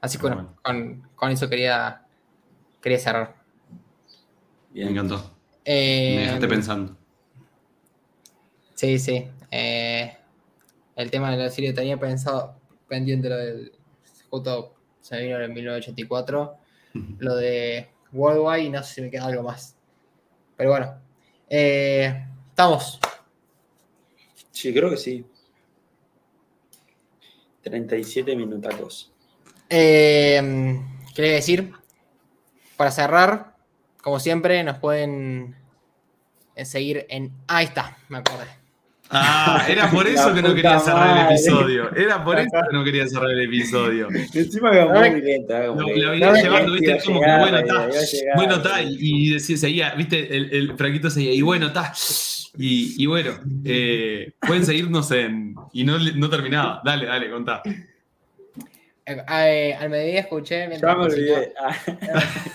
Así 0.00 0.16
que 0.16 0.22
bueno, 0.22 0.56
con, 0.62 1.06
con 1.14 1.30
eso 1.30 1.48
quería, 1.48 2.06
quería 2.80 2.98
cerrar. 2.98 3.36
Bien. 4.70 4.86
Me 4.86 4.92
encantó. 4.92 5.30
Eh, 5.64 6.14
Me 6.16 6.22
dejaste 6.22 6.48
pensando. 6.48 6.96
Sí, 8.74 8.98
sí. 8.98 9.28
eh, 9.50 10.16
el 10.96 11.10
tema 11.10 11.30
de 11.30 11.36
la 11.36 11.50
serie 11.50 11.72
tenía 11.74 11.98
pensado 11.98 12.54
pendiente 12.88 13.28
lo 13.28 13.36
del. 13.36 13.72
Justo 14.30 14.74
se 15.00 15.16
me 15.16 15.22
vino 15.24 15.40
en 15.40 15.52
1984. 15.52 16.56
Lo 17.18 17.36
de 17.36 17.88
Worldwide 18.12 18.64
y 18.64 18.70
no 18.70 18.82
sé 18.82 18.94
si 18.94 19.02
me 19.02 19.10
queda 19.10 19.26
algo 19.26 19.42
más. 19.44 19.76
Pero 20.56 20.70
bueno. 20.70 20.94
eh, 21.48 22.26
estamos. 22.48 23.00
Sí, 24.50 24.74
creo 24.74 24.90
que 24.90 24.96
sí. 24.96 25.24
37 27.62 28.34
minutacos. 28.36 29.12
Eh, 29.68 30.80
quería 31.14 31.32
decir, 31.32 31.72
para 32.76 32.90
cerrar, 32.90 33.56
como 34.02 34.18
siempre, 34.18 34.62
nos 34.64 34.78
pueden 34.78 35.56
eh, 36.56 36.64
seguir 36.64 37.06
en. 37.08 37.32
Ahí 37.46 37.66
está, 37.66 37.96
me 38.08 38.18
acordé. 38.18 38.59
Ah, 39.12 39.66
era 39.68 39.90
por 39.90 40.06
eso 40.06 40.32
que 40.32 40.40
no 40.40 40.54
quería 40.54 40.78
cerrar 40.78 41.18
el 41.18 41.26
episodio. 41.26 41.94
Era 41.96 42.22
por 42.22 42.38
eso 42.38 42.50
que 42.70 42.76
no 42.76 42.84
quería 42.84 43.08
cerrar 43.08 43.30
el 43.30 43.40
episodio. 43.40 44.08
Encima 44.10 44.70
que 44.70 44.84
muy 44.84 45.20
lenta. 45.20 45.66
Lo, 45.66 45.74
lo 45.74 46.10
venía 46.10 46.32
llevando, 46.32 46.72
viste, 46.72 47.00
como 47.04 47.20
que 47.20 47.26
llegar, 47.26 47.40
bueno, 47.40 47.58
está. 47.58 47.88
Bueno, 48.36 48.54
sí. 48.54 48.60
está. 48.62 48.82
Y, 48.82 49.30
decía, 49.30 49.56
seguía, 49.56 49.94
viste, 49.96 50.36
el, 50.36 50.54
el 50.54 50.76
fraquito 50.76 51.10
seguía, 51.10 51.32
y 51.34 51.42
bueno, 51.42 51.66
está. 51.66 51.92
Y, 52.56 53.02
y 53.02 53.06
bueno, 53.06 53.32
eh, 53.64 54.32
pueden 54.46 54.64
seguirnos 54.64 55.10
en. 55.10 55.56
Y 55.72 55.82
no, 55.82 55.98
no 55.98 56.30
terminaba. 56.30 56.80
Dale, 56.84 57.06
dale, 57.06 57.30
contá. 57.30 57.62
Eh, 57.64 59.24
eh, 59.28 59.74
al 59.74 59.90
mediodía 59.90 60.20
escuché. 60.20 60.68
mientras 60.68 60.92
Ya 60.92 60.98
me 60.98 61.04
olvidé. 61.04 61.52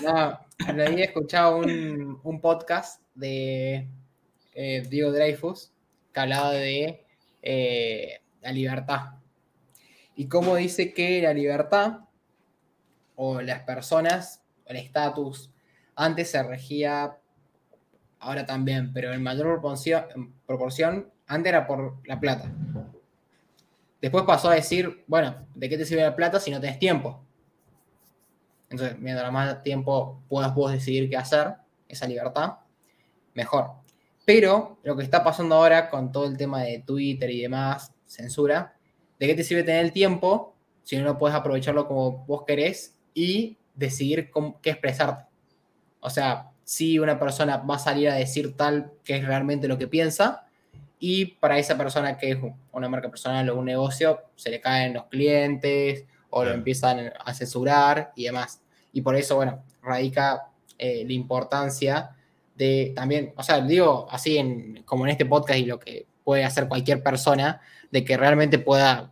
No, 0.03 0.39
al 0.67 0.75
mediodía 0.75 1.05
escuchaba 1.05 1.55
un, 1.57 2.17
un 2.23 2.39
podcast 2.39 3.01
de 3.13 3.87
eh, 4.53 4.83
Diego 4.89 5.11
Dreyfus 5.11 5.71
que 6.15 6.57
de 6.57 7.05
eh, 7.41 8.21
la 8.41 8.51
libertad. 8.51 9.15
Y 10.15 10.27
cómo 10.27 10.55
dice 10.55 10.93
que 10.93 11.21
la 11.21 11.33
libertad 11.33 11.99
o 13.15 13.41
las 13.41 13.61
personas, 13.63 14.41
o 14.65 14.69
el 14.69 14.77
estatus, 14.77 15.51
antes 15.95 16.31
se 16.31 16.41
regía, 16.41 17.17
ahora 18.19 18.45
también, 18.45 18.93
pero 18.93 19.13
en 19.13 19.21
mayor 19.21 19.47
proporción, 19.47 20.33
proporción, 20.45 21.11
antes 21.27 21.49
era 21.49 21.67
por 21.67 21.97
la 22.07 22.19
plata. 22.19 22.51
Después 24.01 24.23
pasó 24.23 24.49
a 24.49 24.55
decir, 24.55 25.03
bueno, 25.07 25.47
¿de 25.53 25.69
qué 25.69 25.77
te 25.77 25.85
sirve 25.85 26.03
la 26.03 26.15
plata 26.15 26.39
si 26.39 26.51
no 26.51 26.61
tenés 26.61 26.79
tiempo? 26.79 27.23
Entonces, 28.69 28.97
mientras 28.99 29.31
más 29.31 29.61
tiempo 29.63 30.21
puedas 30.27 30.53
vos 30.55 30.71
decidir 30.71 31.09
qué 31.09 31.17
hacer, 31.17 31.55
esa 31.87 32.07
libertad, 32.07 32.59
mejor. 33.33 33.84
Pero 34.25 34.79
lo 34.83 34.95
que 34.95 35.03
está 35.03 35.23
pasando 35.23 35.55
ahora 35.55 35.89
con 35.89 36.11
todo 36.11 36.25
el 36.25 36.37
tema 36.37 36.63
de 36.63 36.79
Twitter 36.79 37.29
y 37.29 37.41
demás, 37.41 37.93
censura, 38.07 38.75
¿de 39.19 39.27
qué 39.27 39.35
te 39.35 39.43
sirve 39.43 39.63
tener 39.63 39.85
el 39.85 39.91
tiempo 39.91 40.55
si 40.83 40.97
no 40.97 41.17
puedes 41.17 41.35
aprovecharlo 41.35 41.87
como 41.87 42.25
vos 42.25 42.43
querés 42.45 42.97
y 43.13 43.57
decidir 43.75 44.31
cómo- 44.31 44.59
qué 44.61 44.71
expresarte? 44.71 45.25
O 45.99 46.09
sea, 46.09 46.51
si 46.63 46.97
una 46.97 47.19
persona 47.19 47.57
va 47.57 47.75
a 47.75 47.79
salir 47.79 48.09
a 48.09 48.15
decir 48.15 48.55
tal 48.57 48.91
que 49.03 49.17
es 49.17 49.25
realmente 49.25 49.67
lo 49.67 49.77
que 49.77 49.87
piensa, 49.87 50.41
y 50.99 51.25
para 51.25 51.59
esa 51.59 51.77
persona 51.77 52.17
que 52.17 52.31
es 52.31 52.37
una 52.71 52.89
marca 52.89 53.09
personal 53.09 53.47
o 53.49 53.59
un 53.59 53.65
negocio, 53.65 54.21
se 54.35 54.49
le 54.49 54.59
caen 54.61 54.93
los 54.93 55.05
clientes 55.05 56.05
o 56.31 56.43
lo 56.43 56.51
empiezan 56.51 57.11
a 57.23 57.33
censurar 57.33 58.11
y 58.15 58.23
demás. 58.25 58.61
Y 58.91 59.01
por 59.01 59.15
eso, 59.15 59.35
bueno, 59.35 59.63
radica 59.83 60.47
eh, 60.77 61.03
la 61.05 61.13
importancia 61.13 62.14
de 62.55 62.93
también, 62.95 63.33
o 63.35 63.43
sea, 63.43 63.61
digo 63.61 64.07
así 64.09 64.37
en, 64.37 64.83
como 64.83 65.05
en 65.05 65.11
este 65.11 65.25
podcast 65.25 65.59
y 65.59 65.65
lo 65.65 65.79
que 65.79 66.07
puede 66.23 66.43
hacer 66.43 66.67
cualquier 66.67 67.03
persona, 67.03 67.61
de 67.91 68.03
que 68.03 68.17
realmente 68.17 68.57
pueda 68.59 69.11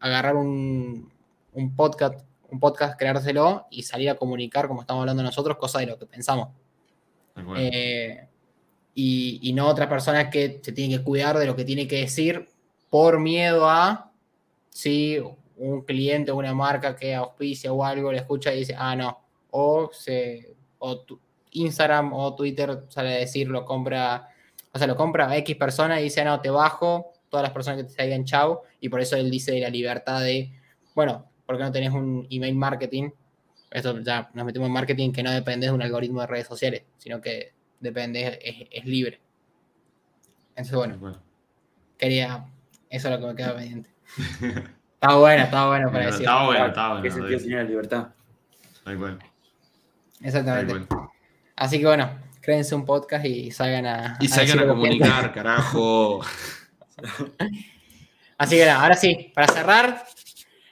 agarrar 0.00 0.36
un, 0.36 1.10
un 1.52 1.74
podcast, 1.76 2.20
un 2.50 2.60
podcast, 2.60 2.98
creárselo 2.98 3.66
y 3.70 3.82
salir 3.82 4.10
a 4.10 4.14
comunicar, 4.16 4.68
como 4.68 4.82
estamos 4.82 5.00
hablando 5.00 5.22
nosotros, 5.22 5.56
cosas 5.56 5.80
de 5.80 5.86
lo 5.88 5.98
que 5.98 6.06
pensamos. 6.06 6.48
Eh, 7.58 8.28
y, 8.94 9.40
y 9.42 9.52
no 9.52 9.66
otras 9.66 9.88
personas 9.88 10.28
que 10.28 10.60
se 10.62 10.70
tienen 10.72 10.98
que 10.98 11.04
cuidar 11.04 11.36
de 11.38 11.46
lo 11.46 11.56
que 11.56 11.64
tiene 11.64 11.88
que 11.88 12.00
decir 12.00 12.48
por 12.90 13.18
miedo 13.18 13.68
a 13.68 14.12
si 14.70 15.18
un 15.56 15.82
cliente 15.82 16.30
o 16.30 16.36
una 16.36 16.54
marca 16.54 16.94
que 16.94 17.14
auspicia 17.14 17.72
o 17.72 17.84
algo 17.84 18.12
le 18.12 18.18
escucha 18.18 18.54
y 18.54 18.60
dice, 18.60 18.74
ah, 18.78 18.94
no, 18.94 19.18
o, 19.50 19.90
se, 19.92 20.54
o 20.78 21.00
tu- 21.00 21.20
Instagram 21.54 22.12
o 22.12 22.34
Twitter 22.34 22.84
sale 22.88 23.14
a 23.14 23.18
decir, 23.18 23.48
lo 23.48 23.64
compra, 23.64 24.28
o 24.72 24.78
sea, 24.78 24.86
lo 24.86 24.96
compra 24.96 25.28
a 25.28 25.36
X 25.38 25.56
persona 25.56 26.00
y 26.00 26.04
dice, 26.04 26.20
"Ah, 26.20 26.24
no, 26.24 26.40
te 26.40 26.50
bajo, 26.50 27.12
todas 27.28 27.42
las 27.42 27.52
personas 27.52 27.82
que 27.82 27.92
te 27.92 28.02
digan 28.04 28.24
chau, 28.24 28.60
y 28.80 28.88
por 28.88 29.00
eso 29.00 29.16
él 29.16 29.30
dice 29.30 29.58
la 29.58 29.68
libertad 29.68 30.20
de, 30.20 30.52
bueno, 30.94 31.26
¿por 31.46 31.56
qué 31.56 31.64
no 31.64 31.72
tenés 31.72 31.92
un 31.92 32.26
email 32.30 32.54
marketing? 32.54 33.10
Esto 33.70 33.98
ya 34.00 34.30
nos 34.34 34.44
metemos 34.44 34.66
en 34.66 34.72
marketing 34.72 35.12
que 35.12 35.22
no 35.22 35.32
depende 35.32 35.66
de 35.66 35.72
un 35.72 35.82
algoritmo 35.82 36.20
de 36.20 36.28
redes 36.28 36.46
sociales, 36.46 36.84
sino 36.96 37.20
que 37.20 37.52
depende, 37.80 38.38
es, 38.42 38.68
es 38.70 38.84
libre. 38.84 39.20
Entonces, 40.50 40.76
bueno, 40.76 41.20
quería, 41.98 42.46
eso 42.88 43.08
es 43.08 43.14
lo 43.14 43.20
que 43.20 43.26
me 43.26 43.34
queda 43.34 43.56
pendiente. 43.56 43.90
Está 45.04 45.16
bueno, 45.16 45.44
está 45.44 45.66
bueno 45.66 45.92
para 45.92 46.06
decir. 46.06 46.22
Estaba 46.22 46.46
bueno, 46.46 46.66
estaba 46.66 46.88
bueno. 46.88 47.02
¿Qué 47.02 47.10
sentido 47.10 47.38
tenía 47.38 47.56
la 47.58 47.64
libertad? 47.64 48.08
Cual, 48.84 49.18
tal 49.18 49.18
Exactamente. 50.22 50.86
Así 51.56 51.78
que 51.78 51.86
bueno, 51.86 52.18
créense 52.40 52.74
un 52.74 52.84
podcast 52.84 53.24
y 53.24 53.50
salgan 53.50 53.86
a. 53.86 54.18
Y 54.20 54.28
salgan 54.28 54.60
a 54.60 54.66
comunicar, 54.66 55.32
carajo. 55.34 56.20
Así 58.36 58.56
que 58.56 58.66
nada, 58.66 58.82
ahora 58.82 58.96
sí, 58.96 59.32
para 59.34 59.48
cerrar, 59.48 60.04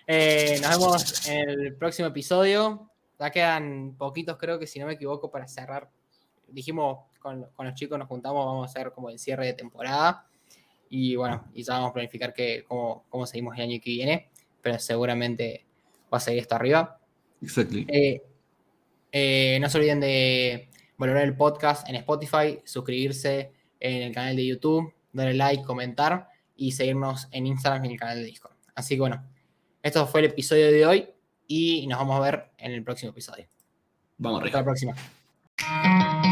eh, 0.06 0.58
nos 0.60 0.70
vemos 0.70 1.28
en 1.28 1.48
el 1.48 1.74
próximo 1.76 2.08
episodio. 2.08 2.90
Ya 3.18 3.30
quedan 3.30 3.94
poquitos, 3.96 4.36
creo 4.36 4.58
que 4.58 4.66
si 4.66 4.80
no 4.80 4.86
me 4.86 4.94
equivoco, 4.94 5.30
para 5.30 5.46
cerrar. 5.46 5.88
Dijimos 6.48 7.04
con, 7.20 7.46
con 7.54 7.66
los 7.66 7.74
chicos, 7.74 7.98
nos 7.98 8.08
juntamos, 8.08 8.44
vamos 8.44 8.66
a 8.66 8.70
hacer 8.70 8.92
como 8.92 9.10
el 9.10 9.18
cierre 9.18 9.46
de 9.46 9.54
temporada. 9.54 10.26
Y 10.90 11.16
bueno, 11.16 11.44
y 11.54 11.62
ya 11.62 11.74
vamos 11.74 11.90
a 11.90 11.92
planificar 11.94 12.34
que, 12.34 12.64
cómo, 12.66 13.04
cómo 13.08 13.26
seguimos 13.26 13.56
el 13.56 13.62
año 13.62 13.80
que 13.82 13.90
viene. 13.90 14.28
Pero 14.60 14.78
seguramente 14.78 15.64
va 16.12 16.18
a 16.18 16.20
seguir 16.20 16.42
esto 16.42 16.56
arriba. 16.56 16.98
Exactly. 17.40 17.86
Eh, 17.88 18.22
eh, 19.12 19.58
no 19.60 19.68
se 19.68 19.78
olviden 19.78 20.00
de 20.00 20.68
valorar 21.02 21.24
el 21.24 21.36
podcast 21.36 21.88
en 21.88 21.96
Spotify, 21.96 22.60
suscribirse 22.64 23.52
en 23.80 24.02
el 24.02 24.14
canal 24.14 24.36
de 24.36 24.46
YouTube, 24.46 24.94
darle 25.12 25.34
like, 25.34 25.64
comentar 25.64 26.28
y 26.54 26.70
seguirnos 26.72 27.26
en 27.32 27.46
Instagram 27.48 27.84
y 27.84 27.88
en 27.88 27.92
el 27.94 27.98
canal 27.98 28.18
de 28.18 28.24
Discord. 28.24 28.52
Así 28.74 28.94
que 28.94 29.00
bueno, 29.00 29.24
esto 29.82 30.06
fue 30.06 30.20
el 30.20 30.26
episodio 30.26 30.70
de 30.70 30.86
hoy 30.86 31.08
y 31.48 31.86
nos 31.88 31.98
vamos 31.98 32.16
a 32.16 32.20
ver 32.20 32.50
en 32.56 32.72
el 32.72 32.84
próximo 32.84 33.10
episodio. 33.10 33.46
Vamos 34.18 34.44
Hasta 34.44 34.58
la 34.58 34.64
próxima. 34.64 36.31